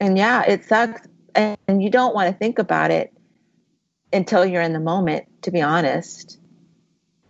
[0.00, 3.12] And yeah, it sucks and you don't want to think about it
[4.12, 6.38] until you're in the moment, to be honest.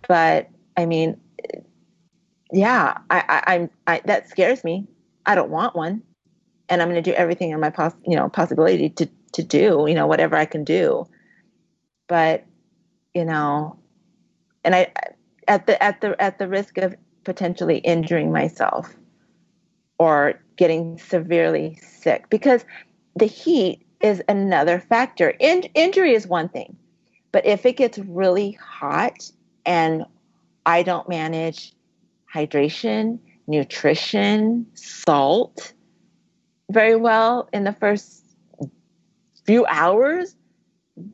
[0.08, 1.20] But I mean,
[2.52, 4.86] yeah, I, I, I'm I, that scares me.
[5.24, 6.02] I don't want one,
[6.68, 9.86] and I'm going to do everything in my pos, you know, possibility to to do,
[9.88, 11.06] you know, whatever I can do.
[12.08, 12.44] But
[13.14, 13.78] you know,
[14.64, 14.92] and I
[15.48, 18.94] at the at the at the risk of potentially injuring myself
[19.98, 22.64] or getting severely sick because
[23.16, 25.32] the heat is another factor.
[25.38, 26.76] In, injury is one thing,
[27.30, 29.30] but if it gets really hot
[29.64, 30.04] and
[30.66, 31.72] I don't manage
[32.34, 35.72] hydration, nutrition, salt
[36.70, 38.24] very well in the first
[39.44, 40.36] few hours,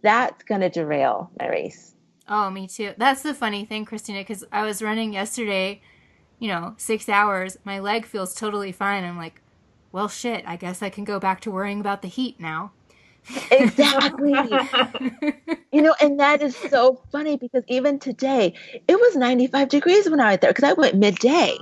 [0.03, 1.95] that's going to derail my race.
[2.29, 2.93] Oh, me too.
[2.97, 5.81] That's the funny thing, Christina, because I was running yesterday,
[6.39, 7.57] you know, six hours.
[7.65, 9.05] My leg feels totally fine.
[9.05, 9.41] I'm like,
[9.93, 12.73] well, shit, I guess I can go back to worrying about the heat now.
[13.51, 14.33] Exactly.
[15.73, 18.55] you know, and that is so funny because even today,
[18.87, 21.57] it was 95 degrees when I was there because I went midday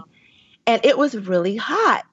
[0.67, 2.05] and it was really hot.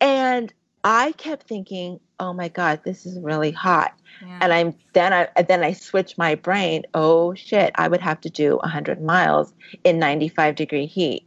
[0.00, 0.52] And
[0.84, 3.92] I kept thinking, oh my God, this is really hot.
[4.22, 4.38] Yeah.
[4.42, 6.84] And I'm then I then I switch my brain.
[6.94, 9.52] Oh shit, I would have to do 100 miles
[9.84, 11.26] in 95 degree heat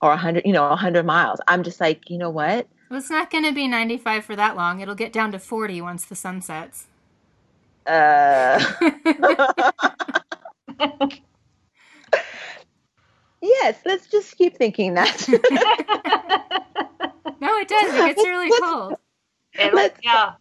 [0.00, 1.40] or 100, you know, 100 miles.
[1.48, 2.66] I'm just like, you know what?
[2.88, 4.80] Well, it's not going to be 95 for that long.
[4.80, 6.86] It'll get down to 40 once the sun sets.
[7.86, 8.64] Uh.
[13.42, 15.28] yes, let's just keep thinking that.
[17.40, 17.94] no, it does.
[17.94, 18.94] It gets really cold.
[19.54, 20.32] It, yeah.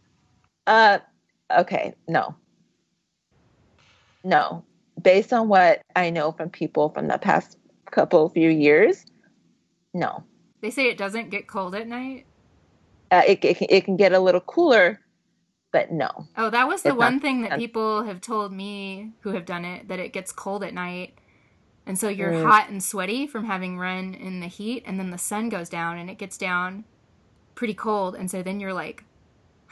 [0.66, 1.00] Uh,
[1.52, 2.34] okay, no.
[4.24, 4.64] No.
[5.02, 7.58] Based on what I know from people from the past
[7.92, 9.06] couple few years,
[9.94, 10.24] no.
[10.62, 12.26] They say it doesn't get cold at night
[13.12, 15.00] uh, it, it, it can get a little cooler,
[15.72, 16.10] but no.
[16.36, 19.66] Oh, that was the one not, thing that people have told me who have done
[19.66, 21.18] it that it gets cold at night.
[21.86, 22.46] And so you're mm.
[22.46, 25.98] hot and sweaty from having run in the heat, and then the sun goes down
[25.98, 26.84] and it gets down
[27.56, 28.16] pretty cold.
[28.16, 29.04] And so then you're like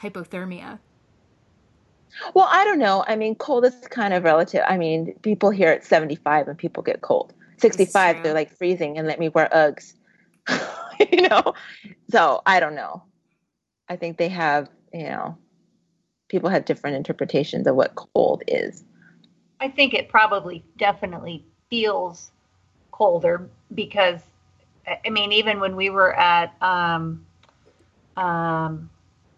[0.00, 0.78] hypothermia.
[2.34, 3.04] Well, I don't know.
[3.06, 4.62] I mean, cold is kind of relative.
[4.66, 7.34] I mean, people here at 75 and people get cold.
[7.58, 9.94] 65, they're like freezing and let me wear Uggs.
[11.12, 11.54] you know?
[12.10, 13.02] So I don't know.
[13.88, 15.36] I think they have, you know,
[16.28, 18.84] people have different interpretations of what cold is.
[19.60, 22.30] I think it probably definitely feels
[22.90, 24.20] colder because
[24.86, 27.26] I mean even when we were at um
[28.16, 28.88] um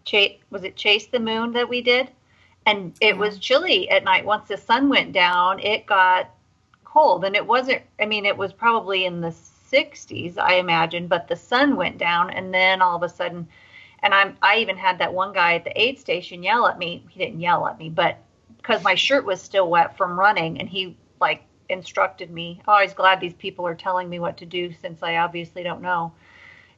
[0.05, 2.09] chase was it chase the moon that we did?
[2.65, 4.25] And it was chilly at night.
[4.25, 6.29] Once the sun went down it got
[6.83, 7.23] cold.
[7.23, 9.33] And it wasn't I mean it was probably in the
[9.71, 13.47] 60s I imagine but the sun went down and then all of a sudden
[14.03, 17.05] and I'm I even had that one guy at the aid station yell at me.
[17.09, 18.17] He didn't yell at me, but
[18.57, 22.61] because my shirt was still wet from running, and he like instructed me.
[22.67, 25.63] Oh, I was glad these people are telling me what to do since I obviously
[25.63, 26.13] don't know.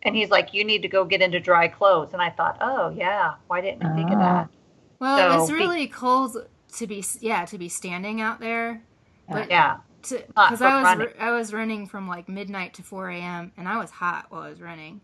[0.03, 2.89] And he's like, "You need to go get into dry clothes." And I thought, "Oh
[2.89, 4.49] yeah, why didn't I think of that?"
[4.99, 6.37] Well, so, it was really be- cold
[6.77, 8.81] to be yeah to be standing out there,
[9.29, 11.07] but yeah, because I was running.
[11.19, 13.51] I was running from like midnight to 4 a.m.
[13.57, 15.01] and I was hot while I was running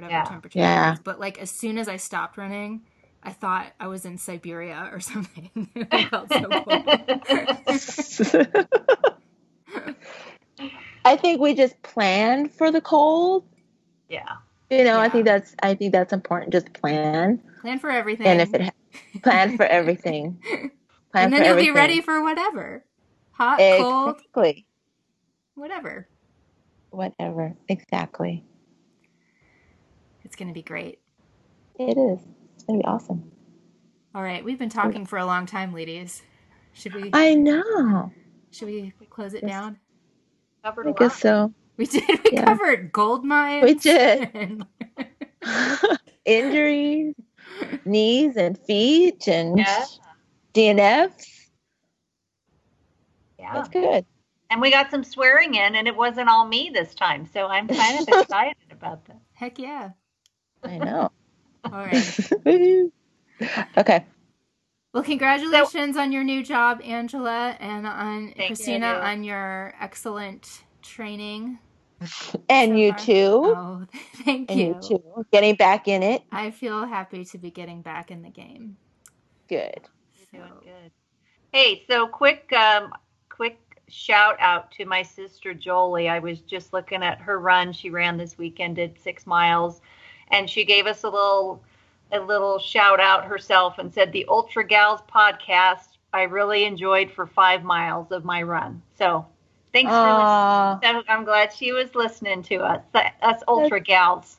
[0.00, 0.24] whatever yeah.
[0.24, 0.90] temperature yeah.
[0.90, 1.00] was.
[1.00, 2.82] But like as soon as I stopped running,
[3.22, 5.68] I thought I was in Siberia or something.
[5.90, 6.66] I felt so cold.
[11.04, 13.44] I think we just planned for the cold.
[14.08, 14.36] Yeah.
[14.70, 15.00] You know, yeah.
[15.00, 16.52] I think that's I think that's important.
[16.52, 17.42] Just plan.
[17.62, 18.26] Plan for everything.
[18.26, 18.70] And if it ha-
[19.22, 20.40] plan for everything.
[21.12, 21.74] Plan and then you'll everything.
[21.74, 22.84] be ready for whatever.
[23.32, 23.82] Hot, exactly.
[24.32, 24.56] cold.
[25.56, 26.06] Whatever.
[26.90, 27.56] Whatever.
[27.68, 28.44] Exactly.
[30.40, 30.98] It's going to be great.
[31.78, 32.18] It is.
[32.54, 33.30] It's going to be awesome.
[34.14, 36.22] All right, we've been talking for a long time, ladies.
[36.72, 37.10] Should we?
[37.12, 38.10] I know.
[38.50, 39.78] Should we close it down?
[40.64, 41.52] Covered I guess so.
[41.76, 42.08] We did.
[42.24, 42.46] We yeah.
[42.46, 43.64] covered gold mines.
[43.64, 44.64] We did.
[46.24, 47.16] Injuries,
[47.84, 49.84] knees and feet, and yeah.
[50.54, 51.50] DNFs.
[53.38, 54.06] Yeah, that's good.
[54.48, 57.68] And we got some swearing in, and it wasn't all me this time, so I'm
[57.68, 59.20] kind of excited about that.
[59.34, 59.90] Heck yeah!
[60.62, 61.10] I know.
[61.64, 62.30] All right.
[63.78, 64.04] okay.
[64.92, 68.94] Well, congratulations so, on your new job, Angela, and on Christina you.
[68.94, 71.58] on your excellent training.
[72.48, 72.98] And so you far.
[72.98, 73.54] too.
[73.56, 73.86] Oh,
[74.24, 74.66] thank and you.
[74.68, 75.26] you too.
[75.32, 76.22] Getting back in it.
[76.32, 78.76] I feel happy to be getting back in the game.
[79.48, 79.80] Good.
[80.32, 80.90] You're doing good.
[81.52, 82.92] Hey, so quick, um,
[83.28, 83.58] quick
[83.88, 86.08] shout out to my sister Jolie.
[86.08, 87.72] I was just looking at her run.
[87.72, 89.82] She ran this weekend, did six miles
[90.30, 91.62] and she gave us a little
[92.12, 97.26] a little shout out herself and said the Ultra Gals podcast I really enjoyed for
[97.26, 98.82] five miles of my run.
[98.98, 99.26] So
[99.72, 100.80] thanks Aww.
[100.82, 101.04] for listening.
[101.08, 102.82] I'm glad she was listening to us,
[103.22, 104.38] us Ultra Gals.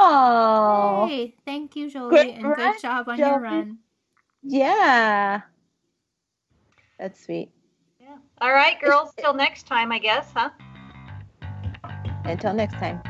[0.00, 3.78] Oh, Hey, thank you, Jolie, Great and good job on your run.
[4.42, 5.42] yeah.
[6.98, 7.50] That's sweet.
[8.00, 8.16] Yeah.
[8.40, 9.12] All right, girls.
[9.18, 10.50] Till next time, I guess, huh?
[12.24, 13.00] Until next time.